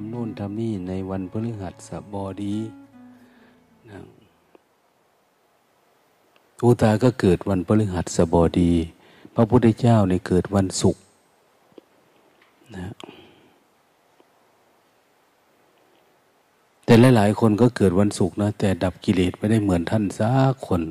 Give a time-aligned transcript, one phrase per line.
[0.00, 2.56] ทำโน่นทำนี่ในวันพฤหัสบดี
[3.88, 3.98] นะ
[6.64, 8.72] อุตาก็เกิดวันพฤหัสบดี
[9.34, 11.02] พระพุทธเจ้าในเกิดวันศุกร์
[12.76, 12.92] นะ
[16.84, 20.82] แต่หลายๆคนก็เกิดวันศุกร์นะแต่ดับกิเลสไม่ได้เหมือนท่านสักคน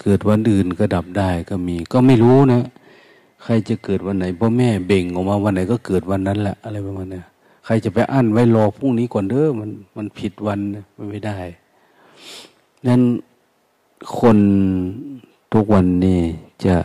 [0.00, 2.62] เกิดวันอื่นก็ดับได้ก็มี ก็ไม่รู้นะ
[3.42, 7.20] ใครจะเกิดวันไหนพ่อแม่เบ่งออกมาวันไหนก็เกิดวันนั้นแหละอะไรประมาณนี้
[7.64, 10.60] ใครจะไปอั้นไว้รอพรุ่งนี้ก่อนเด้อมันมันผิดวัน
[10.96, 11.38] มันไม่ได้
[12.86, 13.02] นั้น
[14.18, 14.38] คน
[15.52, 16.20] ทุกวันนี้
[16.64, 16.76] จะ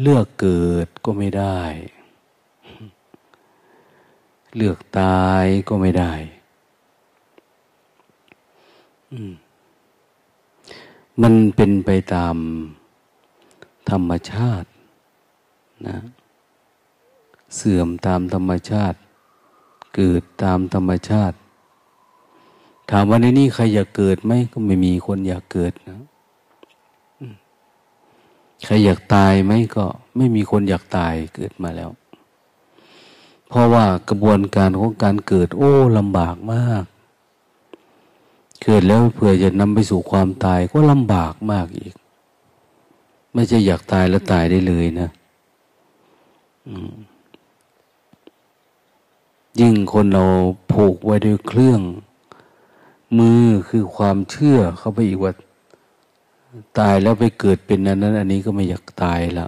[0.00, 1.58] เลือกเกิดก็ไม่ได้
[4.56, 6.12] เลือกตายก็ไม่ได้
[9.12, 9.32] อืม
[11.22, 12.36] มันเป็นไปตาม
[13.90, 14.68] ธรรมชาติ
[15.88, 15.98] นะ
[17.56, 18.98] เสื่อมตามธรรมชาติ
[19.96, 21.36] เกิดตามธรรมชาติ
[22.90, 26.00] ถามว่าในนี้ใครอยากเกิดไหมก็ไม่มีคนอยากเกิดนะ
[28.64, 29.84] ใครอยากตายไหมก็
[30.16, 31.90] ไม่มีคนอยากตายเกิดมาแล้ว
[33.48, 36.84] เพราะว่ากระบวนการของการเกิด โอ้ลำบากมาก
[38.64, 41.94] เกิดแล้วเผื่อจะนำไปสู่ความตายก็ลำบากมากอีก
[43.34, 45.08] ไม่ใช่อยากตายแล้วตายได้เลยนะ
[49.60, 50.24] ยิ่งคนเรา
[50.72, 51.80] ผูกไว้ด้วยเครื่อง
[53.18, 55.32] มือคือความเชื่อเข้าไปอีกว่า
[56.78, 59.46] ตายแล้วไปเกิดเป็นนั้นนั้น อันนี้ก็ไม่อยากตายละ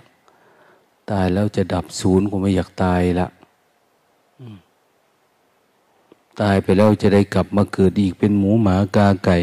[1.11, 3.27] ตายแล้วจะดับศูนย์ก็ไม่อยากตายละ
[6.41, 9.37] ตายไปแล้วจะได้กลับมาเกิดอีกเป็นหมูหมากาไก่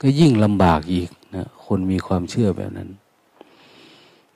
[0.00, 2.88] ก็ยิ่งลำบากอีกนะคนมีความเชื่อแบบนั้น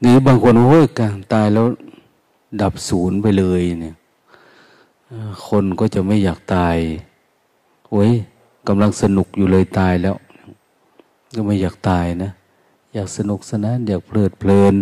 [0.01, 1.67] หรือบางคนโอ้ยการตายแล้ว
[2.63, 3.95] ดับศูนย์ไปเลยเนี่ย
[5.49, 6.77] คนก็จะไม่อยากตาย
[7.91, 8.13] โอ้ย
[8.69, 10.17] กำลังสนุกอยู่เลยตายแล้ว
[11.35, 12.31] ก็ไม่อยากตายนะ
[12.95, 14.75] อยากสนุกสนานอยากเพลิดเพลิน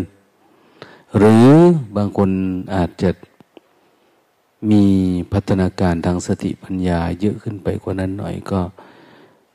[1.18, 1.50] หรือ
[1.96, 2.30] บางคน
[2.74, 3.10] อาจจะ
[4.70, 4.84] มี
[5.32, 8.60] พัฒนาการทางสติปัญญาเยอะขึ้นไปกว่านั้นหน่อยก็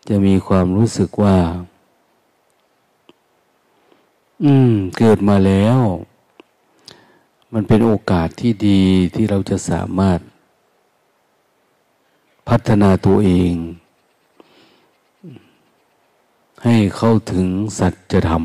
[0.07, 1.38] จะมีความรู้สึกว่า
[4.44, 5.79] อืม เกิดมาแล้ว
[7.53, 8.81] มันเป็นโอกาสที่ดี
[9.16, 10.19] ที่เราจะสามารถ
[12.47, 13.53] พัฒนาตัวเอง
[16.63, 17.47] ให้เข้าถึง
[17.80, 18.44] สัจธรรม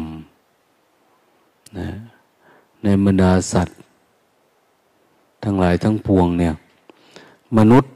[1.79, 1.89] นะ
[2.83, 3.77] ในบรรดาสัตว์
[5.45, 6.55] ทั้งหลายทั้งปวงเนี่ย
[7.59, 7.93] มนุษย์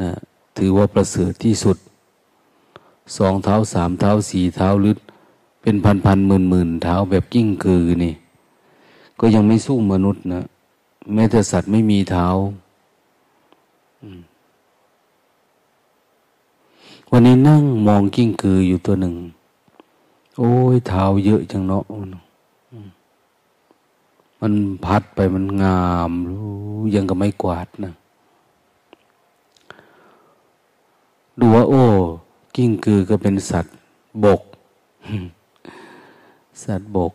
[0.00, 0.10] นะ
[0.56, 1.76] ถือว่าประเสริฐที่สุด
[3.16, 4.94] สองเท้าสามเท้าสี่เท้าหรือ
[5.62, 8.14] เป็นพันพันหมื่นหมื่นเท้าแบบกิ้งกือนี่
[9.20, 10.42] ก็ยังไม่สู้มนุษย์นะ
[11.14, 12.26] แม้แต่สัตว์ไม่มีเท้า
[17.10, 19.14] วันนี้นั่งมองกิ้งกืออยู่ตัวหนึ่ง
[20.38, 21.84] โอ้ยเท้าเยอะจังเนาะ
[24.40, 24.52] มัน
[24.84, 26.50] พัดไปมันงามรู้
[26.94, 27.92] ยังกับไม่กวาดนะ
[31.38, 31.82] ดูว่าโอ้
[32.56, 33.74] กิ้งกือก็เป็นสัตว์
[34.24, 34.42] บก
[36.64, 37.12] สัตว์บก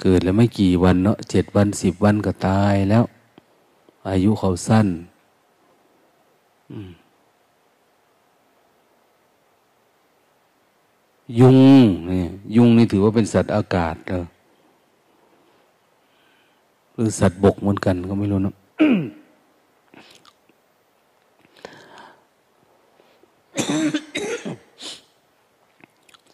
[0.00, 3.04] เกิดแล้วไม่กี่วันเนาะเจ็ดวันสิบวันก็ตายแล้ว
[4.08, 4.86] อายุเขาสั้น
[11.38, 11.56] ยุง
[12.10, 12.24] นี่
[12.56, 18.54] ยุงนี่ถือว่าเป็นสัตว์อากาศเหรือสัตว์บกเหมือนกันก็ไม่รู้นะ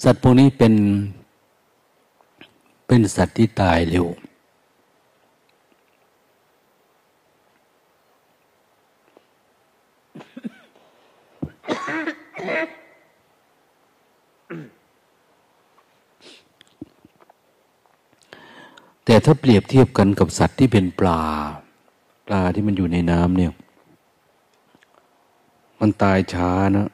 [0.05, 0.75] สัตว์พวกนี้เป็น
[2.95, 4.07] เป็นสัตว์ที่ตายเร็ว
[19.05, 21.23] แต่ถ้าเปรียบเทียบกันกับสัตว์ที่เป็นปลา
[22.27, 23.53] ปลาที่มันอยู่ในน้ำเนี่ย
[25.81, 26.89] มันตายช้านะ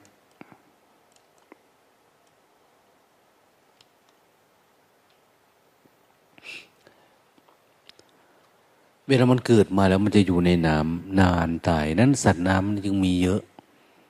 [9.09, 13.41] เวลามันเกิดมาแล้วมันจะอยู่ในน้ำนานตาย นั้นสัตว์น้ำมันจึงมีเยอะ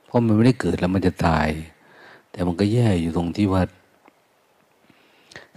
[0.07, 1.49] เพราะมันไม่ได้เกิดแล้วมันจะตาย
[2.31, 3.63] แต่มันก็แย่อยู่ตรงที่ว่า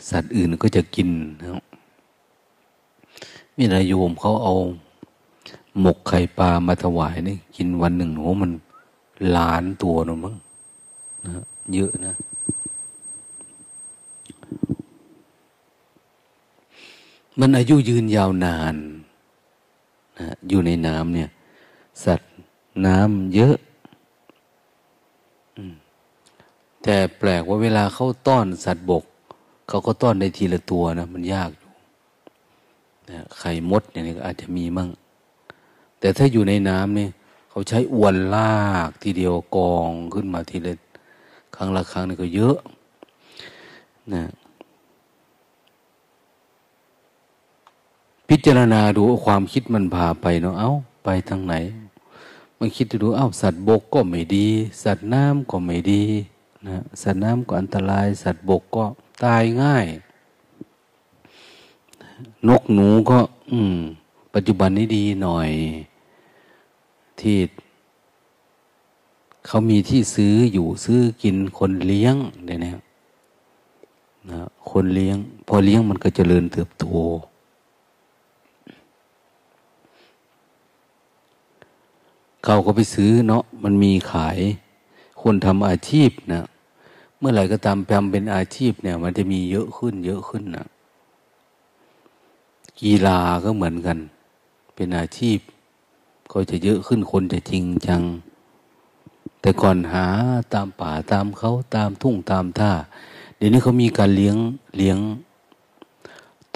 [0.09, 1.09] สัตว์อื่นก็จะกิน
[1.41, 1.63] นะ
[3.57, 4.55] มีนายโยมเขาเอา
[5.79, 8.51] หมกไข่ปลามาถวายนี่กินวันหนึ่งโหมัน
[9.35, 10.35] ล้านตัวนะมั้ง
[11.25, 12.15] นะเยอะนะ
[17.39, 18.75] มันอายุยืนยาวนาน
[20.49, 21.29] อยู่ในน้ำเนี่ย
[22.05, 22.31] สัตว์
[22.85, 23.55] น้ำเยอะ
[26.83, 29.03] แต่แปลกว่าเวลาเขาต้อนสัตว์บก
[29.69, 31.71] เขาก็ต้อนได้ทีละตัวนะ มันยากอยู่
[33.37, 34.89] ไข่มดเนี่ยก็อาจจะมีมั่ง
[35.99, 37.11] แต่ถ้าอยู่ในน้ำเนี่ย
[37.49, 40.73] เขาใช้อวนลากทีเดียวกองขึ้นมาทีละ
[41.55, 42.57] ครั้งละครั้งนี่ก็เยอะ
[44.13, 44.23] นะ
[48.33, 50.71] พิจารณาดูความคิดมันพาไปเนาะเอา้า
[51.03, 51.53] ไปทางไหน
[52.59, 54.47] มันคิดดูเอา้าสัตว์บกก็ไม่ดี
[54.83, 56.03] สัตว์น้ำก็ไม่ดี
[56.67, 58.85] นะสัตว์น้ำก็อันตราย สัตว์บกก็
[59.23, 59.85] ตายง่าย
[62.47, 63.19] นกหนูก็
[63.51, 63.77] อืม
[64.33, 65.49] ปัจจุบันนี้ดีหน่อย
[67.19, 67.37] ที่
[69.45, 72.71] เขามีที่ซื้ออยู่ซื้อกินคนเลี้ยงเนี่ยนะ
[74.69, 75.17] คนเลี้ยง
[75.47, 76.87] พอเลี้ยงมันก็เจริญเติบโต
[82.43, 84.39] เขาก็ไปซื้อเนาะมันมีขาย
[85.21, 86.43] คนทำอาชีพนะ
[87.17, 90.65] เมื่อไหร่ก็ตามแปมเป็นอาชีพเนี่ย มันจะมีเยอะขึ้น เยอะขึ้นนะ
[92.81, 93.97] กีฬาก็เหมือนกัน
[94.75, 95.39] เป็นอาชีพ
[96.31, 98.01] ก็จะเยอะขึ้นคนจะจริงจัง
[99.41, 100.05] แต่ก่อนหา
[100.53, 102.71] ตามป่าตามเขาตามทุ่งตามท่า
[103.35, 104.37] เดี๋ยวนี้เขามีการเลี้ยง
[104.77, 104.97] เลี้ยง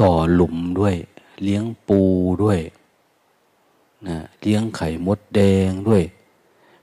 [0.02, 0.96] ต่อหลุมด้วย
[1.44, 2.02] เลี้ยงปู
[2.44, 2.60] ด้วย
[4.08, 6.04] นะเลี้ยงไข่มดแดงด้วย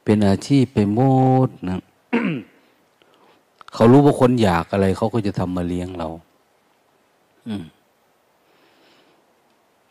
[0.05, 1.01] เป็นอาชีพไปหม
[1.47, 1.79] ดนะ
[3.75, 6.09] เขารู้ว่าคนอยากอะไร เขาก็จะทำมาเลี้ยงเรา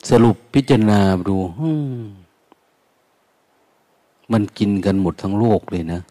[0.10, 1.00] สรุปพิจารณา
[1.30, 1.38] ดู
[4.32, 6.02] มันกินกันหมดทั้งโลกเลยนะ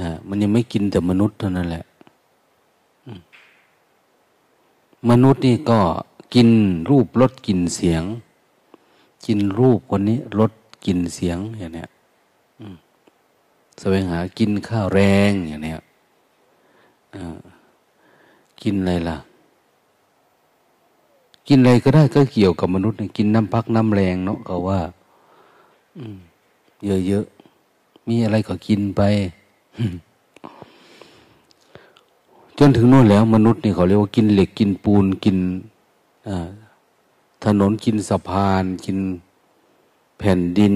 [0.00, 1.84] นะมันยังไม่กินแต่มนุษย์เท่านั้นแหละ
[5.10, 5.80] มนุษย์นี่ก็
[6.34, 6.48] กิน
[6.90, 8.02] รูปรสกลิ่นเสียง
[9.26, 10.52] กินรูปคนนี้ลด
[10.84, 11.88] กินเสียงอย่างเนี้ย
[13.80, 15.78] แสวงหากินข้าวแรงอย่างเนี้ย
[18.62, 19.16] กินอะไรล่ะ
[21.48, 24.80] กินอะไรก็ได้ก็เกี่ยวกับมนุษย์กินน้ำพักน้ำแรงเนาะเขาว่า
[27.06, 29.00] เยอะๆ มีอะไรก็กินไป
[32.58, 35.36] จนถึงโน่นแล้ว มนุษย์นี่เขาเรียกว่ากินเหล็กกินปูนกิน
[37.44, 38.98] ถนนกินสะพาน กิน
[40.18, 40.74] แผ่นดิน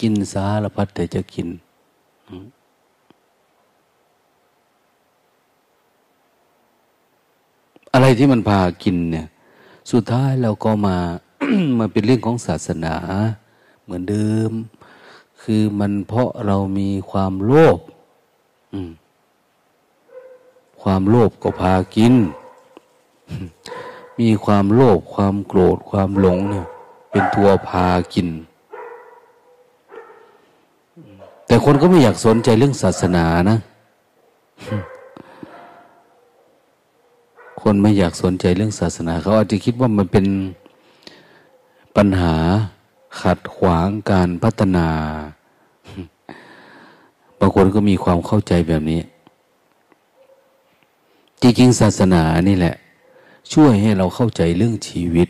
[0.00, 1.48] กินสารพัดแต่จะกิน
[7.92, 9.26] อะไรที่มันพากินเนี่ย
[9.90, 10.96] สุดท้ายเราก็มา
[11.78, 12.96] มาเป็นเรื่องของศาสนา
[13.82, 14.52] เหมือนเดิม
[15.42, 17.78] คือมันเพราะเรามีความโลภ
[20.82, 22.14] ความโลภก็พากิน
[24.20, 26.66] มีความโลภความโกรธความหลงเนี่ย
[27.10, 28.28] เป็นตัวพากิน
[31.46, 33.58] แต่คนก็ไม่อยากสนใจเรื่องศาสนานะ
[37.62, 40.26] คนไม่อยากสนใจเรื่องศาสนา เขาอาจจะคิดว่ามันเป็น
[41.96, 42.34] ปัญหา
[43.20, 44.88] ขัดขวางการพัฒนา
[47.38, 49.00] บางคนก็มีความเข้าใจแบบนี้
[51.42, 52.74] จริงๆศาสนานี่แหละ
[53.52, 55.28] ช่วยให้เราเข้าใจเรื่องชีวิต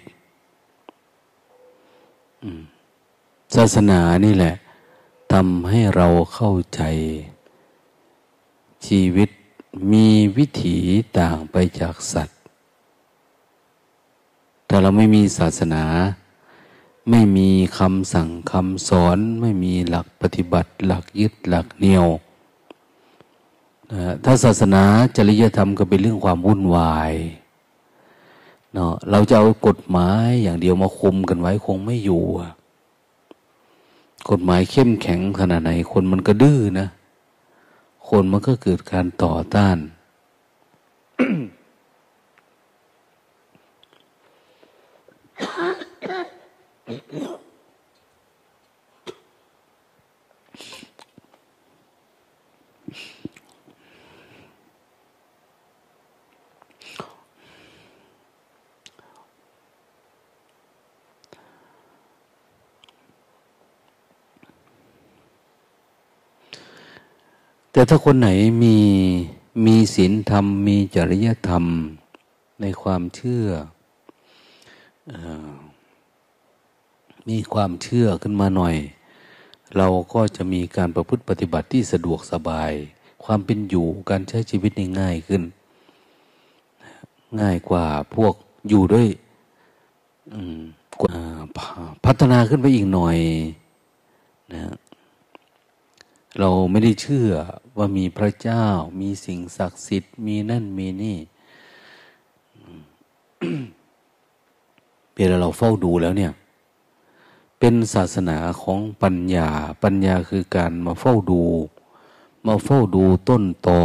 [3.55, 4.55] ศาสนานี่แหละ
[5.33, 6.83] ทำให้เราเข้าใจ
[8.87, 9.31] ชีวิต
[9.93, 10.79] มีวิถี
[11.19, 12.39] ต่างไปจากสัตว์
[14.67, 15.85] แต่เราไม่มีศาสนา
[17.11, 22.07] ไม่มีคำสั่งคำสอน ไม่มีหลักปฏิบัติ หลักยึดหลักเหนี่ยว
[24.25, 24.83] ถ้าศาสนา
[25.17, 27.13] จริยธรรมก็เป็นเรื่องความวุ่นวาย
[28.75, 32.23] เนาะเราจะเอากฎหมายอย่างเดียวมาคุมกันไว้คงไม่อยู่
[34.31, 36.87] กฎหมายเข้มแข็งขนาดไหน คนมันก็ดื้อนะ
[38.09, 39.77] คนมันก็เกิดการต่อต้าน
[67.73, 68.29] แต่ถ้าคนไหน
[68.63, 68.77] มี
[69.67, 71.65] มีศีลธรรม มีจริยธรรม
[72.61, 73.47] ในความเชื่อ
[75.11, 75.13] อ
[77.29, 78.77] มีความเชื่อขึ้นมาหน่อย
[79.77, 82.73] เราก็จะมีการประพฤติปฏิบัติที่สะดวกสบาย
[83.25, 85.43] ความเป็นอยู่การใช้ชีวิตง่ายขึ้น
[87.41, 88.35] ง่ายกว่าพวก
[88.69, 89.09] อยู่ด้วย
[92.05, 93.19] พัฒนาขึ้นไปอีกหน่อย
[94.53, 94.61] นะ
[96.39, 97.31] เราไม่ได้เชื่อ
[97.77, 98.65] ว่ามีพระเจ้า
[99.01, 101.19] มีสิ่งศักดิ์สิทธิ์ มีนั่นมีนี่
[105.15, 106.33] เวลาเราเฝ้าดูแล้วเนี่ย
[107.59, 109.49] เป็นศาสนาของปัญญา
[109.83, 111.43] ปัญญาคือการมาเฝ้าดู
[112.47, 113.83] มาเฝ้าดูต้นตอ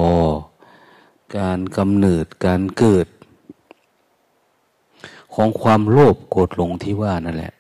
[1.38, 3.08] การกำเนิดการเกิด
[5.34, 7.54] ของความโลภโกรธหลงที่ว่านั่นแหละ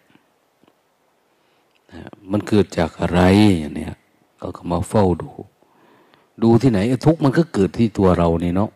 [2.31, 3.19] มันเกิดจากอะไร
[3.59, 3.95] อย่างเนี้ย
[4.55, 5.29] ก็มาเฝ้าดู
[6.43, 8.71] ดูที่ไหนทุกมันก็เกิดที่ตัวเรานี่เนาะ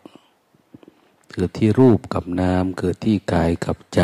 [1.32, 4.00] เกิดที่รูปกับนามเกิดที่กายกับใจ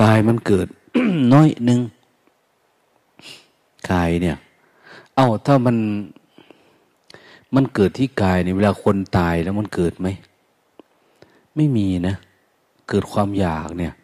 [0.00, 0.68] กายมันเกิด
[1.32, 1.80] น้อยหนึ่ง
[3.90, 4.36] กายเนี่ย
[5.14, 5.76] เอา้าถ้ามัน
[7.54, 10.08] มันเกิดที่กายเนี่ยเวลาคนตายแล้วมันเกิดไหม
[11.56, 12.14] ไม่มีนะ
[12.88, 13.94] เกิดความอยากเนี่ย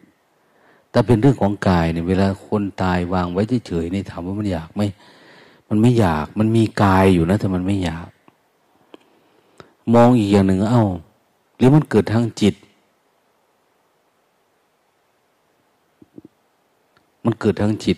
[0.99, 4.81] ถ้าเป็นเรื่องของกายเนี่ยเวลาคนตายวางไว้เฉยๆนี่ถามว่ามันอยากไหม
[5.69, 8.07] มันไม่อยาก มันมีกายอยู่นะแต่มันไม่อยาก
[9.93, 10.85] มองอีกอย่างหนึ่งเอ้า
[11.57, 12.55] หรือมันเกิดทางจิต
[17.25, 17.97] มันเกิดทางจิต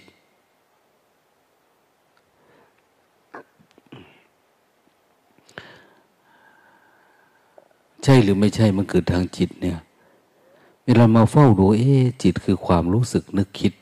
[8.04, 9.80] ใช่หรือไม่ใช่มันเกิดทางจิตเนี่ย
[10.90, 11.94] เวลามาเฝ้าดูเอ๊
[12.24, 13.74] จิตคือความรู้สึกนึกคิด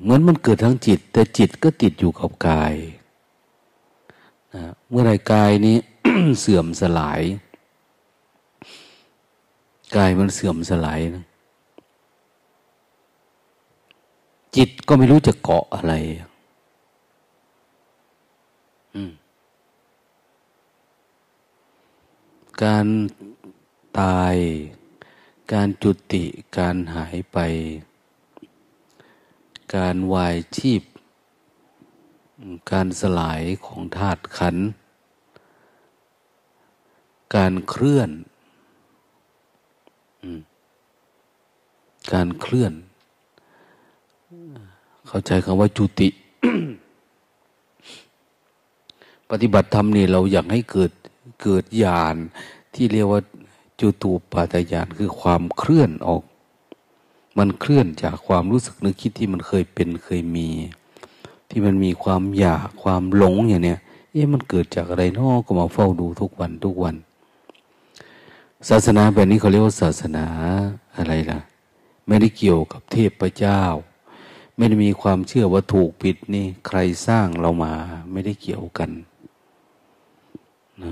[0.00, 2.74] เหมือนมันเกิดทั้งจิต แต่จิตก็ติดอยู่กับกาย
[4.54, 5.76] นะเมื่อไรกายนี้
[6.40, 7.20] เสื่อมสลาย
[9.96, 11.24] กายมันเสื่อมสลายนะ
[14.56, 15.94] จิตก็ไม่รู้จะเกาะอะไร
[22.62, 22.86] การ
[24.00, 24.36] ตาย
[25.52, 26.24] การจุติ
[26.58, 27.38] การหายไป
[29.76, 30.82] การวายชีพ
[32.72, 34.56] การสลายของธาตุขัน
[37.36, 38.10] การเคลื่อน
[42.12, 42.72] การเคลื่อน
[45.06, 46.08] เข้าใจคำว่าจุติ
[49.30, 50.92] ปฏิบัติธรรมนี่เราอยากให้เกิด
[51.42, 52.16] เกิดญาณ
[52.74, 53.22] ที่เรียกว่า
[53.80, 56.22] จุตูปาตยานคือความเคลื่อนออก
[57.38, 60.48] มันเคลื่อนจากความรู้สึกนึกคิดที่มันเคยเป็นเคยมี
[61.48, 63.80] ที่มันมีความอยากความหลงอย่างเนี้ย
[64.12, 66.96] เอ๊ะมันเกิดจากอะไรนอกก็มาเฝ้าดูทุกวันทุกวัน
[68.68, 70.26] ศาสนาแบบนี้เขาเรียกว่าศาสนา
[70.96, 71.40] อะไรล่ะ
[72.06, 73.62] ไม่ได้เกี่ยวกับเทพเจ้า
[74.56, 77.72] ไม่ได้มีความเชื่อว่าถูกผิดนี่ ใครสร้างเรามา
[78.12, 78.90] ไม่ได้เกี่ยวกัน
[80.82, 80.90] นะ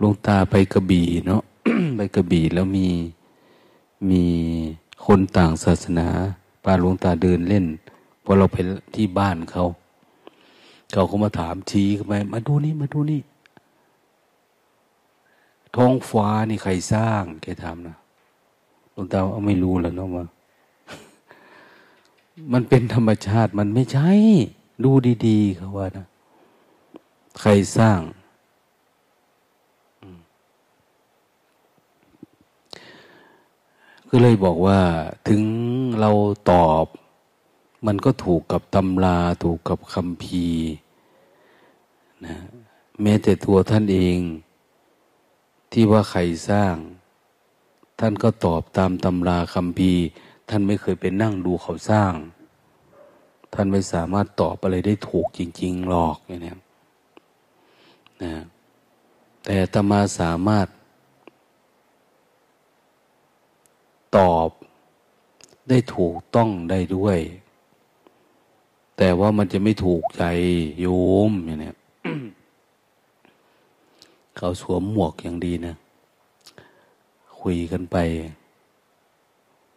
[0.00, 1.42] ลวงตาไปกระบี่เนาะ
[1.96, 2.88] ไปกระบี่แล้วมี
[4.10, 4.22] มี
[5.06, 6.08] คนต่างศาสนา
[6.62, 7.66] พาหลวงตาเดินเล่น
[8.24, 8.56] พอเราไป
[8.94, 9.64] ที่บ้านเขา
[10.92, 13.20] เขาก็มาถามชี้เข้าไปมาดูนี่มาดูนี่
[15.74, 17.96] ท้องฟ้านี่ใครสร้างแกถามนะ
[18.92, 20.24] หลวงตาเอาไม่รู้แล้วเนาะว่า
[22.52, 24.10] มันเป็นธรรมชาติมันไม่ใช่
[24.84, 24.90] ดู
[25.26, 26.06] ดี ๆ เขาว่านะ
[27.40, 27.98] ใครสร้าง
[34.10, 34.80] ก็เลยบอกว่า
[35.28, 35.42] ถึง
[36.00, 36.10] เรา
[36.50, 36.86] ตอบ
[37.86, 40.46] มันก็ถูกกับตำรา ถูกกับคำพี
[42.26, 42.36] นะ
[43.02, 44.18] แม้แต่ตัวท่านเอง
[45.72, 46.20] ที่ว่าใคร
[46.50, 46.74] สร้าง
[48.00, 49.92] ท่านก็ตอบตามตำราคำพี
[50.48, 52.12] ท่านไม่เคยไปนั่งดูเขาสร้าง
[53.54, 56.54] ท่านไม่สามารถตอบอะไรได้ถูกจริง ๆ หรอกอย่างนี้
[58.22, 58.34] นะ
[59.44, 60.66] แต่ตมาสามารถ
[64.16, 64.50] ตอบ
[65.68, 67.18] ได้ถูกต้องได้ด้วย
[68.96, 70.24] แต่ว่ามันจะไม่ถูกใจ
[70.80, 70.86] โย
[71.28, 71.72] มอย่างนี้
[74.36, 75.74] เขาสวมหมวกอย่างดีนะ
[77.40, 77.96] คุยกันไป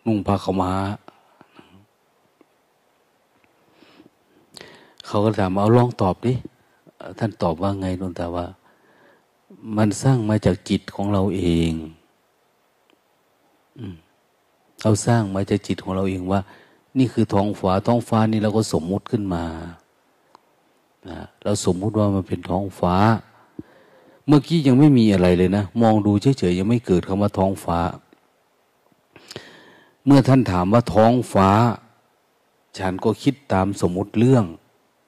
[0.06, 0.72] นุ่งผ้าขาม้า
[5.06, 6.34] เขาก็ถามเอาลองตอบดิ
[7.20, 8.46] ท่านตอบว่าไงดนตาว่า
[9.78, 11.72] มันสร้างมาจากจิตของเราเอง
[14.84, 16.40] เราสร้างมาจากจิตของเราเองว่า
[16.98, 19.46] นี่คือท้องฟ้าท้องฟ้านี่เราก็สมมุติขึ้นมา
[21.10, 22.96] นะเราสมมุติว่ามันเป็นท้องฟ้า
[24.28, 27.80] เมื่อกี้ยังไม่มีอะไรเลยนะ มองดูเฉยๆยังไม่เกิดคำว่าท้องฟ้า
[30.06, 31.50] เมื่อท่านถามว่าท้องฟ้า
[32.78, 34.46] ฉันก็คิดตามสมมติเรื่อง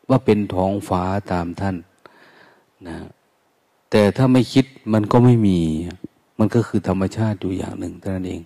[0.09, 1.01] ว่าเป็นท้องฟ้า
[1.31, 1.75] ตามท่าน
[2.87, 2.97] นะ
[3.91, 5.59] แต่ถ้าไม่คิดมันก็ไม่มี
[6.39, 8.41] มันก็คือธรรมชาติอยู่อย่างหนึ่งเท่านั้นเอง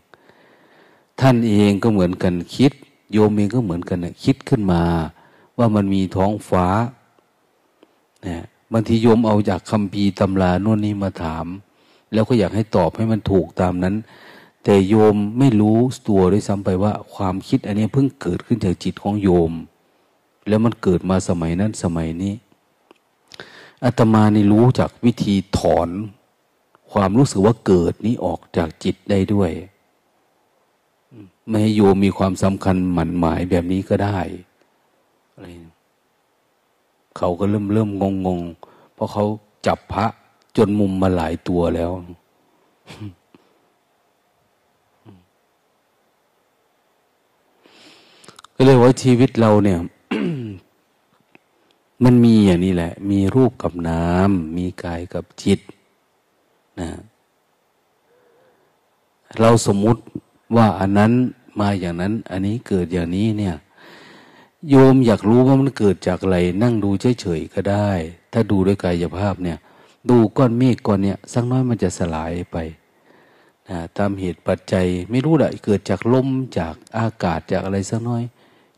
[1.21, 2.71] ท่านเองก็เหมือนกันคิด
[3.11, 4.83] โยมเองก็เหมือนกันนะคิดขึ้นมา
[5.57, 6.67] ว่ามันมีท้องฟ้า
[8.27, 8.43] นะ
[8.73, 11.45] บางทีโยมเอาจากคำพีตำราโน่นนี่มาถาม
[12.13, 13.95] แล้วก็อยากให้ตอบให้มันถูกตามนั้น
[14.63, 19.51] แต่โยมไม่รู้ตัวด้วยซ้ำไปว่า ความคิดอันนี้เพิ่งเกิดขึ้นจากจิตของโยม
[20.47, 22.33] แล้วมันเกิดมาสมัยนั้นสมัยนี้
[23.83, 25.89] อาตมานี่รู้จากวิธีถอน
[26.91, 29.51] ความรู้สึกว่าเกิดนี้ออกจากจิตได้ด้วย
[31.47, 34.19] ไม่ให้โยมมีความสำคัญหมั่นหมายแบบนี้ก็ได้
[35.33, 35.47] อะไร
[37.17, 38.41] เขาก็เริ่มเริ่มงงง
[38.93, 39.25] เพราะเขา
[39.67, 40.05] จับพระ
[40.57, 41.91] จนมุมมาหลายตัวแล้ว
[48.55, 49.79] ก็เลยว่าชีวิตเราเนี่ย
[52.03, 55.59] มันมีอย่างนี้แหละ มีรูปกับนามมีกายกับจิต
[56.79, 56.89] นะ
[59.39, 60.01] เราสมมุติ
[60.55, 61.11] ว่าอันนั้น
[61.59, 63.55] มาอย่างนั้น อันนี้เกิดอย่างนี้เนี่ย
[64.69, 66.89] โยมอยากรู้ว่ามันเกิดจากอะไร นั่งดู
[67.21, 67.89] เฉยๆก็ได้
[68.33, 69.57] ถ้าดูด้วยกายภาพเนี่ย
[70.09, 72.57] ดูก้อนเมฆก้อนเนี่ยสักน้อยมันจะสลายไป
[73.69, 78.23] นะตามเหตุปัจจัยไม่รู้แหละเกิดจากลมจากอากาศจากอะไรสักน้อย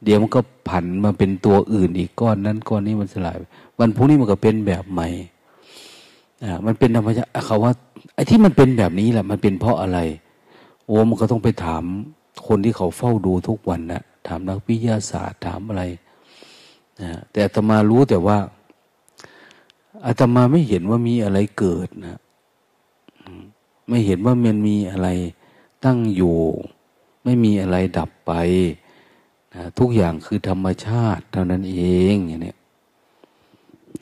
[0.04, 3.36] เดี๋ยวมันก็ผันมาเป็นตัวอื่นอีกก้อนนั้นก้อนนี้มันสลาย
[3.80, 5.08] วันพรุ่งนี้มันก็เป็นแบบใหม่
[6.44, 7.74] อ่ามันเป็นธรรมชาติเขาว่า
[8.14, 10.00] ไอ้ที่มันเป็นแบบนี้แหละมันเป็นเพราะอะไร
[10.88, 11.84] โอ้มันก็ต้องไปถาม
[12.48, 15.84] คนที่เขาเฝ้าดูทุกวันนะถามนักวิทยาศาสตร์ถามอะไร
[17.02, 18.38] นะแต่อาตมารู้แต่ว่า
[20.06, 22.20] อาตมาไม่เห็นว่ามีอะไรเกิดนะ
[23.90, 25.08] ไม่เห็นว่ามันมีอะไร
[25.86, 26.38] ตั้งอยู่
[27.24, 28.32] ไม่มีอะไรดับไป
[29.54, 31.80] นะทุกอย่างคือธรรมชาติเท่านั้นเอ
[32.14, 32.56] งอย่างนี้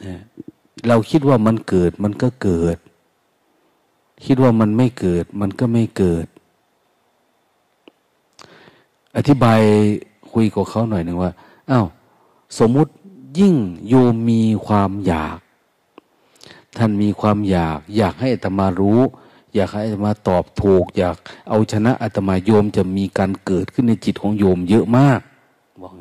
[0.05, 0.19] นะ
[0.87, 2.77] เราคิดว่ามันเกิดมันก็เกิด
[4.25, 6.27] คิดว่ามันไม่เกิด มันก็ไม่เกิด
[9.17, 9.61] อธิบาย
[10.31, 11.31] คุยกับเขาหน่อยหนึ่งว่า
[11.69, 11.85] อา้าว
[12.59, 12.91] สมมุติ
[13.39, 13.55] ยิ่ง
[13.87, 15.37] โยมมีความอยาก
[16.77, 19.01] ท่านมีความอยาก อยากให้อัตมารู้
[19.55, 21.17] อยากให้อัตมาตอบถูก อยาก
[21.49, 25.19] เอาชนะอัตมาโยมจะมีการเกิดขึ้นในจิตของโยมเยอะมาก
[25.81, 25.93] บอก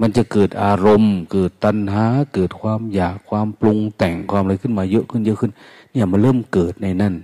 [0.00, 5.52] มันจะเกิดอารมณ์ เกิดตัณหา เกิดความอยากความปรุงแต่งความอะไรขึ้นมาเยอะขึ้นเยอะขึ้น
[5.92, 7.14] เนี่ยมันเริ่มเกิดในนั่น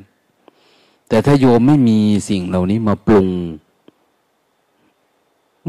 [1.08, 3.28] แต่ถ้าโยมไม่มีสิ่งเหล่านี้มาปรุง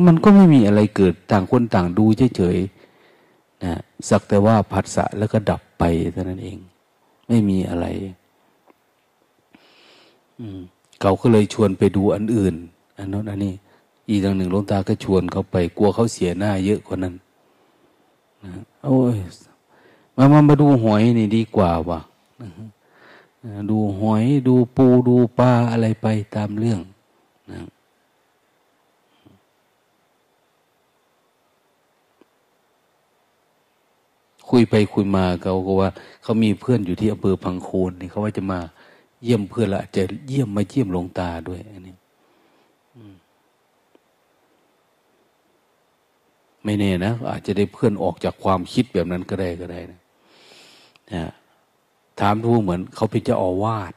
[0.07, 2.05] มันก็ไม่มีอะไรเกิดต่างคนต่างดู
[2.37, 3.73] เฉยๆนะ
[4.09, 6.57] สักแต่ว่าผัสสะแล้วก็ดับไปเท่านั้นเอง
[7.27, 7.85] ไม่มีอะไร
[10.39, 10.59] อืม
[11.01, 12.55] เขาก็เลยชวนไปดูอันอื่น
[12.97, 13.53] อันนั้นอันนี้
[14.09, 17.13] อีกทางหนึ่งลงตาก็ชวนเขาไป กลัวเขาเสียหน้าเยอะกว่านั้น
[18.43, 18.51] นะ
[18.85, 19.17] โอ้ย
[20.15, 21.99] มามามาดูหอยนี่ดีกว่าว่ะ
[23.71, 26.79] ดูหอยดูปูดูปลาอะไรไปตามเรื่อง
[27.51, 27.59] นะ
[34.49, 35.89] คุยไปคุยมาเขาก็ว่า
[36.23, 38.59] เขามีเพื่อนอยู่ที่อำเภอพังโคนนี่เขาว่าจะมา
[39.23, 41.95] เยี่ยมเพื่อนละจะเยี่ยมมาเยี่ยมหลวงตาด้วยอันนี้
[46.63, 49.99] ไม่แน่นะอาจจะได้เพื่อนออกจากความคิดแบบนั้นก็ได้ก็ได้นะ
[51.13, 51.31] นะ
[52.19, 53.93] ถามดูเหมือนเขาเป็นเจ้าอาวาส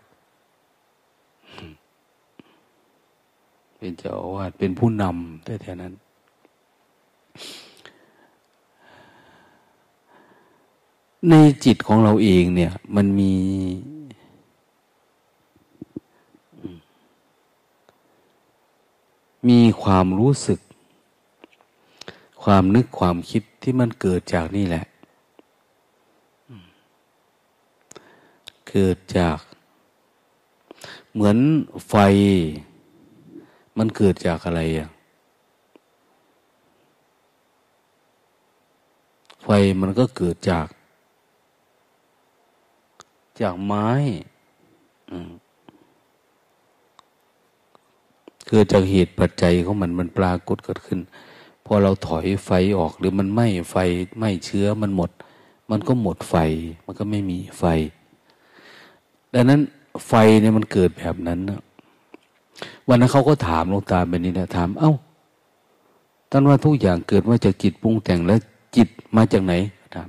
[3.79, 5.93] เป็นเจ้าอาวาสเป็นผู้นำแต่แท่นั้น
[11.31, 13.35] ในจิตของเราเองเนี่ย มันมี
[19.49, 20.61] มีความรู้สึก
[22.43, 24.85] ความนึกความคิดที่มันเกิดจากนี่แหละ
[28.69, 29.39] เกิดจาก
[31.13, 31.37] เหมือน
[31.89, 31.95] ไฟ
[33.79, 34.89] มันเกิดจากอะไรอะ
[39.45, 39.49] ไฟ
[39.81, 40.67] มันก็เกิดจาก
[43.41, 43.89] จากไม้
[48.49, 51.01] เกิดจากเหตุปัจจัยของมันมันปรากฏเกิดขึ้น
[51.67, 53.77] พอเราถอยไฟออกหรือมันไหม้ไฟ
[54.19, 55.11] ไหม้เชื้อมันหมด
[55.71, 56.35] มันก็หมดไฟ
[56.85, 57.65] มันก็ไม่มีไฟ
[59.35, 59.61] ดังนั้น
[60.09, 61.61] ไฟเนี่ยมันเกิดแบบนั้นนะ
[62.89, 64.93] วันนั้นเขาก็ถามลงตาแบบนี้นะถาม เอา้า
[66.31, 68.39] ท่านว่าทุกอย่างเกิดมาจากจิตปรุงแต่งแล้ว
[68.77, 69.55] จิตมาจากไหน
[69.95, 70.09] ถาม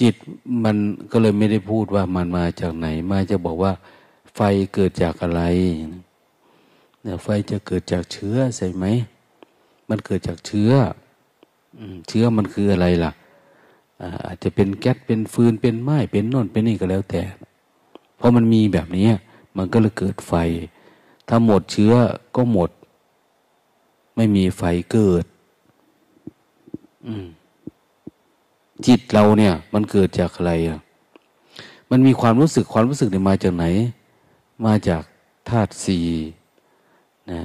[0.00, 0.14] จิต
[0.64, 0.76] มัน
[1.10, 3.72] ก็เลยไม่ได้พูดว่ามันมาจากไหน มาจะบอกว่า
[4.34, 4.40] ไฟ
[4.74, 5.42] เกิดจากอะไร
[7.02, 8.84] เนี่ยไฟจะเกิดจากเชื้อใช่ไหม
[9.88, 10.72] มันเกิดจากเชื้อ
[12.08, 13.12] เชื้อมันคืออะไรล่ะ
[14.26, 17.22] อาจจะเป็นแก๊สเป็นฟืนเป็นไม้เป็นน่นเป็นนี่ก็แล้วแต่
[18.16, 19.08] เพราะมันมีแบบนี้
[19.56, 20.34] มันก็เลยเกิดไฟ
[21.28, 21.94] ถ้าหมดเชื้อ
[22.36, 22.70] ก็หมด
[24.16, 25.24] ไม่มีไฟเกิด
[28.86, 30.80] จิตเราเนี่ย มันเกิดจากอะไรอะ
[31.90, 33.64] มันมีความรู้สึกความรู้สึกเนี่ยมาจากไหน
[34.66, 35.02] มาจาก
[35.48, 36.06] ธาตุสี่
[37.30, 37.40] นะ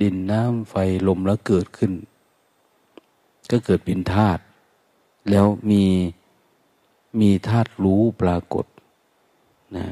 [0.00, 0.74] ดินน้ำไฟ
[1.08, 1.92] ลมแล้วเกิดขึ้น
[3.50, 4.42] ก็เกิดเป็นธาตุ
[5.30, 5.84] แล้วมี
[7.20, 8.66] มีธาตุรู้ปรากฏ
[9.76, 9.86] นะ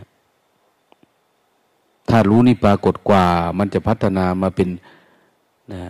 [2.10, 3.24] ธาตุรู้นี่ปรากฏกว่า
[3.58, 4.68] มันจะพัฒนามาเป็น
[5.72, 5.80] นะ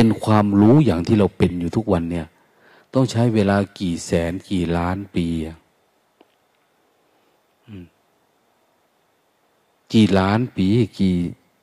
[0.00, 2.26] เป็นความรู้อย่างที่เราเป็นอยู่ทุกวันเนี่ย
[2.94, 5.26] ต้องใช้เวลากี่แสนกี่ล้านปี
[9.92, 10.66] กี่ล้านปี
[10.98, 11.14] กี่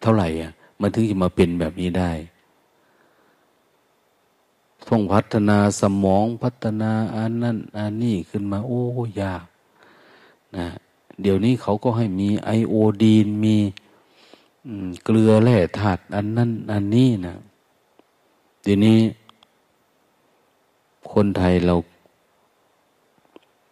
[0.01, 2.11] เท่าไหร่อะ มันถึงจะมาเป็นแบบนี้ได้
[4.87, 8.83] ต้องพัฒนาสมองพัฒนาอันนั้นอันนี้ขึ้นมา โอ้
[9.21, 9.45] ยาก
[10.55, 10.67] นะ
[11.21, 13.55] เดี๋ยวนี้เขาก็ให้มีไอโอดีนมี
[15.03, 17.37] เกลือแร่ธาตุอันนั้นอันนี้นะ
[18.67, 18.99] เดี๋ยวนี้
[21.11, 21.75] คนไทยเรา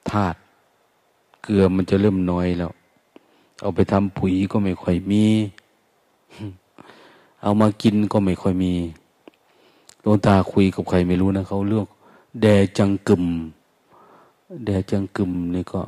[0.10, 0.38] ธาตุ
[1.44, 2.72] เกลือมันจะเริ่มน้อยแล้ว
[3.62, 5.26] เอาไปทำปุ๋ยก็ไม่ค่อยมี
[7.42, 8.74] เอามากินก็ไม่ค่อยมี
[10.04, 11.88] ดวงตาคุยกับใครไม่รู้นะเขาเลือก
[12.42, 12.46] แด
[12.78, 13.26] จังกึม
[14.66, 15.82] แดจังกึมนี่ก็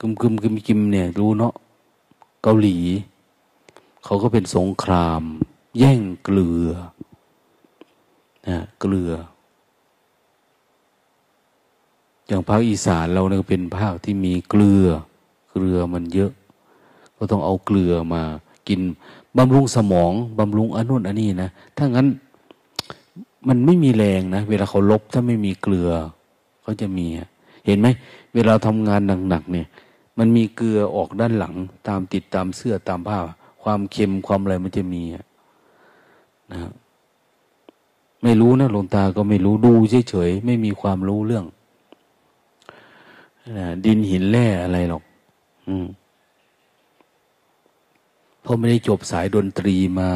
[0.00, 1.54] กึมกึมกึมกิมเนี่ย รู้เนาะ
[2.42, 2.76] เกาหลี
[4.04, 5.22] เขาก็เป็นสงคราม
[5.78, 6.68] แย่งเกลือ
[8.80, 9.12] เกลือ
[12.26, 14.86] อย่างภาคอีสานเราเนี่ยเป็นภาคที่มีเกลือ
[15.50, 16.32] เกลือมันเยอะ
[17.16, 18.22] ก็ต้องเอาเกลือมา
[18.68, 18.80] กิน
[19.36, 22.06] บำรุงสมองบำรุงอนุนอันนี้นะถ้างั้น
[23.48, 25.90] มันไม่มีแรงนะ เวลาเขาลบถ้าไม่มีเกลือ
[26.62, 27.06] เขาจะมี
[27.66, 27.88] เห็นไหม
[28.34, 29.66] เวลาทำงานหนักๆเนี่ย
[30.18, 31.54] มันมีเกลือออกด้านหลัง
[31.88, 33.18] ตามติดตามเสื้อตามผ้า
[33.62, 35.02] ความเค็มความอะไรมันจะมี
[36.52, 36.58] นะ
[38.22, 39.72] ไม่รู้นะหลวงตาก็ไม่รู้ดู
[40.08, 41.44] เฉยๆไม่มีความรู้เรื่อง
[43.84, 45.02] ดินหินแร่อะไรหรอก
[45.68, 45.86] อืม
[48.42, 50.10] เพราะไม่ได้จบสายดนตรีมา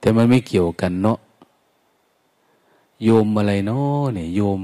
[0.00, 1.18] แต่มันไม่เกี่ยวกันเนาะ
[3.04, 4.60] โยมอะไรเนาะเนี่ยโยม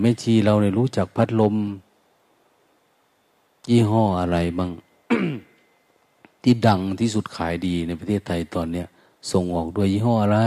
[0.00, 1.54] แม่ชีเราเนี่ยรู้จักพัดลม
[3.70, 4.70] ยี่ห้ออะไรบ้าง
[6.42, 8.86] ที่ดังที่สุดขายดีในประเทศไทยตอนเนี้ย
[9.30, 10.40] ส่งออกด้วยยี่ห้ออะไร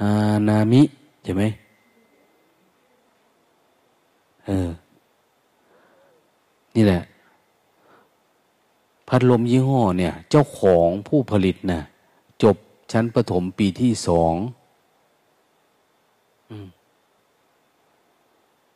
[0.00, 0.12] ฮา
[0.48, 0.82] นามิ
[1.24, 1.42] ใช่ไหม
[4.46, 4.70] เออ
[6.74, 7.02] นี่แหละ
[9.08, 11.80] พัดลมยี่ห้อเนี่ย เจ้าของผู้ผลิตนะ
[12.42, 12.56] จบ
[12.92, 14.34] ชั้นประถมปีที่สอง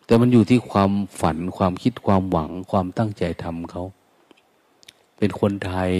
[0.04, 3.84] แต่มันอยู่ที่ความฝันความคิดความหวัง ความตั้งใจทำเขา
[5.18, 5.92] เป็นคนไทย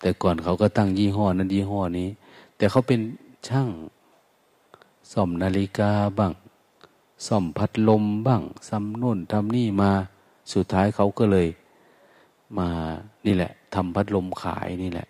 [0.00, 2.08] แต่ก่อนเขาก็ตั้งยี่ห้อนั้นยี่ห้อนี้
[2.56, 3.00] แต่เขาเป็น
[3.48, 3.68] ช่าง
[5.12, 6.32] ซ่อมนาฬิกาบ้าง
[7.26, 9.90] ซ่อมพัดลมบ้างซ้ำนู่นทำนี่มา
[10.52, 11.48] สุดท้ายเขาก็เลย
[12.58, 12.68] มา
[13.26, 15.08] นี่แหละทำพัดลมขายนี่แหละ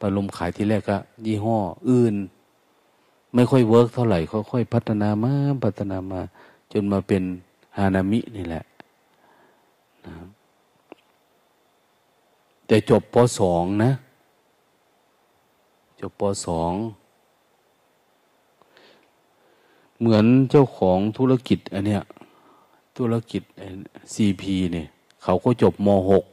[0.00, 1.56] พัดลมขายที่แรกก็ยี่ห้อ
[1.88, 2.14] อื่น
[3.36, 4.18] ไม่ค่อย work เท่าไหร่
[4.50, 5.32] ค่อยๆพัฒนามา
[5.64, 6.20] พัฒนามา
[6.72, 7.22] จนมาเป็น
[7.76, 8.64] ฮานามินี่แหละ
[10.04, 10.14] นะ
[12.66, 13.90] แต่จบปสองนะ
[16.00, 16.72] จบปสอง
[19.98, 22.02] เหมือนเจ้าของธุรกิจอันเนี้ย
[22.96, 23.42] ธุรกิจ
[24.14, 24.86] ซีพีเนี่ย
[25.22, 26.24] เขาก็จบมหก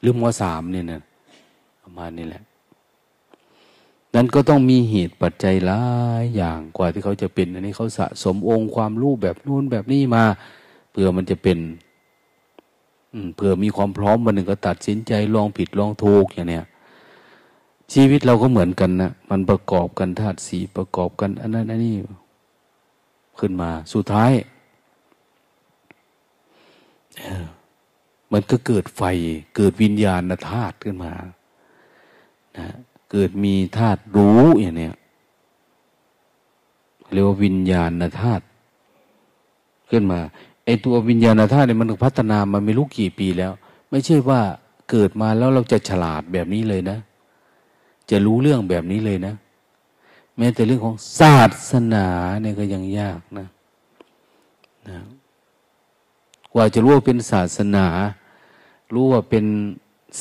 [0.00, 1.00] หรือมสามเนี่ยนะ
[1.82, 2.42] ประมาณนี้แหละ
[4.16, 5.82] นั้นก็ต้องมีเหตุปัจจัยหลา
[6.22, 10.24] ยอย่างกว่าที่เขาจะเป็นอันนี้เขาสะสมองค์ความรู้แบบนู้นแบบนี้มา
[10.90, 11.58] เพื่อมันจะเป็น
[13.36, 16.64] เพื่อมีความพร้อมวันหนึ่งก็ตัดสินใจลองผิดลองถูกอย่างเนี้ย
[17.92, 21.94] ชีวิตเราก็เหมือนกันนะมันประกอบกันธาตุสีประกอบกันอันนั้นอันนี้
[23.38, 24.32] ขึ้นมา สุดท้าย
[28.32, 29.02] มันก็เกิดไฟ
[29.56, 31.12] เกิดวิญญาณธาตุขึ้นมา
[32.56, 32.66] นะ
[33.16, 34.94] กิดมีธาตุรู้อย่างเนี้ย
[37.12, 38.44] เรียกว่าวิญญาณธาตุ
[39.90, 40.20] ขึ้นมา
[40.64, 43.52] ไอตัววิญญาณธาตุเนี่ยมันพัฒนามาไม่รู้กี่ปีแล้ว
[43.90, 44.40] ไม่ใช่ว่า
[44.90, 46.98] เกิดมาแล้วเราจะฉลาดแบบนี้เลยนะ
[48.10, 49.34] จะรู้เรื่องแบบนี้เลยนะ
[50.36, 51.38] แม้แต่เรื่องของศา
[51.70, 52.06] สนา
[52.42, 53.46] เนี่ยก็ยังยากนะ
[54.88, 54.98] นะ
[56.52, 57.86] กว่าจะรู้ว่าเป็นศาสนา
[58.94, 59.44] รู้ว่าเป็น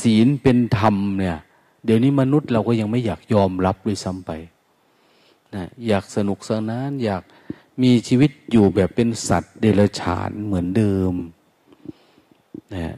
[0.01, 1.37] ศีลเป็นธรรมเนี่ย
[1.85, 4.31] เดี๋ยวนี้มนุษย์เราก็ยังไม่อยากยอมรับด้วยซ้ำไป
[5.55, 7.23] นะอยากสนุกสนาน อยาก
[7.81, 11.13] มีชีวิตอยู่แบบเป็นสัตว์เดรัจฉานเหมือนเดิม
[12.73, 12.95] นะ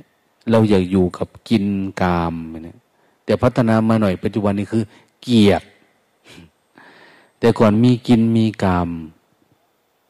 [0.51, 1.65] เราอยากอยู่กับกิน
[2.01, 2.35] กาม
[2.67, 2.77] นี่ย
[3.25, 4.83] แต่พัฒนามาหน่อยปัจจุบันนี้คือ
[5.21, 5.65] เกียรติ
[7.39, 8.89] แต่ก่อนมีกินมีกาม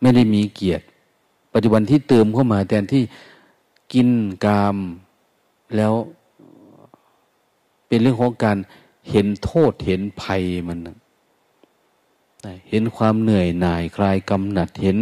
[0.01, 0.85] ไม่ได้มีเกียรติ
[1.53, 3.03] ปัจจุบันที่เติมเข้ามาแทนที่
[3.93, 4.09] กิน
[4.45, 4.75] กาม
[5.75, 5.93] แล้ว
[7.87, 8.57] เป็นเรื่องของการ
[9.09, 10.79] เห็นโทษเห็นภัยมัน
[12.69, 14.97] เห็นความเหนื่อยหน่ายคลายกำหนัดเห็น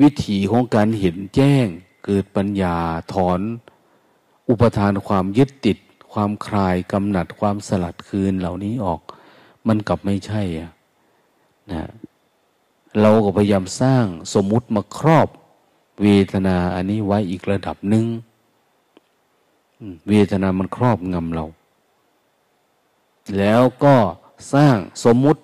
[0.00, 1.66] วิถีของการเห็นแจ้ง
[2.04, 2.76] เกิดปัญญา
[3.12, 3.40] ถอน
[4.48, 5.78] อุปทานความยึดติด
[6.12, 9.00] ความคลายกำหนัดความสลัดคืนเหล่านี้ออก
[9.68, 10.70] มันกลับไม่ใช่อะ
[11.72, 11.82] นะ
[13.00, 15.28] เราก็พยายามสร้างสมมุติมาครอบ
[16.02, 18.04] เวทนาอันนี้ไว้อีกระดับหนึ่ง
[20.08, 21.44] เวทนามันครอบงำเรา
[23.38, 23.94] แล้วก็
[24.52, 25.40] สร้างสมมุติ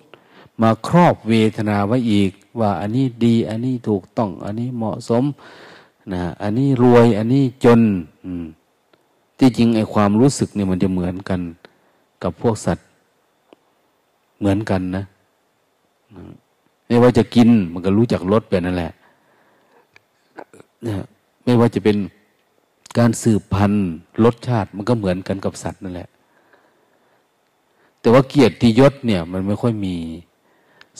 [0.61, 5.23] มาครอบเวทนาไว้อีก ว่าอันนี้ดี อันนี้ถูกต้อง อันนี้เหมาะสม
[6.13, 7.79] นะอันนี้รวย อันนี้จน
[9.39, 11.41] ที่จริงไอ้ความรู้สึกเนี่ยมันจะเหมือนกัน
[12.23, 12.85] กับพวกสัตว์
[14.39, 15.03] เหมือนกันนะ
[16.87, 18.91] ไม่ว่าจะกินมันก็รู้จักรสแบบนั่นแหละ
[20.85, 20.93] นะ
[21.43, 21.97] ไม่ว่าจะเป็น
[22.97, 23.89] การสืบพันธุ์
[24.23, 26.09] รสชาติมันก็เหมือนกันกับสัตว์นั่นแหละ
[27.99, 29.95] แต่ว่าเกียรติยศเนี่ย มันไม่ค่อยมี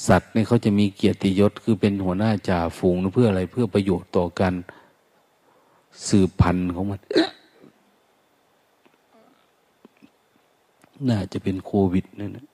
[0.08, 4.54] สัตว์เนี่ยเขาจะมีเกียรติยศคือเป็นหัวหน้าจ่าฝูงเพื่ออะไรเพื่อประโยชน์ต่อกัน
[6.08, 7.00] สืบพันธุ์ของมัน
[11.10, 12.46] น่าจะเป็นโควิดนั่นนะ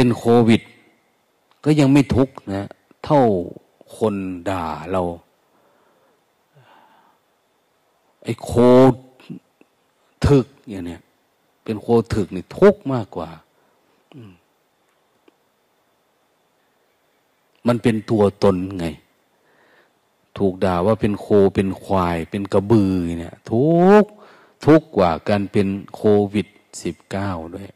[0.00, 0.62] เป็นโควิด
[1.64, 2.68] ก็ยังไม่ทุกนะ
[3.04, 3.20] เท่า
[3.96, 4.14] คน
[4.48, 5.02] ด่าเรา
[8.24, 8.50] ไอ้โค
[10.26, 11.00] ถึกอย่างเนี้ย
[11.64, 13.30] เป็นโคถึกนี่ทุกมากกว่า
[17.66, 18.86] มันเป็นตัวตนไง
[20.38, 23.66] ถูกด่าว่าเป็นโคเป็นควาย เป็นกระบือเนี่ย ทุ
[24.02, 24.04] ก
[24.64, 26.46] ทุกกว่าการเป็นโควิด
[26.82, 27.68] สิบเก้าด้วย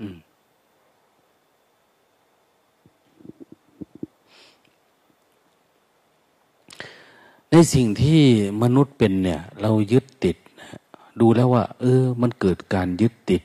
[0.00, 0.16] อืม
[7.50, 8.22] ในสิ่งที่
[8.62, 10.36] มนุษย์เป็นเนี่ย เรายึดติด
[11.20, 13.42] ดูแล้วว่า เออ มันเกิดการยึดติด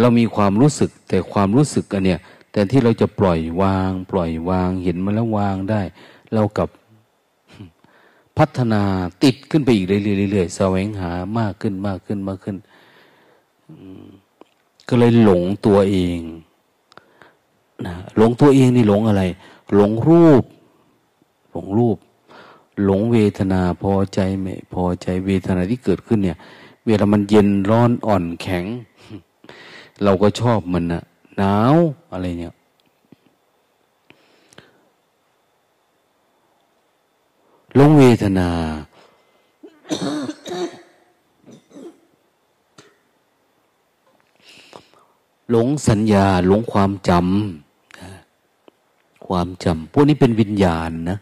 [0.00, 2.20] เรามีความรู้สึกแต่ความรู้สึกอันเนี่ย
[2.52, 5.82] แต่ที่เราจะปล่อยวาง ปล่อยวางเห็นมันแล้ววางได้
[6.34, 6.68] เรากับ
[8.38, 8.82] พัฒนา
[9.24, 12.56] ติดขึ้นไปอีกเรื่อยๆแสวงหามากขึ้นมากขึ้นมากขึ้น
[14.88, 16.18] ก็เลยหลงตัวเอง
[17.86, 19.22] นะหลงตัวเองนี่หลงอะไร
[19.74, 20.44] หลงรูป
[21.52, 21.98] หลงรูป
[22.84, 26.38] หลงเวทนาพอใจไม่พอใจเวทนาที่เกิดขึ้นเนี่ย
[26.86, 28.64] เวลามันเย็นร้อนอ่อนแข็ง
[30.04, 31.02] เราก็ชอบมันนะ
[31.36, 31.74] หนาว
[32.12, 32.54] อะไรเนี่ย
[37.74, 38.50] หลงเวทนา
[45.50, 47.65] หลงสัญญาหลงความจำ
[49.26, 51.18] ความจำพวกนี้เป็นวิญญาณนะ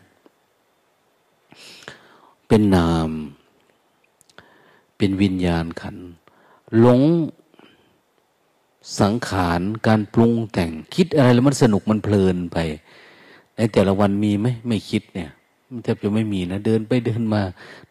[2.49, 3.11] เป็นนาม
[4.97, 5.97] เป็นวิญญาณขัน
[6.79, 7.01] หลง
[9.01, 12.59] สังขารการปรุงแต่งคิดอะไรแล้วมันสนุกมันเพลินไป
[13.57, 15.31] ในแต่ละวันมีไหมไม่คิดเนี่ย
[15.71, 17.43] มันแทบจะไม่มีนะเดินไปเดินมา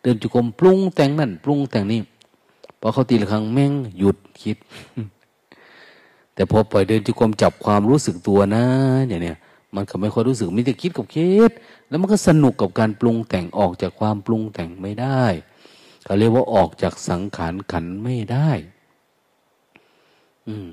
[0.02, 2.02] เดินจุกรมปรุงแต่งนั่นปรุงแต่งนี่
[2.80, 4.58] พอเขาตีละครั้งแม่งหยุดคิด
[6.34, 8.64] แต่พอปล่อยเดินจุกรมจับความรู้สึกตัวนะ
[9.08, 9.38] เนี่ยเนี่ย
[9.76, 11.52] มันก็ไม่ค่อยรู้สึกมีแต่คิดกับคิด
[11.88, 15.24] แล้วมันก็สนุกกับการปรุงแต่งออกจากความปรุงแต่งไม่ได้
[16.04, 18.50] เขาเรียกว่าออกจากสังขารขันไม่ได้
[20.48, 20.68] อืม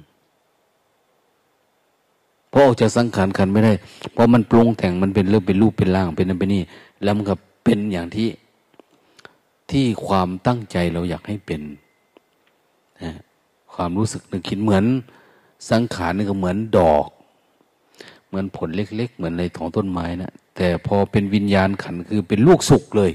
[2.52, 3.72] พอออกจากสังขารขันไม่ได้
[4.12, 6.62] เพราะมันปรุงแต่งมันเป็นเรื่องเป็นรูปเป็นร่างเป็นนั่นเป็นนี่
[7.02, 7.34] แล้วมันก็
[7.64, 8.28] เป็นอย่างที่
[9.70, 11.60] ที่ความตั้งใจเราอยากให้เป็น
[13.02, 13.12] นะ
[13.74, 14.84] ความรู้สึกนึกคิดเหมือน
[15.70, 17.06] สังขารนี่ก็เหมือนดอก
[18.30, 23.10] เหมือนผลเล็ก ๆ เหมือนในของต้นไม้นะแต่พอเป็นวิญญาณขันคือเป็นลูกสุกเลย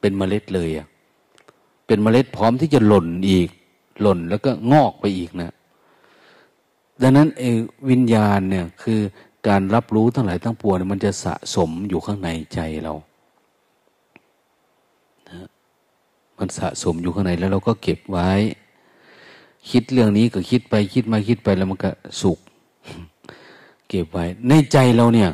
[0.00, 0.86] เป็นเมล็ดเลยอะ
[1.86, 3.48] เป็นเมล็ดพร้อมที่จะหล่นอีก
[4.00, 5.54] หล่นแล้วก็งอกไปอีกนะ
[7.02, 7.42] ดังนั้นเอ
[7.90, 9.00] วิญญาณเนี่ยคือ
[9.48, 12.94] การรับรู้ทั้งหลายทั้งปวงมันจะสะสมอยู่ข้างในใจเรา
[15.28, 15.48] นะ
[16.38, 18.30] มันสะสมอยู่ข้างในแล้วเราก็เก็บไว้
[19.70, 21.90] คิดเรื่องนี้ก็คิดไปคิดมาคิดไปแล้วมันก็
[22.22, 22.38] สุก
[23.94, 25.30] ก็บไว้ ในใจเราเนี่ย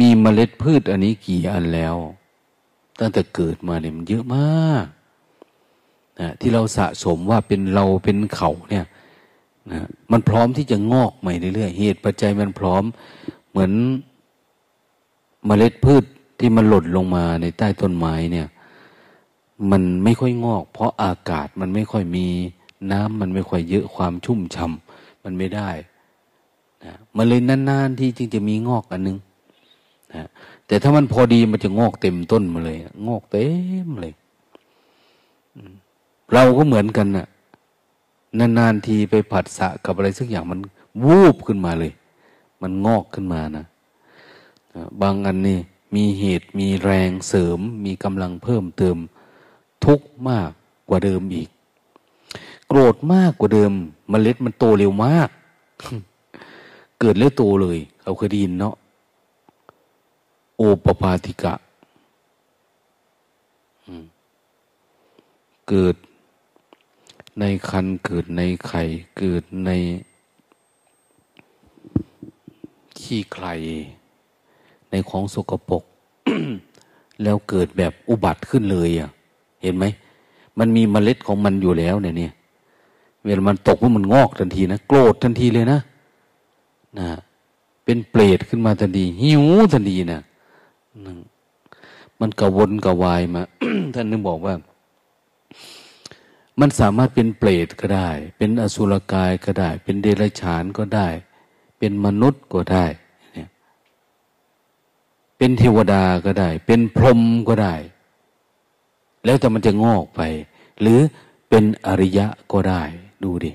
[0.00, 1.96] มีเมล็ดพืชอันนี้กี่อันแล้ว
[2.98, 4.86] ตั้งแต่เกิดมาเนี่ยมันเยอะมาก
[6.20, 8.86] นะที่เราสะสมว่าเป็นเราเป็นเขาเนี่ย
[9.72, 9.80] นะ
[10.12, 12.82] มันพร้อมที่จะงอกใหม่เรื่อยๆเหตุปัจจัยมันพร้อม
[13.50, 13.72] เหมือน
[15.46, 16.04] เมล็ดพืช
[16.38, 18.48] ที่มันหล่นลงมาในใต้ต้นไม้เนี่ย
[19.70, 22.26] มันไม่ค่อยงอก เพราะอากาศมันไม่ค่อยมี
[22.92, 24.72] น้ำมันไม่ค่อยเยอะความชุ่มฉ่า
[25.24, 25.68] มันไม่ได้
[26.84, 29.18] นะมันเลยนานๆที่จึงจะมีงอกอันนึง
[30.14, 30.24] นะ
[30.66, 33.46] แต่ถ้ามันพอดีมันจะงอกเต็มต้นมาเลย งอกเต็
[33.86, 34.14] มเลย
[36.32, 37.26] เราก็เหมือนกันนะ่ะ
[38.58, 40.60] นานๆทีไปผัดสะกับอะไรสักอย่างมัน
[41.04, 41.92] วูบขึ้นมาเลย
[42.62, 43.64] มันงอกขึ้นมานะ
[45.02, 45.58] บางอันนี่
[45.94, 48.96] มีเหตุมีแรงเสริม มีกำลังเพิ่มเติม
[49.84, 50.50] ทุกมาก
[50.88, 51.48] กว่าเดิมอีก
[52.68, 53.72] โกรธมากกว่าเดิม
[54.12, 55.30] มเมล็ดมันโตเร็วมาก
[57.00, 58.74] เกิดแล้วโตเลยเขาเคยได้ยินเนาะ
[60.56, 61.54] โอปปาติกะ
[65.68, 65.96] เกิด
[67.40, 68.82] ในคันเกิดในไข่
[69.18, 69.70] เกิดใน
[73.00, 73.54] ขี้ไข่
[74.90, 75.84] ในของสกปรก
[77.22, 79.10] แล้วเกิดแบบอุบัติขึ้นเลยอะ
[79.62, 79.84] เห็นไหม
[80.58, 82.32] มันมีเมล็ดของมันอยู่แล้วเนี่ยเนี่ย
[83.24, 85.80] เวลามันตกว่ามันงอกทันทีนะ โกรธทันทีเลยนะ
[86.98, 87.08] นะ
[87.84, 90.22] เป็นเปรตขึ้นมาทันทีหิวทันทีนะ
[92.20, 93.42] มันกระวนกระวายมา
[93.94, 94.54] ท่านนึกบอกว่า
[96.60, 101.08] มันสามารถเป็นเปรตก็ได้ เป็นอสุรกายก็ได้ เป็นเดรัจฉานก็ได้
[101.78, 102.84] เป็นมนุษย์ก็ได้
[103.34, 103.48] เนี่ย
[105.38, 107.74] เป็นเทวดาก็ได้ เป็นพรหมก็ได้
[109.24, 110.20] แล้วแต่มันจะงอกไป
[110.80, 111.00] หรือ
[111.48, 112.82] เป็นอริยะก็ได้
[113.24, 113.52] ดูดิ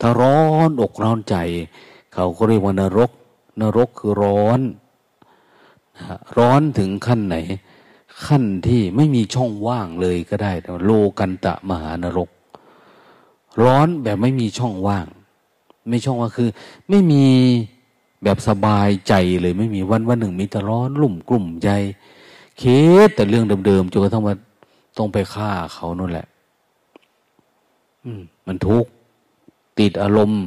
[0.00, 1.36] ถ้าร้อนอกร้อนใจ
[2.14, 3.10] เขาก็เรียกว่านรก
[3.60, 4.60] นรกคือร้อน
[6.38, 7.36] ร้อนถึงขั้นไหน
[8.26, 10.52] ขั้นที่ไม่มีช่องว่างเลยก็ได้
[10.84, 12.28] โลกันตะมหานรก
[13.62, 15.06] ร้อนแบบไม่มีช่องว่าง
[15.88, 16.50] ไม่ช่องว่างคือ
[16.88, 17.24] ไม่มี
[18.22, 21.70] แบบสบายใจเลยไม่มีวันวันหนึ่งมีแต่ร้อนลุ่มกลุ่มใจ
[22.58, 22.62] เค
[23.06, 24.34] สแต่เรื่องเดิมๆจนกระทั่งมา
[24.98, 26.26] ต้องไปฆ่าเขานั่นแหละ
[28.04, 28.90] อืม มันทุกข์
[29.78, 30.42] ติดอารมณ์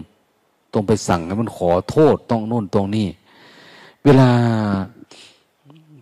[0.74, 3.08] ต้องไปสั่งให้มันขอโทษต้องโน่นตรงนี้
[4.04, 4.30] เวลา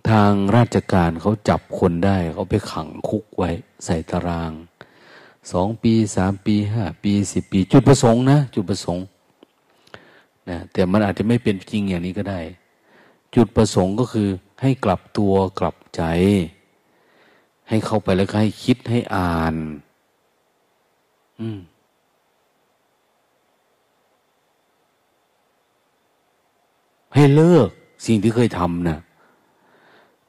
[0.09, 3.49] ทางราชการเขาจับคนได้ เขาไปขังคุกไว้
[3.85, 4.51] ใส่ตาราง
[5.51, 9.03] สองปีสามปีห้าปีสิบปี จุดประสงค์นะ จุดประสงค์
[10.49, 12.41] นะแต่มันอาจจะไม่เป็นจริงอย่างนี้ก็ได้
[13.35, 14.27] จุดประสงค์ก็คือ
[14.61, 16.01] ให้กลับตัวกลับใจ
[17.69, 19.55] ให้เข้าไปแล้วก็ให้คิดให้อ่าน
[21.39, 21.59] อืม
[27.19, 27.69] ให้เลิก
[28.05, 28.99] สิ่งที่เคยทำนะ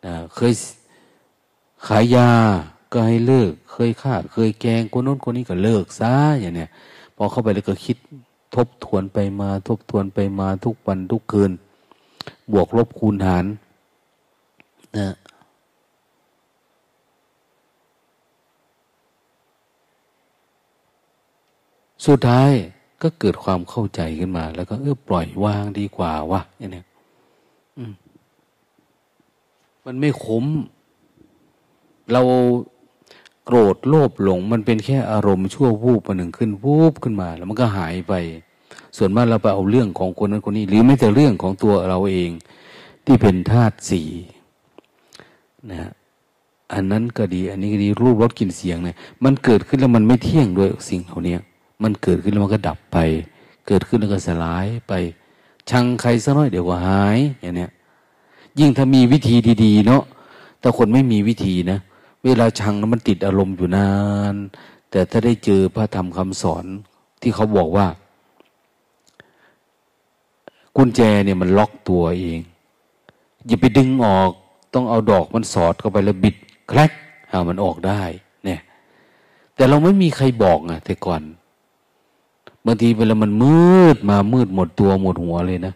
[0.06, 0.52] นะเคย
[1.86, 2.30] ขายยา
[2.92, 6.70] ก็ให้เลิก เคยฆ่า เคยแกงคนโน้นคนนี้ก็เลิกซะอย่างเนี้ย
[7.16, 7.96] พอเข้าไปแล้วก็คิด
[8.54, 11.52] ทบทวนไปมา ทบทวนไปมาทุกวันทุกคืน
[12.52, 13.44] บวกลบคูณหาร
[14.98, 15.14] นะ
[22.06, 22.52] สุดท้าย
[23.02, 26.82] ก็เกิดความเข้าใจขึ้นมา แล้วก็เออปล่อยวางดีกว่าวะอย่างนี้
[27.78, 27.92] อืม
[29.86, 30.46] มันไม่คุ้ม
[32.12, 32.22] เรา
[33.44, 38.14] โกรธโลภหลง มันเป็นแค่อารมณ์ชั่ววูบมาหนึ่งขึ้นวูบขึ้นมา แล้วมันก็หายไป
[38.96, 42.30] ส่วนมากเราไปเอาเรื่องของคนนั้นคนนี้ หรือไม่แต่เรื่องของตัวเราเอง
[43.04, 44.08] ที่เป็นธาตุสี่
[45.70, 45.90] นะ
[46.72, 51.36] อันนั้นก็ดี อันนี้ก็ดีรูปรสกลิ่นเสียงเนี่ยมันเกิดขึ้นแล้วมันไม่เที่ยงด้วยสิ่งเหล่านี้
[51.82, 52.98] มันเกิดขึ้นแล้วมันก็ดับไป
[53.66, 54.92] เกิดขึ้นแล้วก็สลายไป
[55.70, 57.70] ชังใครสักน้อยเดี๋ยวก็หายอย่างเนี้ย
[58.58, 60.02] ยิ่งถ้ามีวิธีดีๆ เนาะ
[60.60, 61.78] แต่คนไม่มีวิธีนะ
[62.24, 63.90] เวลาชังมันติดอารมณ์อยู่นา
[64.32, 64.34] น
[64.90, 66.64] แต่ถ้าได้เจอพระธรรมคำสอน
[67.20, 67.86] ที่เขาบอกว่า
[70.76, 72.40] กุญแจเนี่ยมันล็อกตัวเอง
[73.46, 74.30] อย่าไปดึงออก
[74.74, 76.36] ต้องเอาดอกมันสอดเข้าไปแล้วบิด
[76.68, 76.90] แคลก
[77.30, 78.02] หามันออกได้
[78.44, 78.60] เนี่ย
[79.54, 81.22] แต่เราไม่มีใครบอกอะแต่ก่อน
[82.66, 85.74] บางทีเวลามันมืดมามืดหมดตัวหมดหัวเลยนะ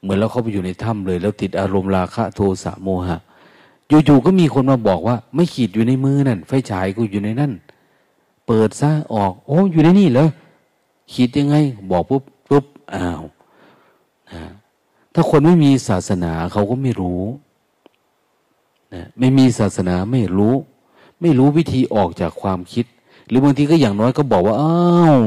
[0.00, 3.18] เหมือนเราเข้าไปอยู่ในถ้ำเลย แล้วติดอารมณ์ราคะโทสะโมหะ
[3.88, 7.52] อยู่ๆก็มีคนมาบอกว่า ไม่ขีดอยู่ในมือนั่น ไฟฉายกูอยู่ในนั่น
[8.46, 10.28] เปิดซะออก โอ้อยู่ในนี่เหรอ
[11.12, 11.56] ขีดยังไง
[11.90, 12.64] บอกปุ๊บปุ๊บ
[12.94, 13.22] อ้าว
[14.32, 14.42] นะ
[15.14, 17.22] ถ้าคนไม่มีศาสนาเขาก็ไม่รู้
[18.94, 20.54] นะไม่มีศาสนาไม่รู้
[21.20, 22.86] ไม่รู้วิธีออกจากความคิด
[23.28, 25.18] หรือบางทีก็อย่างน้อยก็บอกว่าอ้าว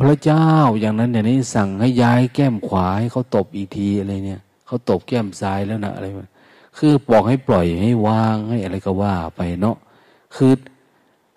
[0.00, 0.46] พระเจ้า
[0.80, 6.06] อย่างนั้นอย่างนี้สั่งให้ย้ายแก้มขวาให้เขาตบอีกทีอะไรเนี่ยเขาตบแก้มซ้ายแล้วนะอะไร
[6.78, 9.76] คือบอกให้ปล่อยให้วางให้อะไรก็ว่าไปเนาะ
[10.36, 10.52] คือ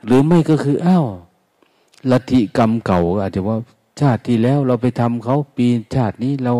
[0.06, 1.06] หรือไม่ก็คืออ้าว
[2.12, 3.58] ลัทธิกรรมเก่าอาจจะว่า
[4.00, 6.54] ชาติที่แล้วเราไปทำเขาปีชาตินี้เรา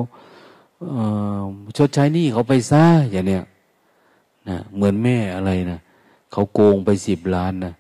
[1.74, 3.44] เชดใช้นี่เขาไปซ่าอย่างเนี้ย
[4.50, 5.80] นะเหมือนแม่อะไรนะ
[6.32, 7.74] เขาโกงไปสิบล้านนะ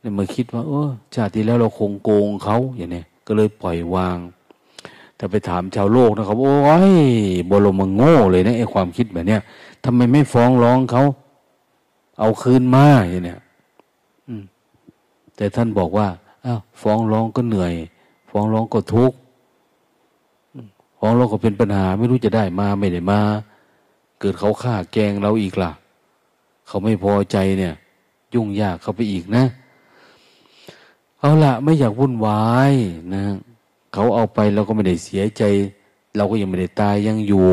[0.00, 4.18] เนี่ยมาคิดว่าเออชาติที่แล้วเราคงโกงเขาอย่างเนี้ย ก็เลยปล่อยวาง
[5.16, 6.54] แต่ไปถามชาวโลกนะครับ โอ้
[6.90, 6.92] ย
[7.50, 9.42] บรมโง่เลยนะไอ้ความคิดแบบเนี้ย
[9.84, 11.02] ทำไมไม่ฟ้องร้องเขา
[12.18, 13.40] เอาคืนมาอย่างเนี้ย
[15.36, 16.08] แต่ท่านบอกว่า
[16.44, 17.74] อ้าวฟ้องร้องก็เหนื่อย
[18.30, 19.16] ฟ้องร้องก็ทุกข์
[20.98, 23.20] ฟ้องร้องก็เป็นปัญหา ไม่รู้จะได้มาไม่ได้มา
[24.20, 25.72] เกิดเขาฆ่าแกงเราอีกล่ะ
[26.66, 27.74] เขาไม่พอใจเนี่ย
[28.34, 29.44] ยุ่งยากเขาไปอีกนะ
[31.26, 32.72] เอาละไม่อยากวุ่นวาย
[33.14, 33.24] นะ
[33.92, 35.42] เขาเอาไปเราก็ไม่ได้เสียใจ
[36.16, 37.48] เราก็ยังไม่ได้ตายยังอยู่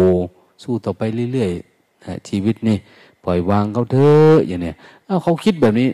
[0.63, 1.01] สู้ต่อไป
[1.31, 2.77] เรื่อยๆนะชีวิตนี่
[3.23, 5.87] ปล่อยวางเขาเถอะอย่างเนี้ยเอาเขาคิดแบบนี้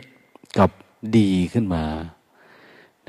[0.57, 0.69] กับ
[1.17, 1.84] ดีขึ้นมา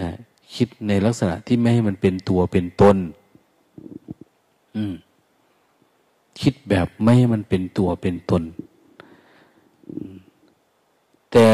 [0.01, 0.11] นะ
[0.57, 2.97] คิดในลักษณะที่ไม่ให้มันเป็นตัวเป็นตน
[4.77, 4.95] อืม
[6.41, 8.43] คิดแบบไม่ให้มันเป็นตัวเป็นตน
[11.33, 11.49] แต่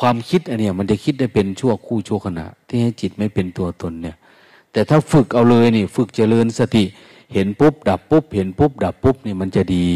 [0.00, 4.16] ความคิดอันเนี้ยมันจะคิดได้เป็นชั่วคู่ชั่วขณะ ที่ให้จิตไม่เป็นตัวตนเนี่ย
[4.72, 6.84] แต่ถ้าฝึกเอาเลยนี่ ฝึกเจริญสติ
[7.34, 9.86] เห็นปุ๊บ ดับปุ๊บ เห็นปุ๊บ ดับปุ๊บนี่มันจะดี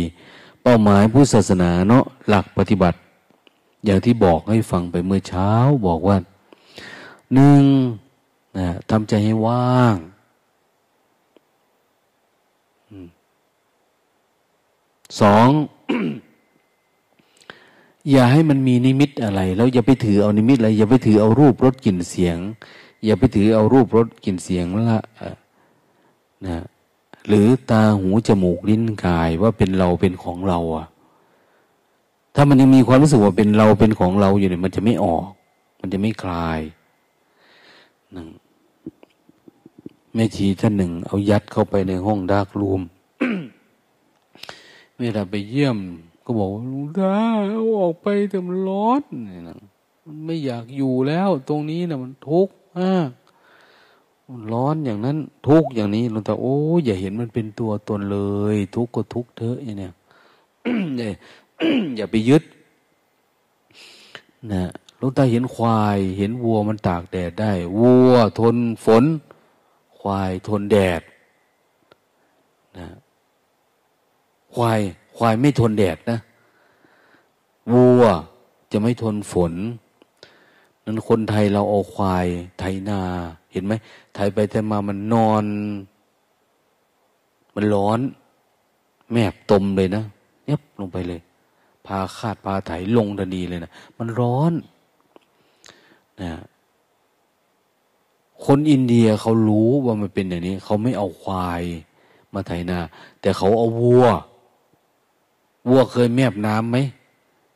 [0.63, 2.99] เป้าหมายผู้ศาสนาเนาะหลักปฏิบัติ
[3.85, 5.51] อย่างที่บอกให้ฟังไปเมื่อเช้า
[5.87, 6.17] บอกว่า
[7.35, 7.65] หนึ่ง
[8.59, 9.97] นะทำใจให้ว่าง
[15.21, 15.49] สอง
[18.11, 22.39] อย่าให้มันมีนิมิตอะไร แล้วอย่าไปถือเอานิมิตอะไร อย่าไปถือเอารูปรสกลิ่นเสียง
[23.05, 25.01] อย่าไปถือเอารูปรสกลิ่นเสียงละ
[26.47, 26.65] นะ
[27.29, 30.87] หรือตาหูจมูกลิ้นกายว่าเป็นเราเป็นของเราอะ
[32.35, 35.27] ถ้ามันยังมีความรู้สึกว่าเป็นเราเป็นของเราอยู่เนี่ยมันจะไม่ออก
[35.81, 36.61] มันจะไม่คลาย
[38.17, 38.29] นึ่ง
[40.15, 42.81] แม่ชีท่านหนึ่ง เอายัดเข้าไปในห้องดาร์กรูม
[44.95, 45.79] เมื่อไปเยี่ยม
[46.31, 47.17] ก็บอกว่าลุงตา
[47.51, 49.59] เอาออกไปแต่มันร้อนนี่นะ
[50.05, 53.11] มันไม่อยากอยู่แล้ว ตรงนี้นะมันทุกข์มาก
[54.29, 55.17] มันร้อนอย่างนั้น
[55.49, 58.19] ทุกข์อย่างนี้ลุงตาโอ้อย่าเห็นมันเป็นตัวตนเล
[58.55, 59.93] ย ทุกข์ก็ทุกข์เถอะย่างเนี้ย
[61.97, 62.43] อย่าไปยึด
[64.53, 64.63] นะ
[65.01, 69.05] ลุงตาเห็นควาย เห็นวัวมันตากแดดได้วัวทนฝน
[69.99, 71.03] ควายทนแดด
[72.79, 72.89] นะ
[74.55, 74.81] ควาย
[75.21, 76.19] ควายไม่ทนแดดนะ
[77.73, 78.05] วัว
[78.73, 79.53] จะไม่ทนฝน
[80.85, 82.27] นั้นคนไทยเราเอาควาย
[82.59, 83.01] ไถนา
[83.53, 83.73] เห็นไหม
[84.15, 85.45] ไถไปแต่มามันนอน
[87.55, 88.01] มันร้อน
[89.13, 90.05] แมบตมเลยนะ
[90.47, 91.21] เย็บลงไปเลย
[91.87, 94.53] พาคาดพาไถลงทันทีเลยนะมันร้อน
[96.21, 96.31] นะ
[98.45, 101.63] คนอินเดียเขารู้ว่ามันเป็นอย่างนี้ เขาไม่เอาควาย
[102.35, 102.79] มาไถนา
[103.21, 104.07] แต่เขาเอาวัว
[105.69, 106.79] วัวเคยแมบน้ำไหม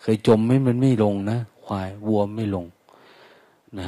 [0.00, 2.66] เคยจมไหมมันไม่ลงนะควายวัวไม่ลง
[3.78, 3.84] นะ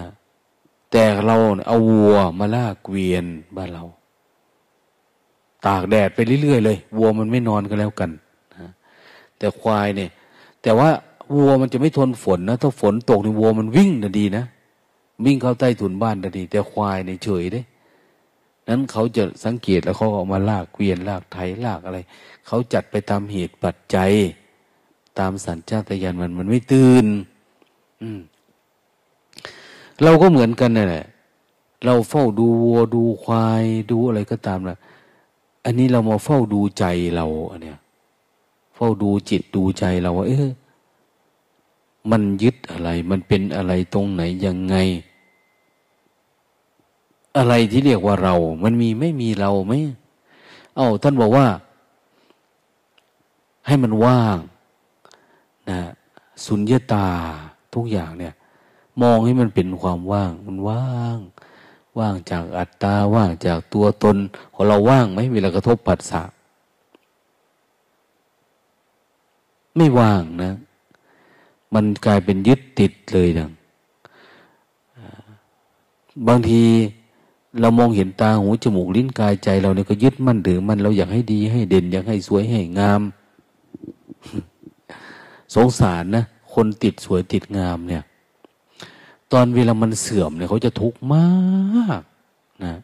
[0.91, 1.37] แต่เรา
[1.67, 3.25] เอาวัวมาลากเกวียน
[3.57, 3.85] บ้านเรา
[5.67, 8.11] ตากแดดไปเรื่อยๆเลย วัวมันไม่นอนก็แล้วกัน
[8.55, 8.71] นะ
[9.39, 10.11] แต่ควายเนี่ย
[10.63, 10.89] แต่ว่า
[11.35, 14.45] วัวมันจะไม่ทนฝนนะถ้าฝนตกในวัวมันวิ่งนะดีนะ
[15.25, 17.61] วิ่งเข้าใต้ถุนบ้านนะดี แต่ควายเนี่ยเฉยเด้
[18.69, 21.99] นั้นเขาจะสังเกตแล้วเขาออกมาลากเกวียนลากไถลากอะไร
[22.47, 24.13] เขาจัดไปตามเหตุปัจจัย
[25.19, 27.07] ตามสัญชาตญาณมันมันไม่ตื่น
[30.03, 31.07] เราก็เหมือนกันนั่นแหละ
[31.85, 34.79] เราเฝ้าดูวัวดูควายดูอะไรก็ตามนะ
[35.65, 37.79] อันนี้เรามาเฝ้าดูใจเราอันเนี้ย
[38.75, 40.49] เฝ้าดูจิตดูใจเราว่าเออ
[42.11, 44.77] มันยึดอะไร มันเป็นอะไรตรงไหนยังไง
[47.37, 48.35] อะไรที่เรียกว่าเรา
[48.65, 49.73] มันมีไม่มีเราไหม
[50.77, 51.47] เอา้าท่านบอกว่า
[53.67, 54.39] ให้มันว่าง
[55.71, 55.81] นะ
[56.45, 57.09] สุญญตา
[57.75, 58.35] ทุกอย่างเนี่ย
[59.03, 61.19] มองให้มันเป็นความว่าง มันว่าง
[61.99, 64.17] ว่างจากอัตตาว่างจากตัวตน
[64.55, 66.23] ของเราว่างไหมเวลากระทบปัสสะ
[69.77, 70.55] ไม่ว่างนะ
[71.75, 73.51] มันกลายเป็นยึดติดเลยดัง
[76.29, 76.63] บางที
[77.61, 83.03] เรามองเห็นตาหูจมูกลิ้นกายใจ เราเนี่ยก็ยึดมั่นถือมันเราอยากให้ดีให้เด่น อยากให้สวยให้งาม
[85.55, 88.03] สงสารนะคนติดสวยติดงามเนี่ย
[89.33, 92.03] ตอนเวลามันเสื่อมเนี่ยเขาจะทุกข์มาก
[92.65, 92.75] นะ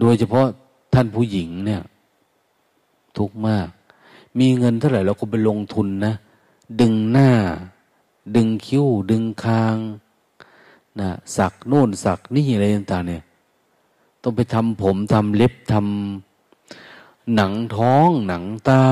[0.00, 0.46] โดยเฉพาะ
[0.94, 1.82] ท่านผู้หญิงเนี่ย
[3.18, 3.68] ทุกข์มาก
[4.38, 6.14] มีเงินเท่าไหร่เราก็ไปลงทุนนะ
[6.80, 7.30] ดึงหน้า
[8.36, 9.76] ดึงคิ้ว ดึงคาง
[11.00, 13.22] นะสักโน่นสักนี่อะไรต่างๆเนี่ย
[14.22, 18.82] ต้องไปทำผมทำเล็บทำหนังท้อง หนังตา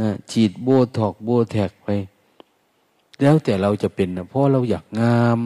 [0.00, 1.88] นะฉีดโบท็อกโบแท็กไป
[3.22, 5.38] แล้วแต่เราจะเป็นนะเพราะเราอยากงาม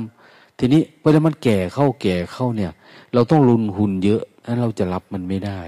[0.58, 2.72] ทีนี้เวลามันแก่เข้าแก่เข้าเนี่ย
[3.12, 5.60] เราต้องรุนหุ่นเยอะนั้นเราจะรับมันไม่ได้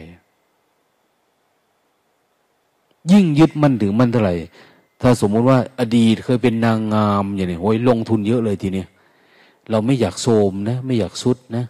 [3.10, 4.34] ยิ่งยึดมันถึงมันเท่าไหร่
[5.00, 8.88] ถ้าสมมุติว่าอดีตเคยเป็นนางงามอย่างนี้โอ้ยลงทุนเยอะเลยทีเนี้ย
[9.70, 11.64] เราไม่อยากโทมนะ ไม่อยากสุดนะ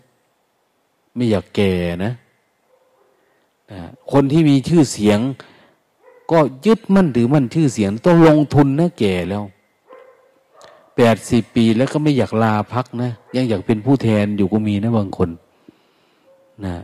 [1.17, 1.73] ไม่อยากแก่
[2.05, 2.13] นะ
[3.71, 3.81] นะ
[4.13, 5.19] คนที่มีชื่อเสียง
[6.31, 9.43] ก็ยึดมั่นถือมั่นชื่อเสียง ต้องลงทุนนะแก่แล้ว
[10.97, 15.31] แปดสิบปีแล้วก็ไม่อยากลาพักนะ ยังอยากเป็นผู้แทนอยู่ก็มีนะบางคน
[16.65, 16.75] นะ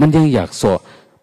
[0.00, 0.72] มันยังอยากสอ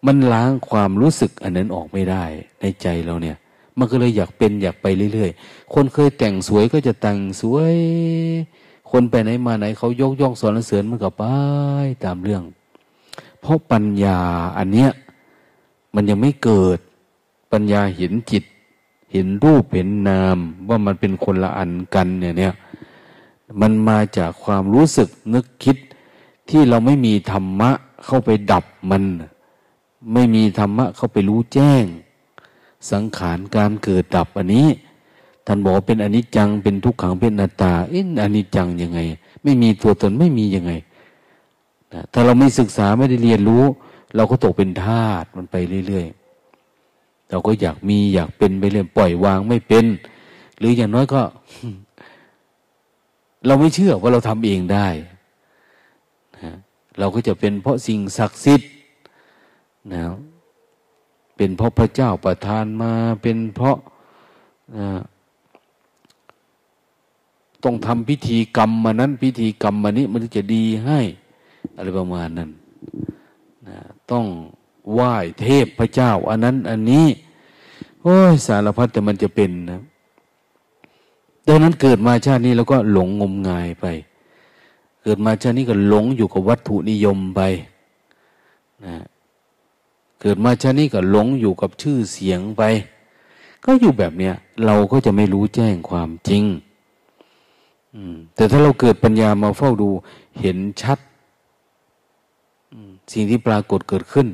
[0.06, 2.24] มันล้างความรู้สึกอันนั้นออกไม่ได้
[2.60, 3.36] ในใจเราเนี่ย
[3.78, 7.76] มันก็เลยอยากเป็นอยากไปเรื่อยๆ คนเคยแต่งสวยก็จะแต่งสวย
[8.90, 11.24] คนไปไหนมาไหนเขายกย่องสอนเสริญมันก็ไป
[12.04, 12.42] ตามเรื่อง
[13.40, 14.18] เพราะปัญญา
[14.58, 14.90] อันเนี้ย
[15.94, 16.78] มันยังไม่เกิด
[17.52, 18.44] ปัญญาเห็นจิต
[19.12, 22.54] เห็นรูปเห็นนามว่ามันเป็นคนละอันกันเนี่ยเนี่ย
[23.60, 25.76] มันมาจากความรู้สึกนึกคิด
[26.48, 27.70] ที่เราไม่มีธรรมะ
[28.04, 29.02] เข้าไปดับมัน
[30.12, 31.84] ไม่มีธรรมะเข้าไปรู้แจ้ง
[32.90, 34.68] สังขารการเกิดดับอันนี้
[35.46, 39.00] ท่านบอกเป็นอนิจจังเป็นทุกขังเป็นนาตาเอ็นอนิจจังยังไง
[39.42, 40.72] ไม่มีตัวตนไม่มียังไง
[42.12, 43.64] ถ้าเราไม่ศึกษาไม่ได้เรียนรู้
[44.16, 45.56] เราก็ตกเป็นทาสมันไป
[45.86, 49.84] เรื่อยๆเราก็อยากมีอยากเป็นไปเรื่อยปล่อยวางไม่เป็น
[50.58, 51.22] หรืออย่างน้อยก็
[53.46, 54.88] เราไม่เชื่อว่าเราทำเองได้
[56.98, 58.70] เราก็จะเป็นเพราะสิ่งศักดิ์สิทธิ์
[59.92, 60.02] นะ
[61.36, 63.76] เป็นเพราะพระเจ้าประทานมา เป็นเพราะ
[67.64, 71.00] ต้องทำพิธีกรรมมานั้น พิธีกรรมมานี้มันจะดีให้
[71.76, 72.50] อะไรประมาณนั้น
[73.68, 73.78] นะ
[74.10, 74.26] ต้อง
[74.92, 77.06] ไหว้เทพพระเจ้า อันนั้น อันนี้
[78.02, 79.80] โอ้ยสารพัดแต่มันจะเป็นนะ
[81.48, 83.86] ดังนั้นเกิดมาชาตินี้แล้วก็หลงงมงายไป
[85.02, 87.40] เกิดมาชาตินี้ก็หลงอยู่กับวัตถุนิยมไป
[88.84, 88.94] นะ
[90.20, 92.62] เกิดมาชาตินี้ก็หลงอยู่กับชื่อเสียงไป
[93.64, 96.44] ก็อยู่แบบเนี้ยเราก็จะไม่รู้แจ้งความจริง
[98.34, 99.88] แต่ถ้าเราเกิดปัญญามาเฝ้าดู
[100.40, 100.98] เห็นชัด
[103.12, 104.28] สิ่งที่ปรากฏเกิดขึ้น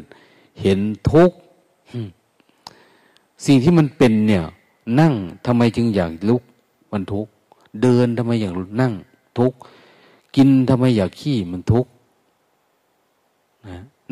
[0.62, 0.78] เห็น
[1.11, 1.30] ทุก
[3.47, 4.45] สิ่งที่มันเป็นเนี่ย
[5.01, 5.12] นั่ง
[5.47, 6.43] ทำไมจึงอยากลุก
[6.93, 7.26] มันทุก
[7.83, 8.93] เดินทำไมอยากนั่ง
[9.39, 9.53] ทุก
[10.37, 11.87] กินทำไมอยากขี้มันทุก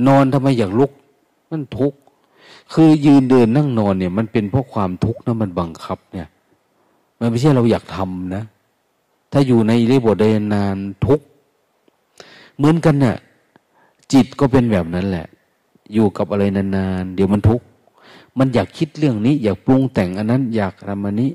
[0.06, 0.92] นอนทำไมอยากลุก
[1.50, 1.98] มันทุกข์
[2.72, 6.28] คือยืนเดินนั่งนอนเนี่ย มันเป็นเพราะความทุกข์นะมันบังคับ เนี่ย
[7.18, 8.44] มันไม่ใช่เราอยากทำนะ
[9.32, 10.24] ถ้าอยู่ในเรื่องบทใด
[10.54, 10.76] นาน
[11.06, 11.24] ทุกข์
[12.56, 13.16] เหมือนกันเนี่ย
[14.12, 15.26] จิตก็เป็นแบบนั้นแหละ
[15.94, 17.64] อยู่กับอะไรนานๆเดี๋ยวมันทุกข์
[18.38, 21.30] มันอยากคิดเรื่องนี้ อยากปรุงแต่งอันนั้น อยากทำอันนี้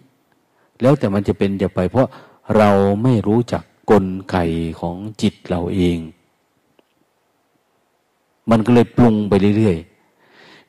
[0.81, 2.07] แล้วแต่มันจะเป็นจะไป เพราะ
[2.57, 2.69] เรา
[3.03, 4.37] ไม่รู้จักกลไก
[4.79, 5.97] ของจิตเราเอง
[8.49, 9.94] มันก็เลยปรุงไปเรื่อยๆ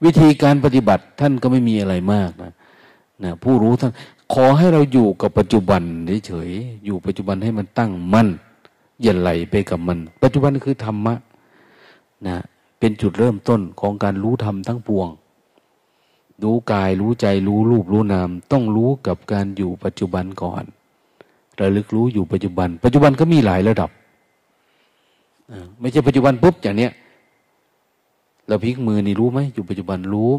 [0.04, 2.52] วิธีการปฏิบัติท่านก็ไม่มีอะไรมากนะ
[3.24, 3.92] นะผู้รู้ท่าน
[4.34, 5.82] ขอให้เราอยู่กับปัจจุบัน
[6.26, 8.28] เฉยๆอยู่ปัจจุบันให้มันตั้งมั่น
[9.02, 11.14] อย่าไหลไปกับมัน ปัจจุบันคือธรรมะ
[12.26, 12.36] นะ
[12.78, 15.08] เป็นจุดเริ่มต้นของการรู้ธรรมทั้งปวง
[16.42, 20.64] รู้กายรู้ใจรู้รูปรู้นาม ต้องรู้กับการอยู่ปัจจุบันก่อน
[21.60, 23.90] ระลึกรู้อยู่ปัจจุบัน ปัจจุบันก็มีหลายระดับ
[25.80, 26.92] ไม่ใช่ปัจจุบันปุ๊บอย่างเนี้ย
[28.48, 30.30] เราพลิกมือนี่รู้ไหมอยู่ปัจจุบันรู้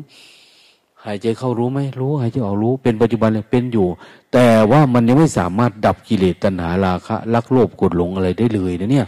[1.05, 3.87] หายใจเข้ารู้ไหมรู้ หายใจออกรู้ เป็นปัจจุบันเลยเป็นอยู่
[4.33, 9.07] แต่ว่ามันยังไม่สามารถดับกิเลสตัณหาราคะลักโลภกดหลงอะไรได้เลยนะเนี่ย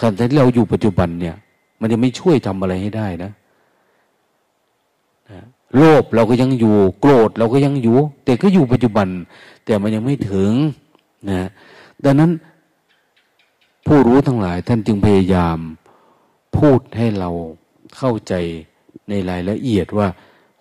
[0.00, 1.34] ขณะที่เราอยู่ปัจจุบันเนี่ย
[1.80, 3.30] มันยังไม่ช่วยทำอะไรให้ได้นะ
[5.76, 9.08] โลภเราก็ยังอยู่ โกรธเราก็ยังอยู่ แต่ก็อยู่ปัจจุบัน
[9.64, 10.50] แต่มันยังไม่ถึง
[11.30, 11.48] นะ
[12.04, 12.30] ดังนั้น
[13.86, 15.58] ผู้รู้ทั้งหลายท่านจึงพยายาม
[16.56, 17.30] พูดให้เรา
[17.98, 18.34] เข้าใจ
[19.08, 20.08] ในรายละเอียดว่า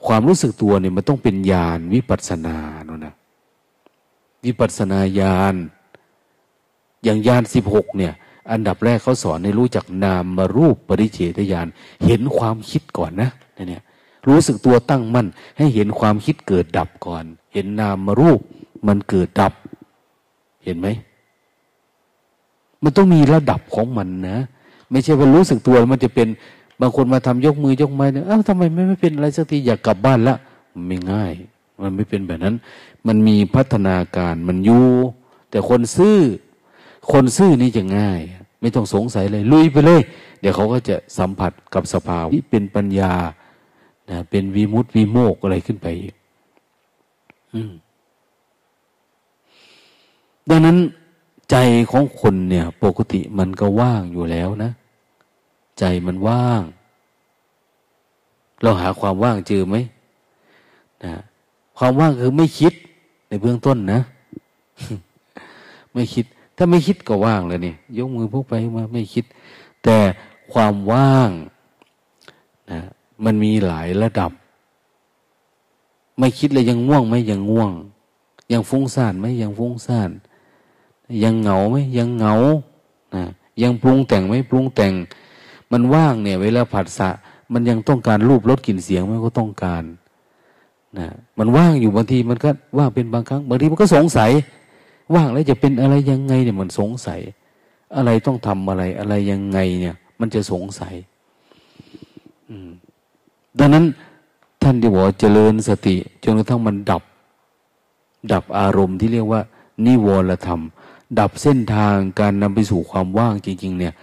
[0.07, 3.13] ความรู้สึกตัวเนี่ยมันต้องเป็นญาณวิปัสสนาเนาะนะ
[4.45, 5.55] วิปัสสนาญาณ
[7.03, 8.13] อย่างญาณสิบหกเนี่ย
[8.51, 11.67] อันดับแรกเขาสอนให้รู้จักนามมารูปปริเฉทญาณ
[12.05, 13.29] เห็นความคิดก่อนนะ
[13.67, 13.83] เนี่ย
[14.27, 15.27] รู้สึกตัวตั้งมั่น
[15.57, 18.39] ให้เห็นความคิดเกิดดับก่อน เห็นนามมารูป
[18.87, 19.53] มันเกิดดับ
[20.63, 20.87] เห็นไหม
[22.83, 24.37] มันต้องมีระดับของมันนะ
[24.91, 26.27] ไม่ใช่ว่ารู้สึกตัวมันจะเป็น
[26.81, 30.35] บางคนมาทำยกมือยกไม้เนี่ยอ้าวทำไมไม่ไม่เป็นอะไรสักทีอยากกลับบ้านละ
[30.87, 31.33] ไม่ง่าย
[31.81, 32.55] มันไม่เป็นแบบนั้น
[33.07, 34.85] มันมีพัฒนาการมันอยู่
[35.49, 36.19] แต่คนซื่อ
[37.11, 38.19] คนซื่อนี่จะง่าย
[38.61, 40.01] ไม่ต้องสงสัยเลย ลุยไปเลย
[40.39, 43.13] เดี๋ยวเขาก็จะสัมผัสกับสภาวะที่เป็นปัญญา
[44.09, 45.87] นะเป็นวิมุตติวิโมกอะไรขึ้นไป
[50.49, 50.77] ดังนั้น
[51.51, 51.55] ใจ
[51.91, 54.71] ของคนเนี่ย ปกติมันก็ว่างอยู่แล้วนะ
[55.79, 56.63] ใจมันว่าง
[58.61, 59.75] เราหาความว่างเจอไหม
[61.03, 61.13] นะ
[61.77, 62.73] ความว่างคือไม่คิด
[63.27, 63.99] ในเบื้องต้นนะ
[65.93, 66.25] ไม่คิด
[66.57, 69.25] ถ้าไม่คิดก็ว่างเลยเนี่ยยกมือพวกไปมาไม่คิด
[69.83, 69.97] แต่
[70.53, 71.29] ความว่าง
[72.71, 72.79] นะ
[73.23, 74.31] มันมีหลายระดับ
[76.19, 77.71] ไม่คิดเลยยังง่วงไหมยังง่วง
[78.51, 80.09] ยังฟุ้งซ่านไหมยังฟุ้งซ่าน
[81.23, 82.33] ยังเหงาไหมยังเหงา
[83.15, 83.23] นะ
[83.61, 84.93] ยังปรุงแต่งไหมปรุงแต่ง
[85.73, 87.09] มันว่างเนี่ย เวลาผัสสะ
[87.53, 89.83] มันยังต้องการรูปรสกลิ่นเสียงมันก็ต้องการ
[90.99, 91.07] นะ
[91.37, 94.31] มันว่างอยู่บางทีมันก็ว่างเป็นบางครั้งบางทีมันก็สงสัย
[95.15, 97.19] ว่างแล้วจะเป็นอะไรยังไงเนี่ยมันสงสัย
[97.95, 100.93] อะไรต้องทำอะไรอะไรยังไงเนี่ย มันจะสงสัย
[102.49, 102.69] อืม
[103.59, 103.85] ดังนั้น
[104.63, 107.03] ท่านที่บอกเจริญสติจนกระทั่งมันดับ
[108.31, 109.41] ดับอารมณ์ที่เรียกว่า
[109.85, 110.61] นิวรธรรม
[111.19, 113.93] ดับเส้นทางการนำไปสู่ความว่างจริง ๆ เนี่ย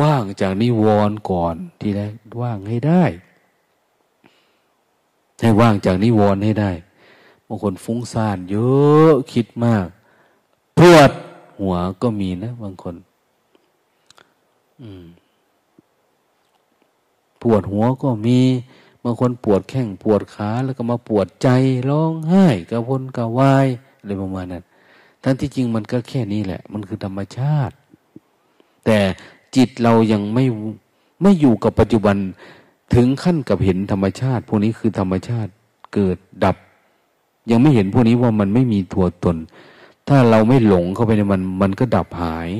[0.00, 2.12] ว่างจากนิวรณ์ก่อน ที่แรก
[2.42, 3.04] ว่างให้ได้
[5.40, 6.70] ให้ว่างจากนิวรณ์ให้ได้
[7.46, 9.86] บางคนฟุ้งซ่านเยอะคิดมาก
[10.78, 11.10] ปวด
[11.58, 12.94] หัวก็มีนะ บางคน
[17.42, 18.40] ปวดหัวก็มี
[19.04, 21.48] บางคนปวดแข้งปวดขา แล้วก็มาปวดใจ
[21.88, 23.66] ร้องไห้กระวนกระวาย
[23.98, 24.64] อะไรประมาณนั้น
[25.22, 27.74] ทั้งที่จริงมันก็แค่นี้แหละ มันคือธรรมชาติ
[28.84, 28.98] แต่
[29.56, 30.44] จิตเรายังไม่
[31.22, 32.16] ไม่อยู่กับปัจจุบัน
[32.94, 35.50] ถึงขั้นกับเห็นธรรมชาติ พวกนี้คือธรรมชาติ
[35.94, 36.56] เกิดดับ
[37.50, 39.36] ยังไม่เห็นพวกนี้ว่ามันไม่มีตัวตน
[40.08, 42.50] ถ้าเราไม่หลงเข้าไปในมัน มันก็ดับหาย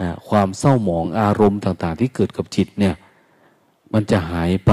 [0.00, 2.94] นะความเศร้าหมองอารมณ์ต่าง ๆ ที่เกิดกับจิตเนี่ย
[3.92, 4.72] มันจะหายไป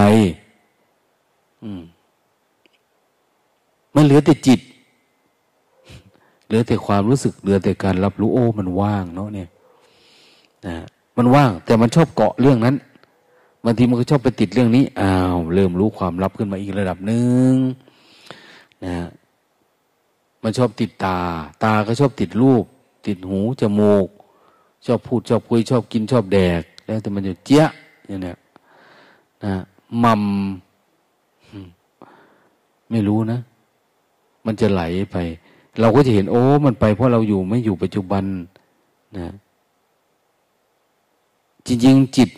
[1.63, 1.81] อืม
[3.95, 4.59] มันเหลือแต่จิต
[6.45, 9.49] เหลือแต่ความรู้สึกเหลือแต่การรับรู้โอ้มันว่างเนาะเนี่ย
[10.65, 10.75] นะ
[11.17, 12.75] มันว่าง แต่มันชอบเกาะเรื่องนั้น
[13.65, 17.53] บางทีมันก็ชอบไปติดเรื่องนี้อ้าวเริ่มรู้ความลับขึ้นมาอีกระดับหนึ่ง
[18.85, 18.95] นะ
[20.43, 21.19] มันชอบติดตา
[21.63, 22.63] ตาก็ชอบติดรูป
[23.07, 24.07] ติดหูจมูก
[24.85, 27.65] ชอบพูดชอบคุยชอบกินชอบแดก แล้วแต่มันจะเจี๊ย
[28.07, 28.37] อย่างเนี้ย
[29.43, 29.53] นะ
[30.03, 30.23] มัม
[32.91, 33.39] ไม่รู้นะ
[34.45, 35.17] มันจะไหลไป
[35.79, 38.23] เราก็จะเห็นโอ้ มันไปเพราะเราอยู่ไม่อยู่ปัจจุบัน
[39.17, 39.33] นะ
[41.67, 42.29] จริงๆจิต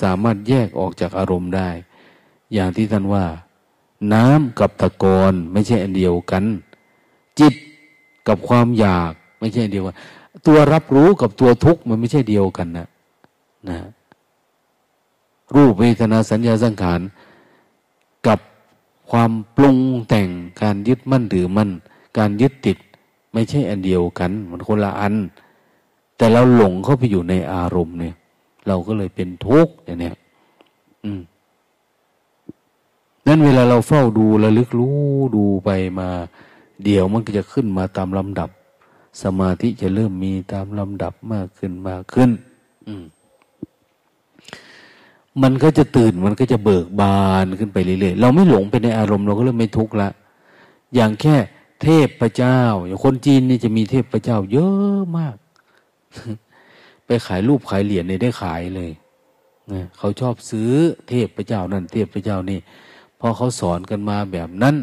[0.00, 1.68] สามารถแยกออกจากอารมณ์ได้
[2.52, 3.24] อย่างที่ท่านว่า
[4.12, 6.44] น้ำกับตะกอนไม่ใช่อันเดียวกัน
[7.40, 7.54] จิต
[8.28, 9.96] กับความอยากไม่ใช่เดียวกัน
[10.46, 12.88] ตัวรับรู้กับตัวทุกข์มันไม่ใช่เดียวกันนะ
[13.68, 13.78] นะ
[15.54, 17.00] รูปเวทนาสัญญาสังขาร
[18.26, 18.38] กับ
[19.10, 19.78] ความปรุง
[20.08, 20.28] แต่ง
[20.62, 21.70] การยึดมั่นหรือมั่น
[22.18, 22.78] การยึดติด
[23.32, 25.14] ไม่ใช่อันเดียวกัน มันคนละอัน
[26.16, 28.14] แต่เราหลงเข้าไปอยู่ในอารมณ์เนี่ย
[28.66, 30.16] เราก็เลยเป็นทุกข์อย่างเนี้ย
[31.04, 31.20] อืม
[33.26, 34.98] นั้นเวลาเราเฝ้าดูระลึกรู้
[35.36, 36.08] ดูไปมา
[36.84, 38.50] เดี๋ยวมันก็จะขึ้นมาตามลำดับ
[39.22, 42.30] สมาธิจะเริ่มมีตามลำดับมากขึ้นมากขึ้น
[42.88, 43.04] อืม
[45.42, 50.08] มันก็จะตื่นมันก็จะเบิกบานขึ้นไปเรื่อยๆเราไม่หลงไปในอารมณ์เราก็เริ่มไม่ทุกข์ละ
[50.94, 51.36] อย่างแค่
[51.82, 55.36] เทพพระเจ้า อย่างคนจีนนี่จะมีเทพพระเจ้า เยอะมาก
[57.06, 58.90] ไปขายรูปขายเหรียญเนี่ยได้ขายเลย
[59.72, 60.72] นะเขาชอบซื้อ
[61.08, 62.58] เทพพระเจ้านั่นเทพพระเจ้านี่
[63.20, 64.76] พอเขาสอนกันมาแบบนั้น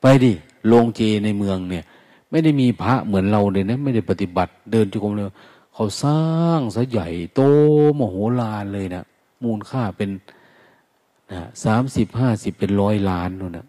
[0.00, 0.32] ไปดิ
[0.66, 1.84] โรงเจในเมืองเนี่ย
[2.30, 5.26] ไม่ได้มีพระเหมือนเราเลยนะ ไม่ได้ปฏิบัติ เดินจุกมเลย
[5.74, 6.22] เขาสร้า
[6.58, 7.40] งซะใหญ่โต
[7.98, 9.04] มโหฬารเลยนะ
[9.42, 10.10] มูลค่าเป็น
[11.32, 13.66] นะสามสิบห้าสิบเป็นร้อยล้านนู่นนะ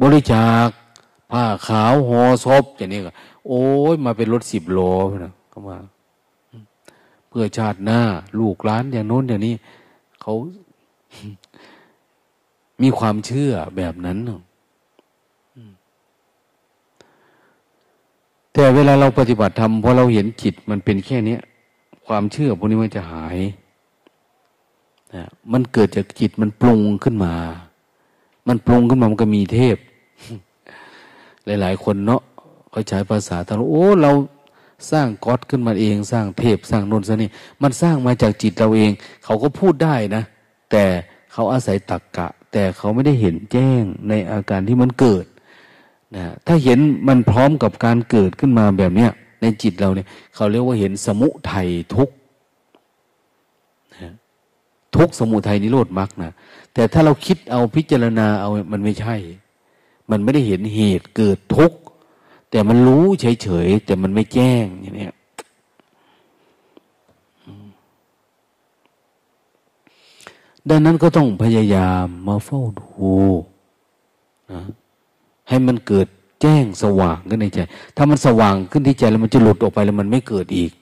[0.00, 0.68] บริจาค
[1.30, 3.10] ผ้าขาวห่อศพอย่างนี้ก็
[3.46, 4.78] โอ้ยมาเป็นรถสิบโล
[5.24, 5.76] นะก็มา
[7.28, 8.00] เพื่อชาติหน้า
[8.38, 9.54] ลูกหลานอย่างโน้นอย่างนี้
[10.20, 10.34] เขา
[12.82, 14.18] มีความเชื่อแบบนั้น
[18.52, 21.36] แต่เวลาเราปฏิบัติธรรมพอเราเห็นจิตมันเป็นแค่นี้
[22.06, 23.38] ความเชื่อพวกนี้มันจะหาย
[25.14, 27.34] นะมันเกิดจากจิตมันปรุงขึ้นมา
[28.48, 29.76] มันปรุงขึ้นมามันก็มีเทพ
[31.44, 32.22] หลาย ๆ คนเนาะ
[32.70, 34.12] เขาใช้ภาษาทางโอ้เรา
[34.92, 37.30] สร้างก๊อตขึ้นมาเอง สร้างเทพสร้างนนทนี่
[37.62, 38.90] มันสร้างมาจากจิตเราเอง
[39.24, 40.22] เขาก็พูดได้นะ
[40.70, 40.84] แต่
[41.32, 45.24] เขาอาศัยตักกะ แต่เขาไม่ได้เห็นแจ้งในอาการที่มันเกิด
[46.16, 46.78] นะถ้าเห็น
[47.08, 52.08] มันพร้อมกับการเกิดขึ้นมาแบบเนี้ยในจิตเราเนี่ย เขาเรียกว่าเห็นสมุทัยทุก
[54.02, 54.12] นะ
[54.96, 56.32] ทุกสมุทัยนิโรธมรรคนะ
[56.74, 59.16] แต่ถ้าเราคิดเอาพิจารณาเอามันไม่ใช่
[60.10, 61.78] มันไม่ได้เห็นเหตุเกิดทุกข์
[62.50, 65.08] แต่มันรู้เฉยๆแต่มันไม่แจ้งอย่างนี้
[70.68, 72.86] ดังนั้นก็ต้องพยายามมาเฝ้าดู
[74.50, 74.60] นะ
[75.48, 76.06] ให้มันเกิด
[76.42, 77.58] แจ้งสว่างขึ้นในใจ
[77.96, 80.72] ถ้ามันสว่างขึ้นที่ใจแล้วมันจะหลุดออกไปแล้วมันไม่เกิดอีก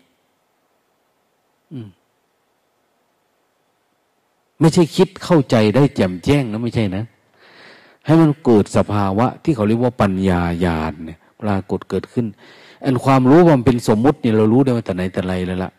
[4.60, 7.04] ไม่ใช่คิดเข้าใจได้แจ่มแจ้งนะไม่ใช่นะ
[8.06, 12.26] ให้มันเกิดสภาวะที่เขาเรียกว่าปัญญาญาณเนี่ยปรากฏเกิดขึ้น
[12.84, 15.70] อันความรู้ว่ามันเป็นสมมุติเนี่ยเรารู้ได้มาแต่ไหนแต่ไรแล้วล่ะ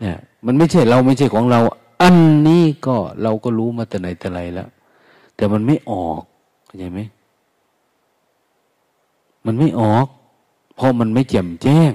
[0.00, 1.60] เนี่ยมันไม่ใช่เราไม่ใช่ของเรา
[2.02, 2.16] อัน
[2.48, 4.68] นี้ก็เราก็รู้มาแต่ไหนแต่ไรแล้ว
[5.36, 6.20] แต่มันไม่ออก
[6.66, 7.00] เข้าใจไหม
[9.46, 10.06] มันไม่ออก
[10.76, 11.92] เพราะมันไม่แจ่มแจ้ง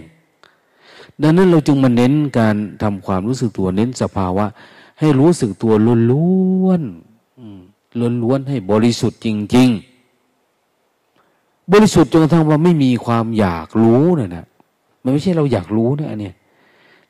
[1.21, 4.45] ดังนั้นเราจึงมาเน้นการทำความรู้สึกตัวเน้นสภาวะ
[5.03, 5.73] ให้รู้สึกตัว
[6.11, 9.69] ล้วนๆล้วนๆให้บริสุทธิ์จริง
[10.51, 14.45] ๆ บริสุทธิ์จนกระทั่งว่าไม่มีความอยากรู้เนี่ยนะ
[15.03, 16.31] มันไม่ใช่เราอยากรู้นะอันนี้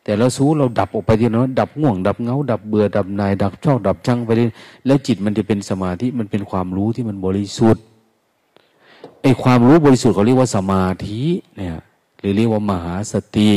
[0.03, 4.49] แต่เราสู้เราดับออกไปทีนั้นดับง่วง ดับเงาดับเบื่อดับนายดับชอบดับชังไปเลย
[4.85, 7.83] แล้วจิตมันจะเป็นสมาธิมันเป็นความรู้ที่มันบริสุทธิ์
[9.21, 11.21] ไอ้ความรู้บริสุทธิ์เขาเรียกว่าสมาธิ
[11.55, 11.77] เนี่ย
[12.19, 13.51] หรือเรียกว่ามหาสติ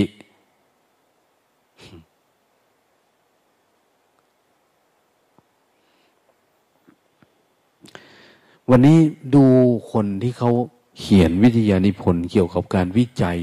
[8.70, 8.98] วันนี้
[9.34, 9.44] ดู
[9.92, 10.50] คนที่เขา
[10.98, 13.38] เขียนวิทยานิพนธ์เกี่ยวกับการวิจัย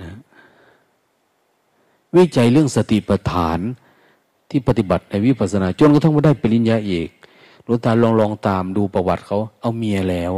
[0.00, 0.18] นะ
[2.16, 3.58] วิจัยเรื่องสติปัฏฐาน
[4.50, 7.08] ที่ปฏิบัติในวิปัสสนาจนกระทั่งมาได้ปริญญาเอก
[7.64, 10.32] หลวงตาลองลองตามดูประวัติเขา เอาเมียแล้ว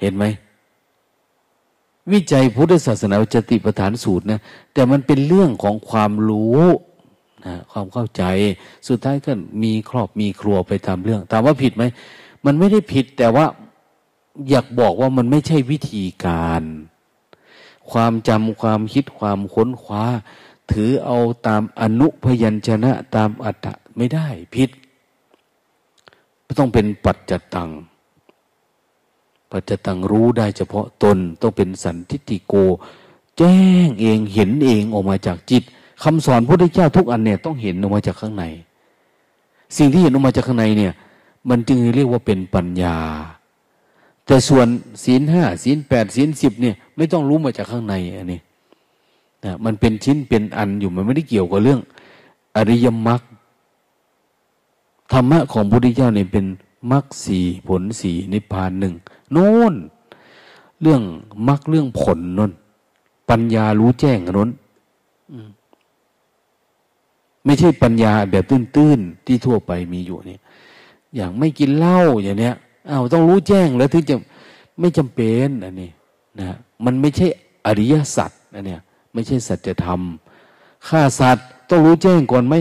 [0.00, 0.24] เห็นไหม
[2.12, 4.40] วิจัยพุทธศาสนาจติปัฏฐานสูตรนะ
[4.72, 6.62] แต่มันเป็นเรื่องของความรู้
[7.46, 8.22] นะความเข้าใจ
[8.88, 9.32] สุดท้ายก็
[9.62, 11.84] มีครอบมีครัวไปตาเรื่อง ถามว่าผิดไหม
[12.44, 13.46] มันไม่ได้ผิดแต่ว่า
[14.48, 16.62] อยากบอกว่ามันไม่ใช่วิธีการ
[17.90, 20.04] ความจำความคิดความค้นคว้า
[20.72, 24.70] ถือเอาตามอนุพยัญชนะตามอัตตะไม่ได้ผิด
[26.58, 27.70] ต้องเป็นปัจจตัง
[29.50, 32.54] ปัจจตังรู้ได้เฉพาะตนต้องเป็นสันทิติโก
[33.38, 35.62] แจ้งเองเห็นเองออกมาจากจิต
[36.04, 38.44] คำสอนพระพุทธเจ้าทุกอันเนี่ยต้องเห็นออกมาจากข้างใน
[39.76, 40.92] สิ่งที่เห็นออกมาจากข้างในเนี่ย
[41.48, 42.96] มันจึงเรียกว่าเป็นปัญญา
[44.26, 44.66] แต่ส่วน
[45.04, 48.40] ศีลห้าศีลแปดศีลสิบเนี่ย ไม่ต้องรู้มาจากข้างในอันนี้
[49.44, 51.80] นะมันเป็นชิ้นเป็นอันอยู่มันไม่ได้เกี่ยวกับเรื่อง
[52.56, 53.20] อริยมรรค
[55.12, 56.46] ธรรมะของพระพุทธเจ้าเนี่ยเป็น
[56.92, 58.94] มรรคสี่ผลสี่นิพพานหนึ่ง
[59.32, 59.74] โน่น
[60.82, 61.02] เรื่อง
[61.48, 62.52] มรรคเรื่องผลนน
[63.28, 64.50] ปัญญารู้แจ้งนน
[67.44, 70.40] ไม่ใช่ปัญญาแบบตื้นๆที่ทั่วไปมีอยู่เนี่ย
[71.14, 72.54] อย่างไม่กินเหล้าอย่างเนี้ย
[72.90, 74.16] อ้าวต้องรู้แจ้งแล้วถึงจะ
[74.80, 75.90] ไม่จำเป็นอันนี้
[76.40, 77.26] นะมันไม่ใช่
[77.66, 78.80] อริยสัจอันเนี้ย
[79.12, 80.00] ไม่ใช่สัจธรรม
[80.88, 82.54] ฆ่าสัตว์ต้องรู้แจ้งก่อนไหม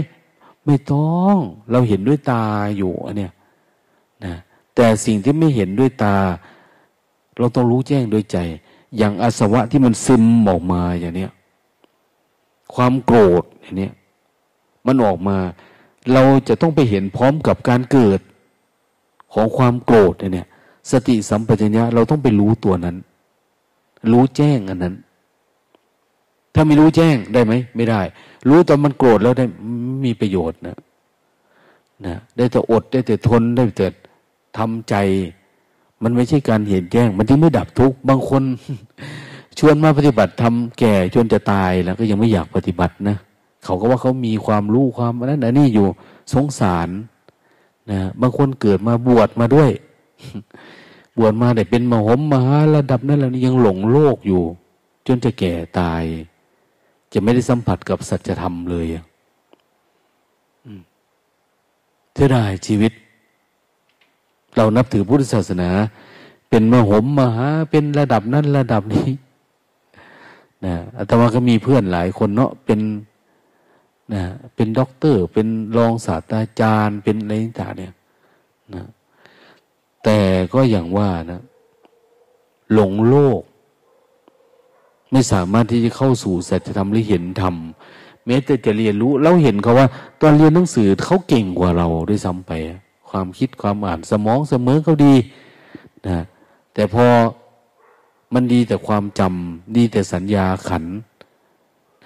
[0.66, 1.36] ไม่ต้อง
[1.72, 2.44] เราเห็นด้วยตา
[2.78, 3.32] อยู่อันเนี้ย
[4.24, 4.34] นะ
[4.76, 6.16] แต่สิ่งที่ไม่เห็นด้วยตา
[7.38, 8.38] เราต้องรู้แจ้งโดยใจ
[8.98, 11.32] อย่างอาสวะที่มันซึมออกมาอย่างเนี้ย
[12.74, 13.94] ความโกรธอย่างเนี้ย
[14.88, 15.38] มันออกมา
[16.14, 18.20] เราจะต้องไปเห็นพร้อมกับการเกิด
[19.34, 20.48] ของความโกรธเนี่ย
[20.92, 22.96] สติสัมปชัญญะเราต้องไปรู้ตัวนั้น
[24.12, 24.96] รู้แจ้งอันนั้น
[26.54, 28.02] ถ้าไม่รู้แจ้งได้ไหมไม่ได้
[28.50, 29.46] รู้ตอนมันโกรธแล้วได้
[30.06, 30.78] มีประโยชน์นะ
[32.06, 33.88] นะได้แต่อดได้แต่ทนได้แต่
[34.58, 34.96] ทำใจ
[36.04, 38.44] มันไม่ใช่การเห็นแจ้ง มันที่ไม่ดับทุกข์บางคน
[39.60, 43.18] ชวนมาปฏิบัติทำแก่จนจะตายแล้วก็ยังไม่อยากปฏิบัตินะ
[43.64, 45.88] เขาก็ว่าเขามีความรู้ความนั้นนนี่อยู่
[46.34, 46.90] สงสาร
[47.92, 49.72] นะบางคนเกิดมาบวชมาด้วย
[51.18, 54.42] บวชมาแต่เป็นมหมมหาระดับนั้นแล้วนี่ยังหลงโลกอยู่
[55.08, 56.04] จนจะแก่ตาย
[57.14, 58.86] จะไม่ได้สัมผัสกับสัจธรรมเลย
[62.14, 62.38] เท่าไร
[62.68, 62.92] ชีวิต
[64.56, 65.70] เรานับถือพุทธศาสนา
[66.50, 69.08] เป็นมหมมหาเป็นระดับนั้นระดับนี้
[70.66, 72.80] นะอาตมาก็มีเพื่อนหลายคนเนาะเป็น
[74.14, 74.24] นะ
[74.56, 75.48] เป็นด็อกเตอร์ เป็น
[75.78, 77.94] รองศาสตราจารย์ เป็นอะไรต่างเนี่ย
[78.76, 78.86] นะ
[80.04, 80.20] แต่
[80.54, 81.42] ก็อย่างว่านะ
[82.74, 83.42] หลงโลก
[85.12, 87.56] ไม่สามารถที่จะเข้าสู่สัจธรรมหรือเห็นธรรม
[88.26, 89.88] แม้แต่จะเรียนรู้เราเห็นเขาว่า
[90.22, 92.52] ตอนเรียนหนังสือเขาเก่งกว่าเราด้วยซ้ำไป
[93.10, 95.16] ความคิดความอ่านสมองเสมอเขาดี
[96.08, 96.24] นะ
[96.74, 97.06] แต่พอ
[98.34, 100.86] มันดีแต่ความจำดีแต่สัญญาขัน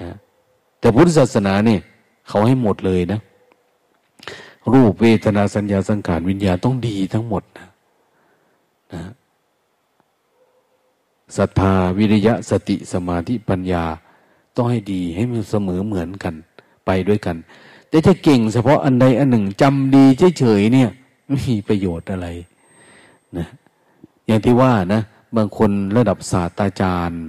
[0.02, 0.16] นะ
[0.80, 1.82] แต่พุทธศาสนาเนี่ย
[2.28, 3.20] เขาให้หมดเลยนะ
[4.74, 7.70] รูปเวทนาสัญญาสังขารวิญญาณต้องดีทั้งหมดนะ
[8.94, 9.04] นะ
[11.38, 13.84] ศรัทธาวิริยะสติสมาธิปัญญา
[14.56, 16.34] ต้องให้ดีให้มันเสมอเหมือนกัน
[16.86, 17.38] ไปด้วยกัน
[17.90, 20.04] แต่ถ้าเก่งเฉพาะอันใดอันหนึ่งจำดี
[20.40, 20.90] เฉยๆเนี่ย
[21.28, 22.28] ไม่มีประโยชน์อะไร
[23.38, 23.48] นะ
[24.28, 25.02] อย่างที่ว่านะ
[25.38, 27.22] บางคนระดับศาสตราจารย์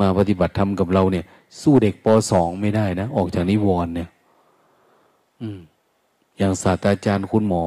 [0.00, 1.24] มาปฏิบัติธรรมกับเราเนี่ย
[1.60, 4.08] สู้เด็กปสองไม่ได้นะ ออกจากนิวรณ์เนี่ย
[5.40, 5.58] อืม
[6.38, 7.62] อย่างศาสตราจารย์คุณหมอ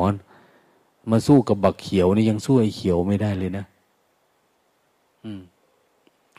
[1.09, 3.65] มาสู้กับบักเขียวนี่ยังสู้ไอ้เขียวไม่ได้เลยนะ
[5.23, 5.41] อืม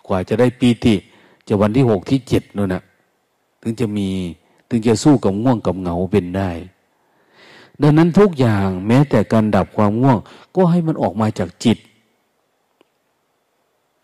[0.07, 0.95] กว่าจะได้ปีติ
[1.49, 2.83] จะวันที่หกที่เจ็ดนู่นนะ
[3.63, 4.09] ถึงจะมี
[4.69, 6.51] ถึงจะสู้กับง่วงกับเหงาเป็นได้
[7.83, 10.19] ดังนั้นทุกอย่างแม้แต่การดับความง่วง
[10.57, 11.79] ก็ให้มันออกมาจากจิต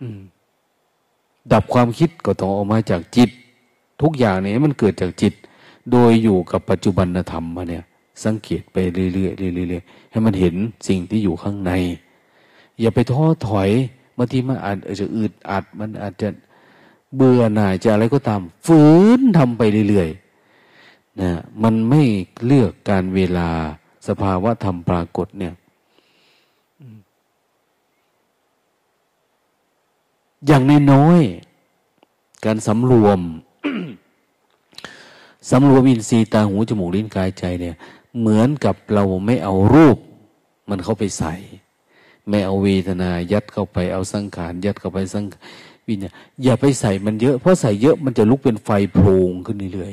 [0.01, 0.21] อืม
[1.53, 3.31] ดับความคิดก็ต้องออกมาจากจิต
[4.03, 5.35] ทุกอย่างนี้มันเกิดจากจิต
[5.91, 7.85] โดยอยู่กับปัจจุบันธรรมมาเนี่ย
[8.25, 9.09] สังเกตไปเรื่อ
[9.53, 10.55] ยๆเรื่อยๆให้มันเห็น
[10.89, 11.73] สิ่งที่อยู่ข้างใน
[12.81, 13.71] อย่าไปท้อถอย
[14.17, 16.29] บางทีมันอาจจะอึดอัด มันอาจจะ
[17.17, 18.83] เบื่อหน่ายจะอะไรก็ตาม ฝื
[19.19, 21.31] นทำไปเรื่อยๆนะ
[21.63, 22.03] มันไม่
[22.47, 23.51] เลือกการเวลา
[24.09, 25.53] สภาวะธรรมปรากฏเนี่ย
[30.47, 33.21] อย่างนน้อยๆการสำรวม
[35.51, 37.77] สำรวมอินทรีย์ตาหูจมูกลิ้นกายใจเนี่ย
[38.19, 39.99] เหมือนกับเราไม่เอารูป
[40.71, 41.35] มันเข้าไปใส่
[42.29, 45.25] ไม่เอาเวทนายัดเข้าไปเอาสังขารยัดเข้าไปสัง
[45.89, 46.11] วิญญา
[46.43, 49.93] อย่าไปใส่มันเยอะ เพราะใส่เยอะมันจะลุกเป็นไฟโพลงขึ้นเรื่อย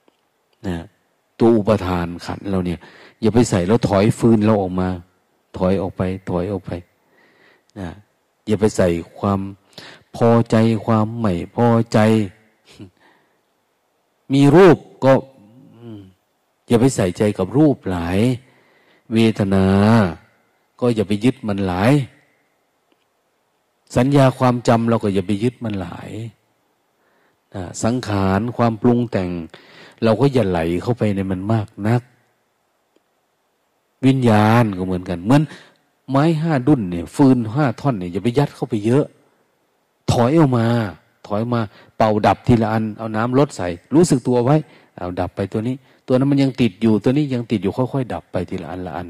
[0.00, 0.84] ๆนะ
[1.38, 2.78] ตัวอุปทานขันเราเนี่ย
[3.20, 4.88] อย่าไปใส่แล้วถอยฟืนเราออกมา
[5.56, 6.70] ถอยออกไป ถอยออกไป
[7.78, 7.88] นะ
[8.46, 9.40] อย่าไปใส่ความ
[10.16, 10.56] พอใจ
[10.86, 11.98] ความไม่พอใจ
[14.32, 15.12] มีรูปก็
[16.68, 18.18] อย่าไปใส่ใจกับรูปหลาย
[19.12, 19.66] เวทนา
[20.80, 21.92] ก็อย่าไปยึดมันหลาย
[23.96, 26.10] สัญญาความจำเราก็อย่าไปยึดมันหลาย
[27.84, 29.30] สังขารความปรุงแต่ง
[30.04, 32.02] เราก็อย่าไหลเข้าไปในมันมากนัก
[34.06, 35.42] วิญญาณก็เหมือนกัน เหมือน
[36.10, 39.04] ไม้ห้าดุนเนี่ยฟืนห้าท่อนเนี่ยอย่าไปยัดเข้าไปเยอะ
[40.12, 40.66] ถอยออกมา
[41.26, 41.60] ถอยมา
[41.96, 44.56] เป่าดับทีละอัน เอาน้ำลดใส่ รู้สึกตัวไว้
[44.98, 45.76] เอาดับไปตัวนี้
[46.06, 49.08] ตัวนั้นมันยังติดอยู่ ตัวนี้ยังติดอยู่ค่อยๆดับไปทีละอันละอัน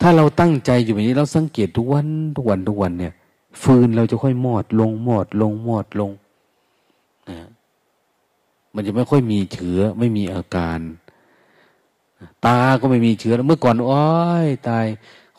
[0.00, 3.14] ถ้าเราตั้งใจอยู่แบบนี้เราสังเกตทุกวันทุกวันทุกวันเนี่ย
[3.62, 6.10] ฟืนเราจะค่อยมอดลงมอดลงมอดลง
[7.30, 7.48] นะ
[8.74, 10.80] มันจะไม่ค่อยมีเชื้อไม่มีอาการ
[12.46, 14.04] ตาก็ไม่มีเชื้อเมื่อก่อนโอ้
[14.44, 14.86] ยตาย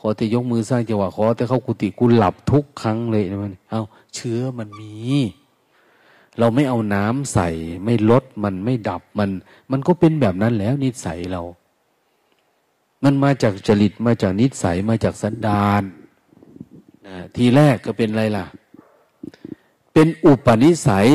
[0.08, 3.82] อแต่ยกมือสร้างจังหวะขอแต่เข้ากุฏิกูหลับทุกครั้งเลยมันเอา
[4.16, 4.94] เชื้อมันมี
[6.40, 7.48] เราไม่เอาน้ำใส่
[7.86, 9.30] ไม่ลดมันไม่ดับมัน
[9.72, 11.42] มันก็เป็นแบบนั้นแล้วนิสัยเรา
[13.04, 15.84] มันมาจากจริตมาจากนิสัยมาจากสันดาน
[17.08, 18.46] นะทีแรกก็เป็นอะไรล่ะ
[19.94, 21.08] เป็นอุปนิสัย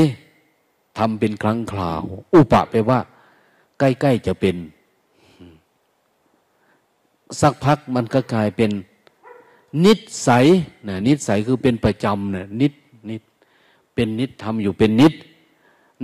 [0.99, 2.03] ทำเป็นครั้งคราว
[2.34, 3.01] อุปะแปลว่า
[3.78, 4.57] ใกล้ ๆ จะเป็น
[7.41, 8.70] สักพักมันก็กลายเป็น
[9.85, 9.93] นิ
[10.28, 10.47] สัย
[10.89, 12.72] นะนิสัยคือเป็นประจำนะนิด
[13.11, 13.22] นิด
[13.95, 15.14] เป็นนิดทำอยู่เป็นนิด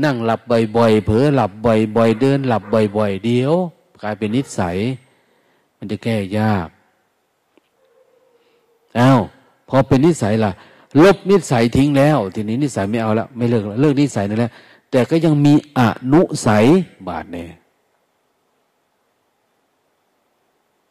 [0.04, 0.40] นั่งหลับ
[0.76, 2.62] บ่อยๆเผลอหลับบ่อยๆเดินหลับ
[2.96, 3.52] บ่อยๆเดียว
[4.02, 4.76] กลายเป็นนิสัย
[5.78, 6.68] มันจะแก้ยาก
[8.98, 9.20] อ้าว
[9.68, 10.52] พอเป็นนิสัยล่ะ
[11.04, 14.50] ลบนิสัยทิ้งแล้ว ทีนี้นิสัยไม่เอาละไม่เลิกเลิกนิสัยนั่นแหละ
[14.90, 15.80] แต่ก็ยังมีอ
[16.12, 16.64] นุสัย
[17.08, 17.48] บาทเนี่ย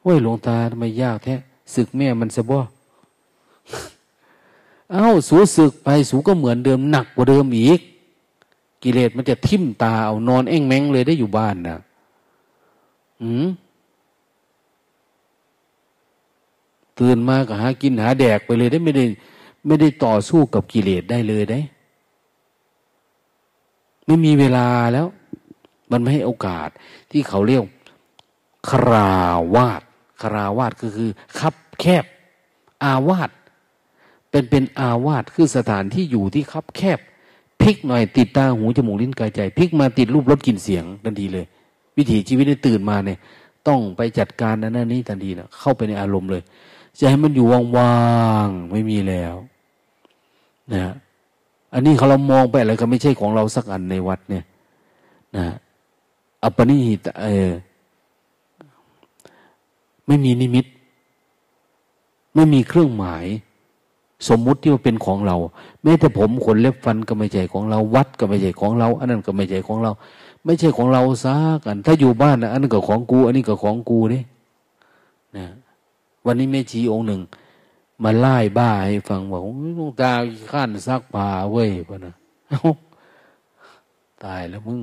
[0.06, 1.36] โอ้ยหลวงตาทำไมยากแท้
[1.74, 2.60] ศึกแม่มันสะบ่
[4.91, 7.80] เอา้าสูศึกไปสูก็เหมือนเดิมหนักกว่าเดิมอีก
[8.84, 11.78] กิเลสมันจะทิ่มตาเอานอนเอ้งแมงเลยได้อยู่บ้านนะ
[13.22, 13.47] อืม
[16.99, 19.06] ตื่นมาก็หากินหาแดกไปเลยได้ไม่ได้
[19.66, 21.60] ไม่ได้ต่อสู้กับกิเลสได้เลยได้
[24.06, 25.08] ไม่มีเวลาแล้ว
[25.91, 26.70] มันไม่ให้โอกาส
[27.12, 27.64] ที่เขาเรียก
[28.70, 29.16] ครา
[29.56, 29.82] วาส
[30.22, 31.09] คราวาสก็คือ
[31.39, 32.05] คับแคบ
[32.84, 33.30] อาวาส
[34.30, 36.99] เป็นเป็นอาวาสคือสถานที่อยู่ที่คับแคบ
[37.61, 41.45] พลิกหน่อยติดตาหูจมูกลิ้นกายใจพลิกมาติดรูปรสกลิ่นเสียงทันทีเลย
[41.97, 43.18] วิถีชีวิตได้ตื่นมาเนี่ย
[43.68, 46.43] ต้องไปจัดการนั้นนี้ทันทีนะเข้าไปในอารมณ์เลย
[46.99, 47.45] จะให้มันอยู่
[47.78, 47.95] ว่า
[48.45, 49.36] งๆไม่มีแล้ว
[50.74, 50.93] นะ
[51.74, 54.43] อันนี้เขาเรามองไปอะไรก็ไม่ใช่ของเราสักอันในวัดเนี่ย
[55.38, 55.45] นะ
[56.43, 57.49] อัปปนิหิตเออ
[60.08, 60.66] ไม่มีนิมิต
[62.36, 63.26] ไม่มีเครื่องหมาย
[64.28, 65.38] สมมุติที่ว่าเป็นของเรา
[65.84, 69.91] แม้แต่ผมขนเล็บฟันก็ไม่ใช่ของเรา วัดก็ไม่ใช่ของเรา อันนั้นก็ไม่ใช่ของเรา
[70.45, 71.36] ไม่ใช่ของเราซะ
[71.66, 74.24] กัน ถ้าอยู่บ้านนะอันนั้นก็ของกู อันนี้ก็ของกูนี่
[75.38, 75.45] นะ
[76.26, 77.22] วันนี้แม่ชีองค์หนึ่ง
[78.03, 79.41] มาไล่บ้าให้ฟังบอก
[79.78, 80.14] ลงตา
[80.51, 82.14] ข้านซักผ้าเว้ยพะนะ
[84.24, 84.82] ตายแล้วมึง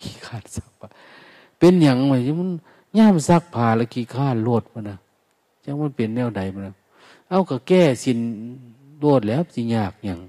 [0.00, 0.88] ขี้ขานซักผ้า
[1.58, 2.50] เป็นอย่างไรมัน
[2.98, 4.98] ย่ามซักผ้าแล้วขี้ข้าโลดพะนนะ
[5.64, 6.74] จังมันเป็นแนวใดพะนนะ
[7.28, 8.18] เอาก็แก้สิน
[9.00, 10.20] โลดแล้วสิยากอย่าง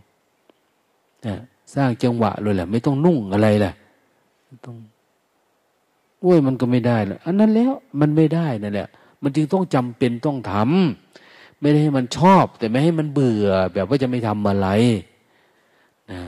[1.26, 1.36] นะ
[1.74, 3.74] สร้างจังหวะเลยแหละ ไม่ต้องนุ่งอะไรแหละ
[4.66, 4.76] ต้อง
[6.22, 8.88] โอ้ยมันก็ไม่ได้แล้วอันนั้นแล้วมันไม่ได้นั่นแหละ
[9.22, 14.68] มันจึงต้องจำเป็นต้องทำไม่ได้ให้มันชอบ แต่ไม่ให้มันเบื่อ แบบว่าจะไม่ทำอะไร
[16.12, 16.22] นะ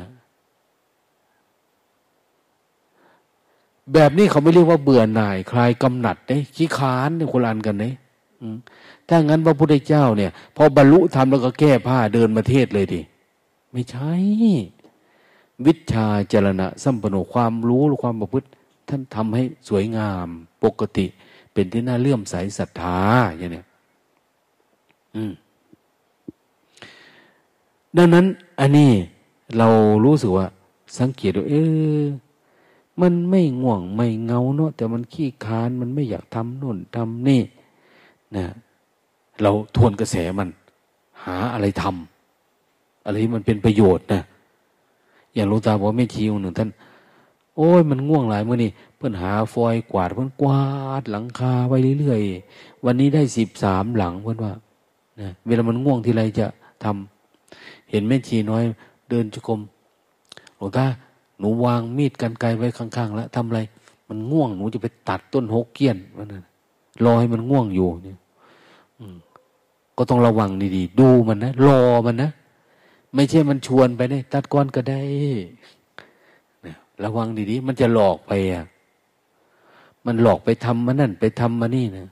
[3.94, 7.94] แบบนี้เขาไม่เรียกว่าเบื่อหน่ายคลายกำหนัดเด้ขี้ค้านเนี่ยคนละอันกันเนี่ย
[9.08, 13.02] ถ้างั้นพระพุทธเจ้าเนี่ย พอบรรลุธรรมแล้วก็แก้ผ้าเดินมาเทศเลยดิ
[13.72, 14.14] ไม่ใช่
[15.66, 18.48] วิชาจรณะสัมปโนความรู้หรือความประพฤติ
[18.90, 20.28] ท่านทำให้สวยงาม
[20.64, 21.06] ปกติ
[21.54, 23.00] เป็นที่น่าเลื่อมใสศรัทธา
[23.38, 23.62] อย่างเนี้
[25.16, 25.32] อืม
[27.98, 28.26] ดังนั้น
[28.60, 28.92] อันนี้
[29.58, 29.68] เรา
[30.06, 30.48] รู้สึกว่า
[31.00, 31.54] สังเกตว่าเอ
[32.00, 32.02] อ
[33.02, 37.42] มันไม่ง่วงไม่เงาเนาะแต่มันขี้คานมันไม่อยากทำนู่นทำนี่
[38.36, 38.46] นะ
[39.42, 40.50] เราทวนกระแสมัน
[41.24, 44.22] หาอะไรทำอะไรที่มันเป็นประโยชน์นะ
[45.34, 46.70] อย่างลูตาบอกไม่ทีวหนึ่งท่าน
[47.58, 50.64] โอ้ยมันง่วงหลายเมื่อนี่เพื่อนหาฟอยกวาดเพื่อนกวา
[51.02, 54.54] ดหลังคาไปเรื่อยๆวันนี้ได้สิบสามหลังเพื่อนว่า
[55.20, 56.46] นะเวลามันง่วงทีไรจะ
[56.84, 58.64] ทำเห็นแม่ชีน้อย
[59.10, 59.60] เดินจุกม
[60.58, 60.86] หลวงตา
[61.44, 63.62] นูวางมีดกันไกลไว้ข้างๆ แล้วทำอะไร
[64.10, 66.44] มันง่วงหนูจะไปตัดต้นหกเกี้ยนวันนั้น
[67.04, 68.18] รอให้มันง่วงอยู่เนี่ย
[69.98, 72.32] ก็ต้องระวังดีๆ ดูมันนะรอมันนะ
[73.16, 75.02] ไม่ใช่มันชวนไปเนี่ยตัดก้อนก็ได้
[77.04, 78.66] ระวังดีๆ มันจะหลอกไปอะ
[80.06, 82.08] มันหลอกไปทำมานั่น ไปทำมานี่นะ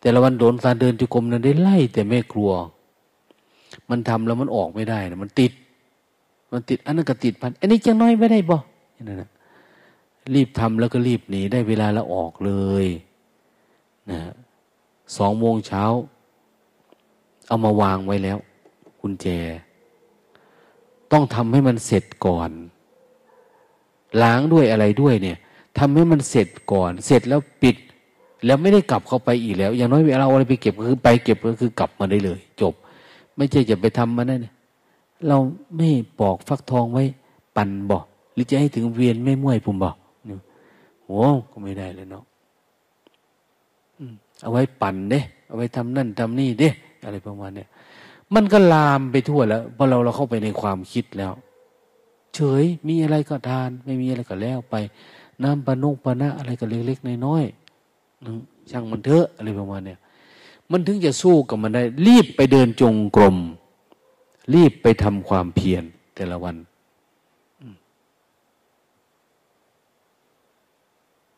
[0.00, 2.52] แต่ละวันโดนการเดินจุกรมนั้นได้ไล่แต่ไม่กลัว
[3.90, 5.52] มันทำแล้วมันออกไม่ได้นะมันติด
[6.52, 8.56] มันติดอันนั้นก็ติดพันอันนี้จังน้อยไม่ได้บ่
[9.08, 9.30] นั่นนะ
[10.34, 12.52] รีบทำแล้วก็รีบหนีได้เวลาแล้วออกเล
[12.84, 12.86] ย
[14.10, 14.20] นะ
[15.16, 15.84] สองโมงเช้า
[17.48, 18.38] เอามาวางไว้แล้ว
[19.00, 19.26] กุญแจ
[21.12, 22.50] ต้องทำให้มันเสร็จก่อน
[24.22, 25.38] ล้างด้วยอะไรด้วยเนี่ย
[25.78, 27.76] ทำให้มันเสร็จก่อน เสร็จแล้วปิด
[28.44, 32.74] แล้วไม่ได้กลับเข้าไปอีกแล้ว อย่างน้อยเวลาเอาอะไรไปเก็บก็คือไปเก็บก็คือกลับมาได้เลย จบ
[33.36, 34.54] ไม่ใช่จะไปทำมาได้เนี่ย
[35.28, 35.38] เรา
[35.76, 37.04] ไม่ปอกฟักทองไว้
[37.56, 39.96] ปั่นบอกหรือจะให้ถึงเวียนไม่ม่วยผมบอก
[41.04, 42.24] โอ้ก็ไม่ได้เลยเนาะ
[44.42, 46.68] เอาไว้ปั่นเด้ เอาไว้ทำนั่นทำนี่เด้
[47.04, 47.68] อะไรประมาณเนี้ย
[48.34, 51.32] มันก็ลามไปทั่วแล้วพอเราเราเข้าไปในความคิดแล้ว
[52.34, 54.76] เฉยมีอะไรก็ทาน ไม่มีอะไรก็แล้วไป
[55.42, 59.98] น้ำปนุกปนะอะไรก็เล็กๆน้อยๆช่างมันเถอะอะไรประมาณเนี้ย
[60.70, 63.36] มันถึงจะสู้กับมันได้ รีบไปเดินจงกรม
[64.54, 65.84] รีบไปทำความเพียร
[66.14, 66.56] แต่ละวัน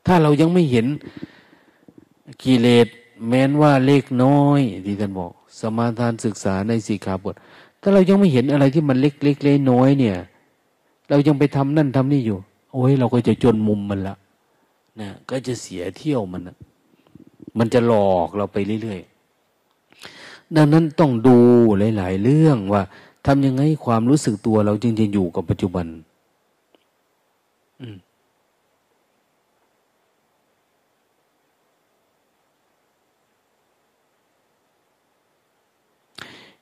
[0.06, 0.86] ถ้าเรายังไม่เห็น
[2.42, 2.88] กิเลส
[3.28, 5.30] แม้นว่าเล็กน้อยที่ท่านบอก
[5.60, 7.34] สมาทานศึกษาในสีขาบท
[7.80, 10.16] ถ้าเรายังไม่เห็นอะไรที่มันเล็กเล็กเล็กน้อยเนี่ย
[11.08, 12.38] เรายังไปทำนั่นทำนี่อยู่
[12.72, 14.16] โอ้ยเราก็จะจนมุมมันละ
[15.00, 16.56] นะก็จะเสียเที่ยวมันนะ
[17.58, 19.13] มันจะหลอกเราไปเรื่อยๆ
[20.56, 21.36] ดังนั้นต้องดู
[21.78, 22.82] หลาย ๆ เรื่องว่า
[23.26, 25.86] ทำยังไงความรู้สึกตัวเราจึงจะอยู่กับปัจจุบัน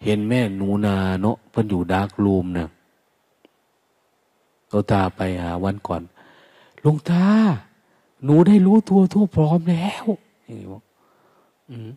[0.04, 2.68] เห็นแม่หนูนาเนาะเพิ่นอยู่ดาร์กรูมเนี่ย
[4.68, 6.02] เราตาไปหาวันก่อน
[6.84, 7.24] ลุงตา
[8.24, 10.04] หนูได้รู้ตัวทั่วพร้อมแล้ว
[10.44, 10.82] อย่างนี้บอก
[11.70, 11.90] อืม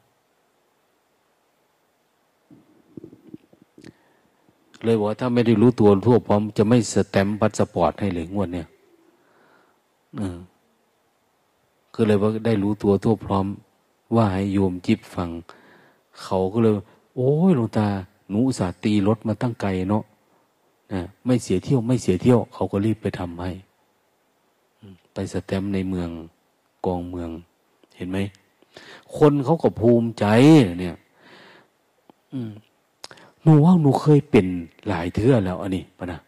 [4.85, 8.67] เลยบอกว่าถ้าไม่ได้รู้ตัวทั่วพร้อมจะไม่สแตมปัสปอร์ตให้เลยงวดเนี่ย
[11.93, 13.45] คือเลยว่าได้รู้ตัวทั่วพร้อม
[14.15, 15.29] ว่าให้โยมจิบฟัง
[16.21, 16.73] เขาก็เลย
[17.15, 17.87] โอ้ยหลวงตา
[18.29, 20.03] หนูสาตีรถมาตั้งไกลเนาะ
[20.93, 23.51] นะไม่เสียเที่ยวไม่เสียเที่ยว เขาก็รีบไปทำให้
[25.13, 26.09] ไปสแตมในเมือง
[26.85, 27.29] กองเมือง
[27.95, 28.17] เห็นไหม
[29.17, 30.25] คนเขาก็ภูมิใจ
[30.79, 30.95] เนี่ย
[33.45, 34.45] หนูว่าหนูเคยเป็น
[34.87, 36.19] หลายเทื่อแล้วอันนี้ปะนะ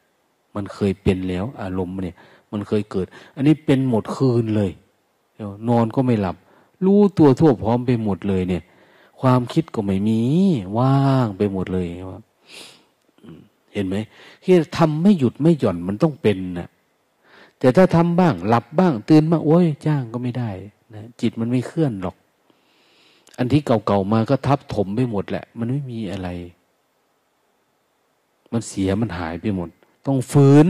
[0.55, 2.15] มันเคยเป็นแล้ว อารมณ์เนี่ย
[2.51, 4.71] มันเคยเกิด อันนี้เป็นหมดคืนเลย
[5.69, 6.35] นอนก็ไม่หลับ
[6.85, 8.63] รู้ตัวทั่วพร้อมไปหมดเลยเนี่ย
[9.21, 10.21] ความคิดก็ไม่มี
[10.77, 12.21] ว่างไปหมดเลยว่า
[13.73, 13.95] เห็นไหม
[14.43, 16.67] ที่ทำไม่หยุดไม่หย่อนมันต้องเป็นนะ
[17.59, 20.49] แต่ถ้าทำบ้าง หลับบ้าง ตื่นบ้าโอ้ยจ้างก็ไม่ได้
[20.93, 22.15] นะจิตมันไม่เคลื่อนหรอก
[23.37, 26.29] อันที่เก่าๆมาก็ทับถมไปหมดแหละ มันไม่มีอะไร
[28.57, 29.69] มันเสียมันหายไปหมด
[30.07, 30.67] ต้องฝืน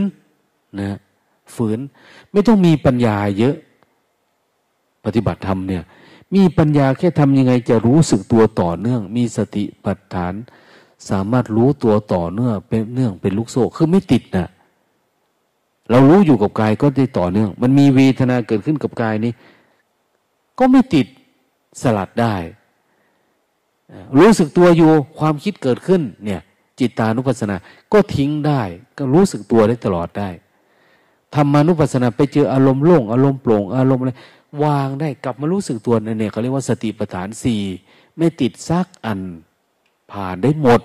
[0.80, 0.98] นะ
[1.54, 1.78] ฝืน
[2.32, 3.56] ไม่ต้องมีปัญญาเยอะ
[5.04, 5.82] ปฏิบัติธรรมเนี่ย
[6.34, 10.34] มีปัญญาแค่ทำยังไงจะรู้สึกตัวต่อเนื่อง มีสติปัฏฐาน
[11.10, 14.48] สามารถรู้ตัวต่อเนื่องเป็นเนื่องเป็นลูกโซ่คือไม่ติดนะ่ะ
[15.90, 19.32] เรารู้อยู่กับกายก็ได้ต่อเนื่อง มันมีเวทนาเกิดขึ้นกับกายนี้
[20.58, 21.06] ก็ไม่ติด
[21.82, 22.34] สลัดได้
[24.18, 26.40] รู้สึกตัวอยู่ความคิดเกิดขึ้น เนี่ย
[26.80, 27.56] จิตานุปัสสนา
[27.92, 28.62] ก็ทิ้งได้
[28.98, 30.28] ก็รู้สึกตัวได้ตลอดได้
[31.34, 34.12] ธรรมานุปัสสนาไปเจออารมณ์โล่งอารมณ์โปร่งอารมณ์อะไร
[34.64, 37.62] วางได้กลับมารู้สึกตัวนั่นเนี่ยเขาเรียกว่าสติปัฏฐานสี่
[38.16, 39.20] ไม่ติดซักอัน
[40.12, 40.80] ผ่านได้หมด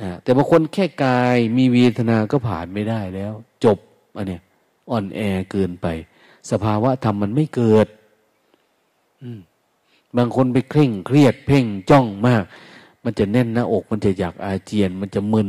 [0.00, 3.32] นะแต่บางคนแค่กายมีเวทนาก็ผ่านไม่ได้แล้ว
[3.64, 3.78] จบ
[4.16, 4.42] อันเนี้ย
[4.90, 5.20] อ่อนแอ
[5.50, 5.86] เกินไป
[6.50, 7.86] สภาวะธรรมมันไม่เกิด
[10.16, 12.44] บางคนไปเคร่งเครียดเพ่งจ้องมาก
[13.08, 15.48] มันจะแน่นหน้าอก มันจะอยากอาเจียน มันจะมึน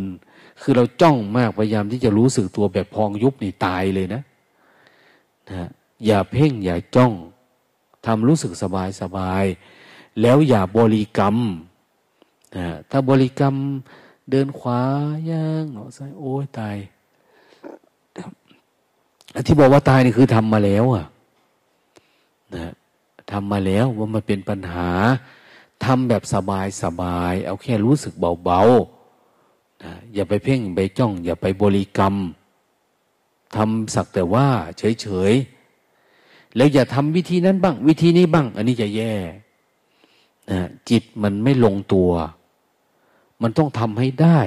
[0.61, 4.21] คือเราจ้องมากพยายามที่จะรู้สึกตัวแบบพองยุบนี่ตายเลยนะ
[5.49, 5.67] นะ
[6.05, 7.13] อย่าเพ่งอย่าจ้อง
[8.05, 9.45] ทำรู้สึกสบายสบาย
[10.21, 11.35] แล้วอย่าบริกรรม
[12.57, 13.55] นะถ้าบริกรรม
[14.29, 14.81] เดินขวา
[15.29, 16.77] ย่างหนอซ้ายโอ้ยตาย
[19.47, 21.05] ที่บอกว่าตายนี่คือทำมาแล้วอะ
[22.55, 22.71] นะ
[23.31, 24.89] ทำมาแล้วว่ามันเป็นปัญหา
[25.85, 28.13] ทำแบบสบายสบาย เอาแค่รู้สึก
[28.43, 32.15] เบาๆนะอย่าไปเพ่งไปจ้อง อย่าไปบริกรรม
[33.55, 34.47] ทำสักแต่ว่า
[34.77, 39.13] เฉยๆ แล้วอย่าทำวิธีนั้นบ้าง วิธีนี้บ้าง อันนี้จะแย่
[40.51, 40.59] นะ
[40.89, 42.09] จิตมันไม่ลงตัว
[43.41, 44.39] มันต้องทำให้ได้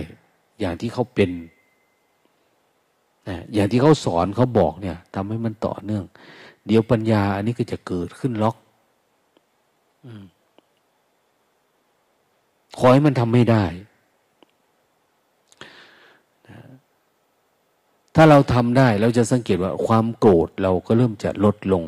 [0.61, 1.31] อย่างที่เขาเป็น
[3.29, 6.05] นะอย่างที่เขาสอนเขาบอกเนี่ยทำให้มันต่อเนื่อง
[6.67, 8.57] เดี๋ยวปัญญาอันนี้ก็จะเกิดขึ้นล็อก
[12.79, 13.65] ขอให้มันทำไม่ได้
[18.15, 21.85] ถ้าเราทำได้เราจะสังเกตว่าความโกรธเราก็เริ่มจะลดลง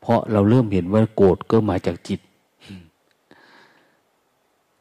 [0.00, 2.20] เพราะเราเริ่มเห็นว่าโกรธก็มาจากจิต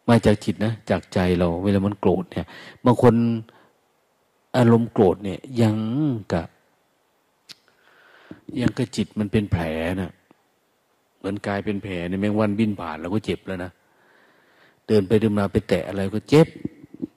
[0.09, 2.47] มาจากจิตนะ จากใจเรา เวลามันโกรธเนี่ย
[2.85, 3.13] บางคน
[4.57, 5.77] อารมณ์โกรธเนี่ย ยัง
[6.33, 6.47] กับ
[8.59, 9.63] ยังกับจิตมันเป็นแผล
[10.01, 10.11] นะ
[11.17, 13.71] เหมือนกายเป็นแผลในแมงวันบินผ่านเราก็เจ็บแล้วนะ
[14.87, 16.47] เดินไปเดินมาไปแตะอะไรก็เจ็บ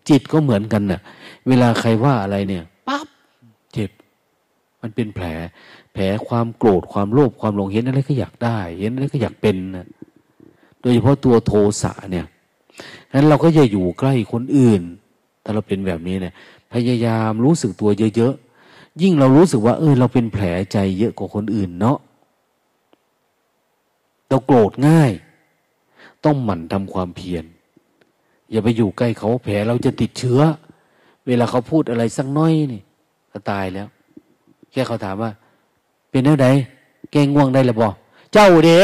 [0.09, 1.01] จิตก็เหมือนกันนะ่ะ
[1.49, 3.07] เวลาใครว่าอะไรเนี่ยปั๊บ
[3.73, 3.91] เจ็บ
[4.83, 5.27] มันเป็นแผล
[5.93, 9.87] แผลความโกรธความโลภความหลงเห็นอะไรก็อยากได้ เห็นอะไรก็อยากเป็นนะ
[10.81, 11.53] โดยเฉพาะตัวโท
[11.83, 12.27] สะเนี่ย
[13.13, 14.83] นั้นเราก็จะอยู่ใกล้คนอื่น
[15.45, 16.35] ถ้าเราเป็นแบบนี้เนี่ย
[16.73, 21.99] พยายามรู้สึกตัวเยอะๆ ยิ่งเรารู้สึกว่า เออเราเป็นแผลใจเยอะกว่าคนอื่นเนาะ
[24.29, 25.13] เราโกรธง่าย
[26.25, 27.45] ต้องหมั่นทำความเพียร
[28.51, 30.41] อย่าไปอยู่ใกล้เขาแผลเราจะติดเชื้อ
[31.27, 32.83] เวลาเขาพูดอะไรสักน้อยนี่
[33.33, 33.89] ก็ตายแล้ว
[34.71, 35.31] แค่เขาถามว่า
[36.11, 36.47] เป็นเท่าไหร
[37.11, 37.89] แกง่วงได้หรือบ่
[38.33, 38.79] เจ้าเด้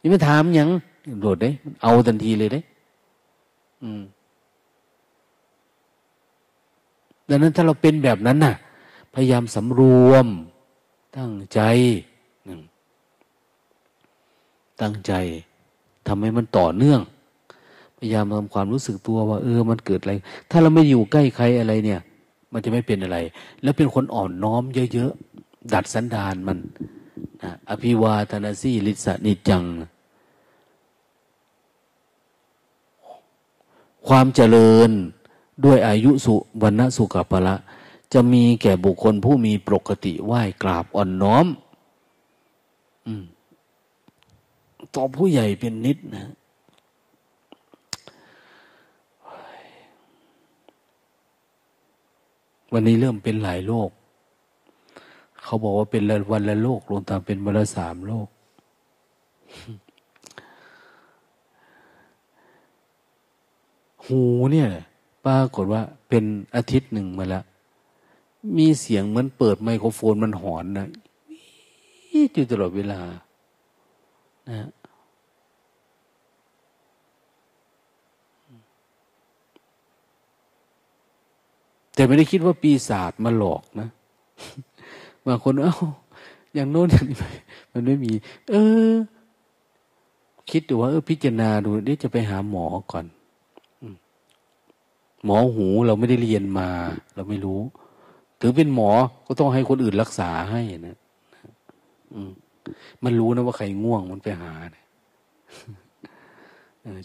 [0.00, 0.68] ยังไม่ถามยัง
[1.20, 1.50] โดดได้
[1.82, 2.60] เอาทันทีเลยเด้
[3.82, 4.02] อืม
[7.28, 8.54] ดังนั้นถ้าเราเป็นแบบนั้นน่ะ
[9.14, 9.80] พยายามสำร
[10.10, 10.26] วม
[11.16, 11.60] ตั้งใจ
[14.80, 15.12] ตั้งใจ
[16.06, 17.00] ทำให้มันต่อเนื่อง
[18.04, 20.14] พยายามทำความรู้สึกตัวว่า เออ มันเกิดอะไร
[20.50, 22.00] ถ้าเราไม่อยู่ใกล้ใครอะไรเนี่ย
[22.52, 23.18] มันจะไม่เป็นอะไร
[23.62, 24.62] แล้วเป็นคนอ่อนน้อม
[24.92, 26.58] เยอะๆ ดัดสันดานมัน
[27.42, 29.64] นะอภิวาทนาสีลิสนิจัง
[34.08, 34.90] ความเจริญ
[35.64, 37.54] ด้วยอายุสุวรรณสุขภละ
[38.12, 41.46] จะมีแก่บุคคลผู้มีปกติไหว้กราบอ่อนน้อม
[44.94, 46.30] ต่อผู้ใหญ่เป็นนิดนะ
[52.72, 53.90] วันนี้เริ่มเป็นหลายโรค
[55.42, 58.28] เขาบอกว่าเป็นวันละโรคลงตามเป็นวันละสามโรค
[64.04, 64.20] หู
[64.52, 64.68] เนี่ย
[65.26, 66.24] ปรากฏว่าเป็น
[66.54, 67.44] อาทิตย์หนึ่งมาแล้ว
[68.58, 70.88] มีเสียงเหมือนเปิดไมโครโฟนมันหอนนะ
[72.32, 73.00] อยู่ตลอดเวลา
[74.50, 74.66] นะ
[81.94, 83.88] แต่ไม่ได้คิดว่าปีศาจมาหลอกนะ
[85.26, 85.76] บางคนเอ้า
[86.54, 87.16] อย่างโน้นอย่างนี้
[87.72, 88.12] มันไม่มี
[88.50, 88.54] เอ
[88.90, 88.92] อ
[90.50, 93.06] คิดดูว่าเออพิจารณาดูนี่จะไปหาหมอก่อน
[95.24, 96.68] หมอหูเราไม่ได้เรียนมา
[97.14, 97.60] เราไม่รู้
[98.40, 98.90] ถือเป็นหมอ
[99.26, 100.96] ก็ต้องให้คนอื่นรักษาให้นะ
[103.04, 104.84] มันรู้นะว่าใครง่วงมันไปหานี่ย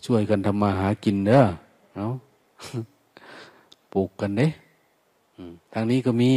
[0.06, 1.44] ช่วยกันทำมาหากินเด้อ
[1.96, 2.14] เนาะ
[3.94, 4.48] ปลูกกันเด้
[5.74, 6.32] ทางนี้ก็มี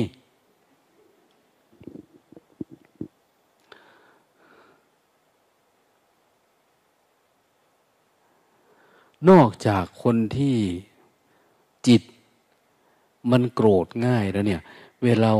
[9.30, 10.56] นอกจากคนที่
[11.86, 12.02] จิต
[13.30, 14.60] มันโกรธง่ายแล้วเนี่ย
[15.04, 15.30] เวลา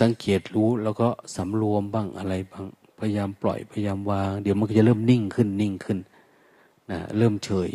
[0.00, 2.66] สังเกตรู้แล้วก็สำรวมบ้างอะไรบ้าง
[2.98, 5.98] พยายามปล่อยพยายามวาง เดี๋ยวมันก็จะเริ่มนิ่งขึ้นนิ่งขึ้น
[6.90, 7.72] นะเริ่มเฉย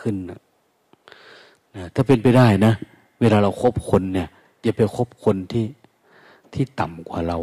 [0.00, 0.40] ขึ้นนะ
[1.74, 2.72] นะถ้าเป็นไปได้นะ
[3.20, 4.28] เวลาเราครบคนเนี่ย
[4.62, 5.66] อย่าไปคบคนที่
[6.52, 7.38] ที่ต่ำกว่าเรา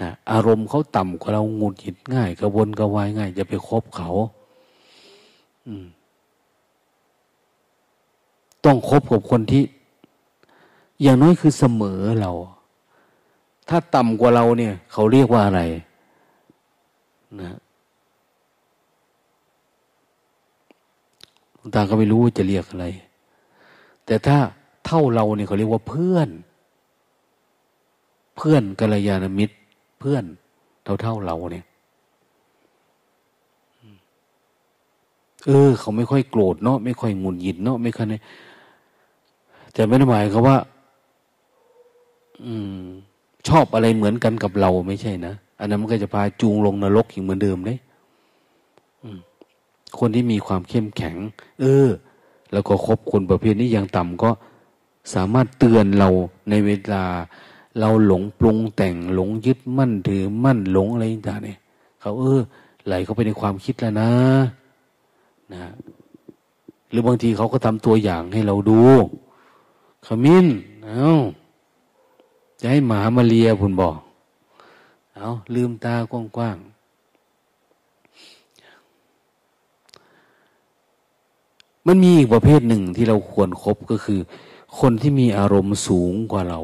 [0.00, 4.10] นะอารมณ์เขาต่ำกว่าเรางุดหงิดง่าย กระวนกระวายง่ายอย่าไปคบเขา
[5.66, 5.86] อืม
[8.64, 9.64] ต้องคบกับคนที่
[11.02, 12.32] อย่างน้อยคือเสมอเรา
[13.68, 15.60] ถ้าต่ำกว่าเราเนี่ย เขาเรียกว่าอะไร
[17.42, 17.56] นะ
[21.74, 22.86] ตาก็ไม่รู้จะเรียกอะไร
[24.06, 24.38] แต่ถ้า
[24.86, 26.28] เท่าเราเนี่ยเขาเรียกว่าเพื่อน
[28.36, 29.56] เพื่อนกัลยาณมิตร
[30.00, 30.24] เพื่อน
[30.84, 31.64] เท่าเท่าเราเนี่ย
[35.46, 38.06] เออ เขาไม่ค่อยโกรธเนาะไม่ค่อยงุนหงิดเนาะไม่ค่อย
[39.72, 40.56] แต่ไม่ได้หมายเขาว่า
[42.44, 42.80] อืม
[43.48, 47.78] ชอบอะไรเหมือนกันกับเราไม่ใช่นะอันนั้นมันก็จะพาจูงลงนรกอย่างเหมือนเดิมเลย
[49.98, 51.16] คนที่มีความเข้มแข็ง
[51.60, 51.88] เออ
[52.52, 54.30] แล้วก็คบคนประเภทนี้อย่างต่ำก็
[55.14, 56.08] สามารถเตือนเรา
[56.50, 57.04] ในเวลา
[57.80, 61.58] เราหลงปรุงแต่งหลงยึดมั่นถือมั่นหลงอะไรต่างเนี่ย
[62.00, 62.40] เขาเออ
[62.86, 64.10] ไหลเข้าไปในความคิดแล้วนะ
[65.52, 65.62] นะ
[66.90, 68.82] หรือบางทีเขาก็ทำตัวอย่างให้เราดู
[70.06, 70.46] ขมิ้น
[70.84, 71.14] เอา
[72.60, 73.98] จะให้หมามาเลียพุนบอก
[75.16, 76.75] เอาลืมตากว้างๆ
[81.86, 84.20] มันมีอีกประเภทหนึ่งที่เราควรครบก็คือ
[84.80, 86.60] คนที่มีอารมณ์สูงกว่าเรา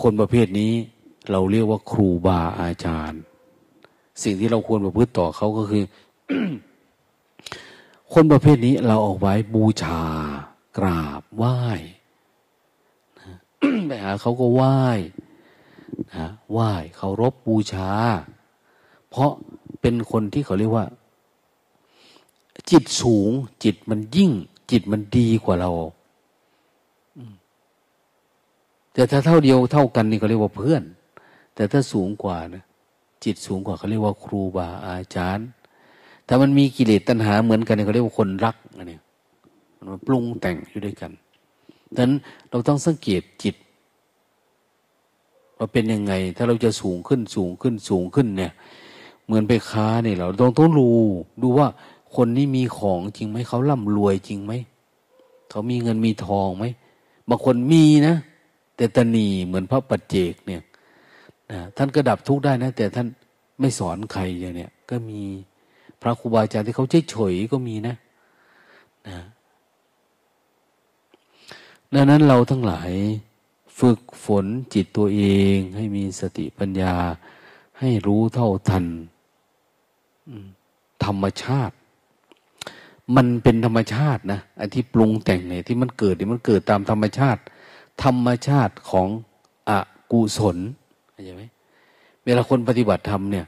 [0.00, 0.72] คนประเภทนี้
[1.30, 3.20] เราเรียกว่าครูบาอาจารย์
[4.22, 5.84] สิ่งที่เราควรประพฤติต่อเขาก็คือ
[8.12, 10.02] คนประเภทนี้เราออกไว้บูชา
[10.78, 11.58] กราบไหว้
[13.86, 14.78] ไปหาเขาก็ไหว้
[16.16, 17.90] นะไหว้เคารพบูชา
[19.10, 19.30] เพราะ
[19.80, 20.86] เป็นคนที่เขาเรียกว่า
[22.70, 23.30] จิตสูง
[23.64, 24.30] จิตมันยิ่ง
[24.70, 25.70] จิตมันดีกว่าเรา
[28.92, 30.82] แต่ถ้าเท่าเดียวเท่ากันนี่เขาเรียกว่าเพื่อน
[31.54, 32.64] แต่ถ้าสูงกว่านะ
[33.24, 35.48] จิตสูงกว่าเขาเรียกว่าครูบาอาจารย์
[36.26, 38.98] ถ้ามันมีกิเลสตัณหาเหมือนกันเขาเรียกว่าคนรักอันนี้
[39.88, 41.12] มันปรุงแต่งอยู่ด้วยกัน
[41.94, 42.10] ดังนั้น
[42.50, 43.56] เราต้องสังเกตจิต
[45.58, 48.52] ว่าเป็นยังไง ถ้าเราจะสูงขึ้นสูงขึ้นสูงขึ้นเนี่ย
[49.26, 50.98] เหมือนไปค้าเนี่ยเราต้องต้องรู้
[51.42, 51.66] ดูว่า
[52.16, 54.52] คนนี้มีของจริงไหมเขาร่ำรวยจริงไหม
[55.50, 56.64] เขามีเงินมีทองไหม
[57.28, 58.16] บางคนมีนะ
[58.76, 60.62] แต่ตนีเหมือนพระปัจเจกเนี่ย
[61.52, 63.06] นะท่านก็ดับทุกได้นะ แต่ท่าน
[63.60, 65.20] ไม่สอนใครอย่างเนี้ยก็มี
[66.02, 67.94] พระครูบาอาจารย์ที่เขาเฉยๆก็มีนะ
[69.08, 69.18] นะ
[71.94, 72.90] ดังนั้นเราทั้งหลาย
[73.78, 75.22] ฝึกฝนจิตตัวเอ
[75.54, 76.94] งให้มีสติปัญญา
[77.80, 78.84] ให้รู้เท่าทัน
[81.04, 81.74] ธรรมชาติ
[83.16, 87.40] มันเป็นธรรมชาตินะอันที่ปรุงแต่งเนี่ยที่มันเกิดเนี่ยมันเกิดตามธรรมชาติ
[88.02, 89.08] ธรรมชาติของ
[89.68, 89.70] อ
[90.12, 90.56] กุศล
[91.12, 91.42] เข้าใจไหม
[92.24, 93.46] เวลาคนปฏิบัติธรรมเนี่ย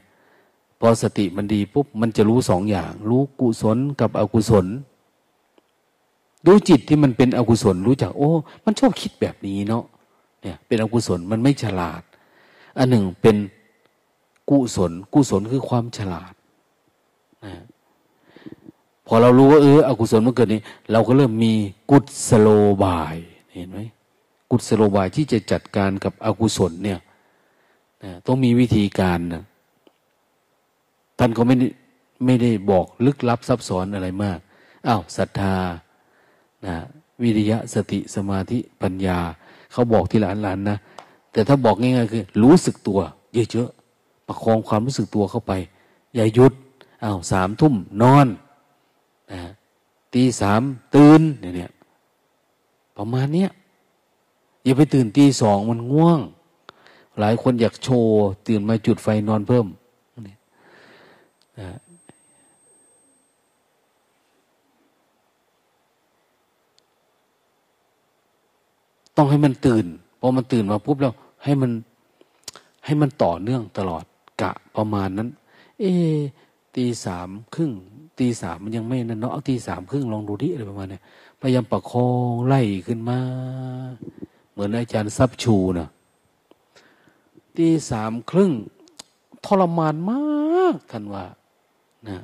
[0.79, 4.65] พอสติมันดีปุ๊บมันจะรู้สองอย่าง รู้กุศลกับอกุศล
[6.45, 8.31] ดูจิตที่มันเป็นอกุศลรู้จัก โอ้
[8.65, 9.83] มันชอบคิดแบบนี้เนาะ
[10.41, 12.01] เนี่ย เป็นอกุศลมันไม่ฉลาด
[12.77, 13.35] อันหนึ่งเป็น
[14.49, 16.33] กุศล กุศลคือความฉลาด
[17.45, 17.53] นะ
[19.07, 20.61] พอเรารู้ว่าเอออกุศลมันเกิดนี้
[20.91, 21.53] เราก็เริ่มมี
[21.91, 21.97] กุ
[22.27, 22.47] ศโล
[22.83, 23.15] บาย
[23.53, 23.79] เห็นไหม
[24.51, 26.99] กุศโลบายที่จะจัดการกับอกุศลเนี่ย
[28.27, 29.43] ต้องมีวิธีการนะ
[31.19, 31.67] ท่านก็ไม่ได้
[32.25, 34.39] ไม่ได้บอกลึกลับซับซ้อนอะไรมาก
[34.87, 35.55] อ้าวศรัทธา
[36.65, 36.75] นะ
[37.21, 39.19] วิริยะสติสมาธิปัญญา
[39.71, 40.77] เขาบอกทีละอันลานนะ
[41.31, 42.99] แต่ถ้าบอกง่ายๆคือ รู้สึกตัว
[43.33, 45.53] เยอะๆประคองความรู้สึกตัวเข้าไป
[46.15, 46.53] อย่าหยุด
[47.03, 48.27] อ้าวสามทุ่มนอน
[49.31, 49.41] นะ
[50.13, 50.61] ตีสาม
[50.95, 51.21] ตื่น
[51.57, 51.71] เนี่ย
[52.97, 53.49] ประมาณเนี้ย
[54.63, 56.19] อย่าไปตื่นตีสองมันง่วง
[57.19, 58.13] หลายคนอยากโชว์
[58.47, 59.65] ตื่นมาจุดไฟนอนเพิ่ม
[69.17, 69.85] ต้องให้มันตื่น
[70.19, 71.13] พอมันตื่นมาปุ๊บแล้ว
[71.43, 71.71] ให้มัน
[72.85, 74.03] ให้มันต่อเนื่องตลอด
[74.41, 75.29] กะประมาณนั้น
[75.79, 75.85] เอ
[76.75, 77.71] ตีสามครึ่ง
[78.19, 80.99] ตีสามมันยังไม่นั่นเนาะตีสามครึ่งลองดูดิอะไรประมาณนี้
[81.41, 83.19] พยายามประคองไล่ขึ้นมา
[84.51, 85.89] เหมือนอาจารย์ซับชูนะ
[87.57, 88.51] ตีสามครึ่ง
[89.45, 91.25] ทรมานมากท่านว่า
[92.07, 92.17] นะ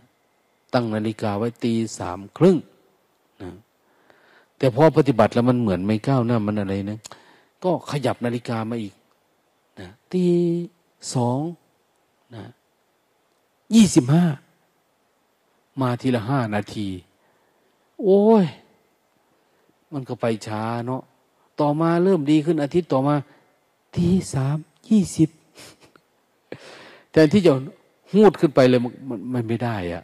[0.73, 2.57] ตั้งนาฬิกาไว้ตีสามครึ่ง
[3.41, 3.49] นะ
[4.57, 6.99] แต่พอปฏิบัติแล้วมันเหมือนไม่ก้าวหน้ามันอะไรนะ
[7.63, 8.93] ก็ขยับนาฬิกามาอีก
[9.79, 10.25] นะตี
[11.13, 11.39] สอง
[12.35, 12.43] นะ
[13.75, 14.25] ยี่สิบห้า
[15.81, 16.87] มาทีละห้านาที
[18.03, 18.45] โอ้ย
[19.93, 21.01] มันก็ไปช้าเนาะ
[21.59, 23.15] ต่อมาเริ่มดีขึ้นอาทิตย์ต่อมา
[23.95, 24.57] ทีสาม
[24.89, 25.29] ยี่สิบ
[27.11, 27.51] แต่ที่จะ
[28.11, 30.03] หูดขึ้นไปเลยมันมันไม่ได้อะ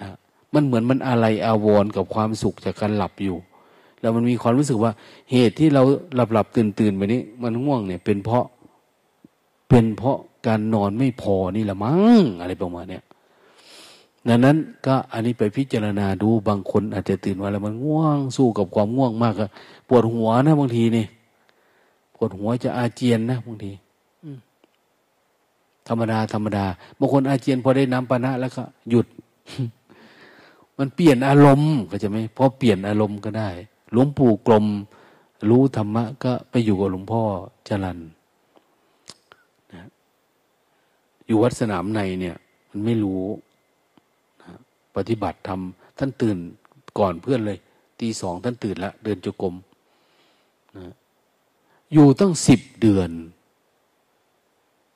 [0.00, 0.16] นะ
[0.54, 3.36] มันเหมือนมันอะไรอาวรกับความสุขจากการหลับอยู่
[4.00, 4.92] แล้วมันมีความรู้สึกว่า
[5.32, 5.82] เหตุที่เรา
[6.14, 8.46] หลับหลับตื่นตื่นไปนี้ มันง่วงเนี่ย เป็นเพราะ
[9.68, 13.04] เป็นเพราะการนอนไม่พอนี่ละมั้งอะไรประมาณเนี้ย
[14.28, 19.50] ดังนั้นก็อันนี้ไปพิจารณาดูบางคนอาจจะตื่นมาแล้วมันง่วงสู้กับความง่วงมากอะ
[19.88, 21.06] ปวดหัวนะบางทีนี่
[22.14, 23.72] ปวดหัวจะอาเจียนนะบางที
[25.88, 26.64] ธรรมดาธรรมดา
[26.98, 29.06] บางคนอาเจียนพอได้น้ำปานะแล้วก็หยุด
[30.78, 33.48] มันเปลี่ยนอารมณ์ก็จะไหมพอเปลี่ยนอารมณ์ก็ได้
[33.92, 34.66] หลวงปู่กลม
[35.48, 37.22] รู้ธรรมะ ก็ไปอยู่กับหลวงพ่อ
[37.68, 37.98] จรัน
[39.72, 39.88] นะ
[41.26, 42.36] อยู่วัดสนามในเนี่ย
[42.70, 43.22] มันไม่รู้
[44.96, 46.38] ปฏิบัติทำท่านตื่น
[46.98, 47.58] ก่อนเพื่อนเลย
[48.00, 49.54] ตีสองท่านตื่นละเดินจุกรม
[50.76, 50.92] นะ
[51.92, 53.10] อยู่ตั้งสิบเดือน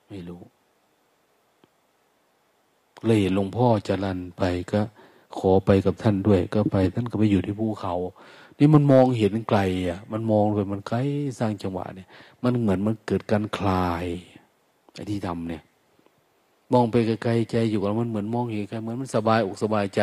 [0.08, 0.42] ไม่รู้
[3.06, 4.80] เลยหลวงพ่อจรันไปก็
[5.38, 7.94] ขอไปกับท่านด้วย ก็ไป ท่านก็ไปอยู่ที่ภูเขา
[8.58, 10.98] นี่มันมองเห็นไกลอะ มันมองไปมันไกล
[11.38, 12.08] สร้างจังหวะเนี่ย
[12.42, 14.04] มันเหมือนมันเกิดการคลาย
[14.94, 15.62] ไอ้ที่ทำเนี่ย
[16.72, 20.00] มองไปไกลๆใจอยู่กับมันเหมือนมองเห็นไกลเหมือนมันสบายอกสบายใจ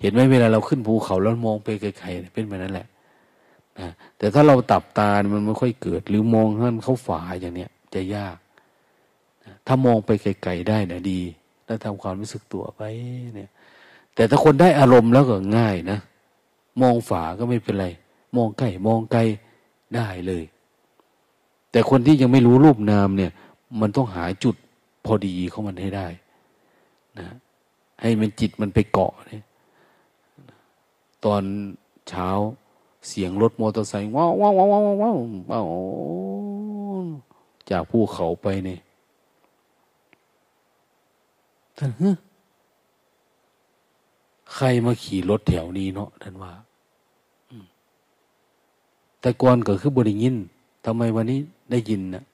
[0.00, 2.86] เห็นไหมเวลาเราขึ้นภูเขาแล้วมองไปไกลๆเป็นแบบนั้นแหละ
[3.78, 3.88] นะ
[4.18, 8.36] แต่ถ้าเราตับตา มันไม่ค่อยเกิด หรือมองท่านเขาฝาอย่างเนี้ยจะยาก
[9.44, 11.20] นะถ้ามองไปไกลๆได้นะดี
[11.66, 12.82] แล้วทำความรู้สึกตัวไป
[13.36, 13.50] เนี่ย
[14.14, 15.98] แต่ถ้าคนได้อารมณ์แล้วก็ง่ายนะ
[16.82, 17.86] มองฝาก็ไม่เป็นไร
[18.36, 19.20] มองใกล้มองไกล
[19.94, 20.44] ได้เลย
[21.70, 23.30] แต่คนที่ยังไม่รู้รูปนามเนี่ย
[23.80, 24.56] มันต้องหาจุด
[25.06, 26.06] พอดีของมันให้ได้
[27.18, 27.28] นะ
[28.00, 29.44] ให้มันจิตมันไปเกาะเนี่ย
[31.24, 31.42] ตอน
[32.08, 32.28] เช้า
[33.08, 35.16] เสียงรถมอเตอร์ไซค์ว้าวว้าวว้าวว้าวว้าว
[35.50, 35.66] ว้าว
[37.70, 38.80] จากภูเขาไปเนี่ย
[41.78, 41.90] ท่าน
[44.54, 46.52] ใครมาขี่รถแถวนี้เนาะท่านว่า
[49.20, 50.36] แต่ก่อนก็คือบริยิน
[50.84, 52.24] ทำไมวันนี้ได้ยินนะนะ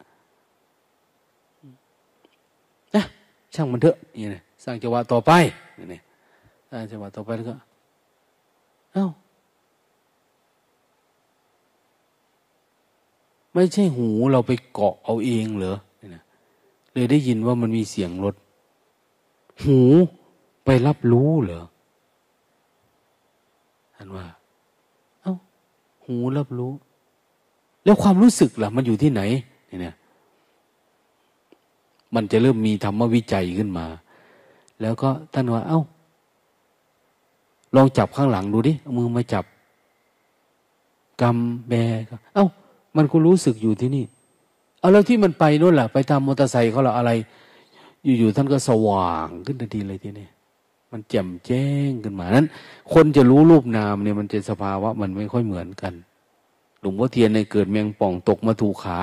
[3.54, 5.32] ช่างมันเถอะนี่นะสร้างจังหวะต่อไป
[5.92, 6.00] นี่
[6.70, 7.54] สร้างจังหวะต่อไปแล้วก็
[8.92, 9.08] เอ้า
[13.52, 16.22] ไม่ใช่หูเราไปเกาะเอาเองเหรอนี่นะ
[16.92, 18.34] เลยได้ยินว่ามันมีเสียงรถ
[19.62, 19.80] หู
[20.64, 21.62] ไปรับรู้เหรอ
[23.96, 24.26] ท่านว่า
[26.04, 26.72] หูรับรู้
[27.84, 29.22] แล้วความรู้สึกล่ะ มันอยู่ที่ไหน
[29.66, 29.94] เนี่ย
[32.14, 33.86] มันจะเริ่มมีธรรมวิจัยขึ้นมา
[34.80, 35.80] แล้วก็ท่านว่าเอา้า
[37.76, 39.44] ลองจับข้างหลังดูดิเอามือมาจับ
[41.22, 41.72] กำแบ
[42.34, 42.46] เอา้า
[42.96, 44.04] มันก็รู้สึกอยู่ที่นี่
[44.78, 47.10] เอาแล้วที่มันไปนู่นล่ะ ไปทำมมอเตอร์ไซค์เขาเราอะไร
[48.18, 50.28] อยู่ๆท่านก็สว่างขึ้นทันทีเลยทีนี้
[50.92, 52.46] มันแจ่มแจ้งขึ้นมานั้น
[52.92, 55.92] คนจะรู้รูปนามเนี่ยมันจะสภาวะมันไม่ค่อยเหมือนกัน
[56.80, 58.98] หลวงพ่อเทียนในเกิดเมียงป่องตกมาถูกขา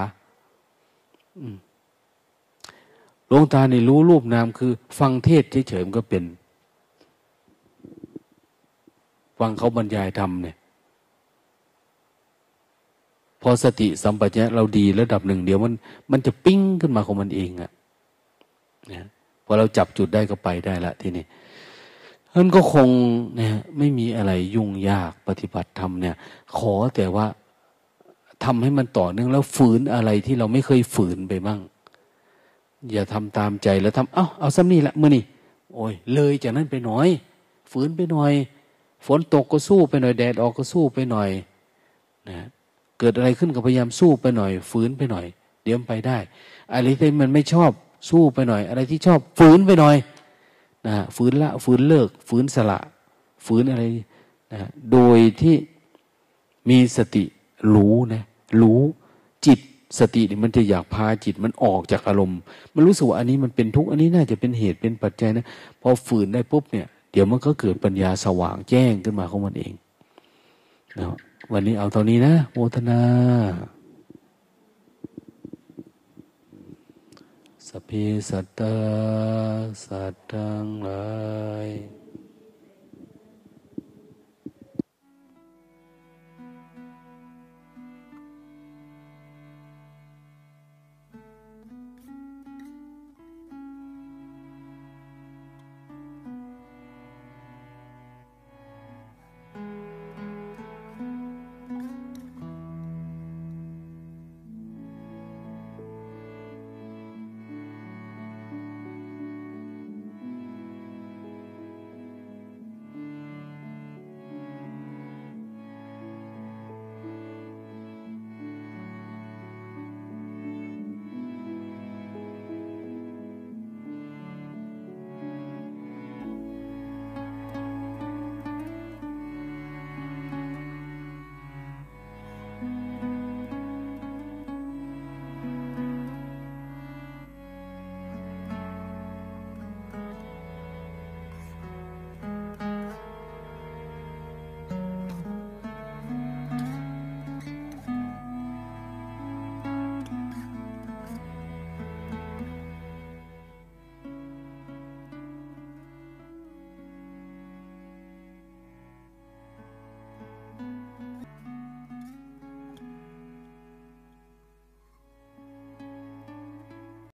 [3.30, 6.23] หลวงตาในรู้รูปนามคือ ฟังเทศเฉยๆมันก็เป็น
[9.39, 10.56] ฟังเขาบรรยายธรรมเนี่ย
[13.41, 15.73] พอสติสัมปชัญญะเราดีระดับหนึ่งเดี๋ยวมัน
[16.11, 17.72] มันจะปิ้งขึ้นมาของมันเองอะ
[18.91, 19.07] นะ
[19.45, 21.26] พอเราจับจุดได้ก็ไปได้ละทีนี้
[22.38, 22.89] มันก็คง
[23.35, 26.15] เนี่ยไม่มีอะไรยุ่งยากปฏิบัติธรรมเนี่ย
[26.57, 27.26] ขอแต่ว่า
[28.43, 31.60] ทำให้มันต่อเนื่องแล้วฝืนอะไรที่เราไม่เคยฝืนไปบ้าง
[32.91, 35.23] อย่าทำตามใจแล้วทำเอา้าเอาซ้ำนี่ละมือนี่
[35.73, 37.07] โอ้ย เลยจากนั้นไปหน่อย
[37.72, 38.31] ฝืนไปหน่อย
[39.06, 41.30] ฝนตกก็สู้ไปหน่อย แดดออกก็สู้ไปหน่อย
[42.30, 42.35] นะ
[42.99, 45.26] เกิดอะไรขึ้นก็พยายามสู้ไปหน่อย ฝืนไปหน่อย
[45.64, 46.18] เดี๋ยวไปได้
[46.73, 47.72] อะไรที่มันไม่ชอบ
[48.10, 49.95] สู้ไปหน่อย อะไรที่ชอบฝืนไปหน่อย
[50.88, 52.80] นะฝืนละฝืนเลิก ฝืนสละ
[53.45, 53.84] ฝืนอะไร
[54.51, 54.57] นะ
[54.91, 55.56] โดยที่
[56.69, 57.23] มีสติ
[57.73, 58.23] รู้นะ
[58.61, 58.81] รู้
[59.45, 59.60] จิต
[59.98, 62.40] สตินี่มันจะอยากพาจิตมันออกจากอารมณ์
[62.76, 65.45] มันรู้สึกว่าอันนี้มันเป็นทุกข์อันนี้น่าจะเป็นเหตุเป็นปัจจัยนะ
[65.82, 69.74] พอฝืนได้ปุ๊บเนี่ย เดี๋ยวมันก็เกิดปัญญาสว่างแจ้งขึ้นมาของมันเอง
[70.98, 71.06] นะ
[71.53, 73.02] วันนี้เอาเท่านี้นะโมทนา
[77.68, 77.91] สเพ
[78.30, 78.76] สัตตา
[79.86, 81.07] สัตตังหลา
[81.68, 81.68] ย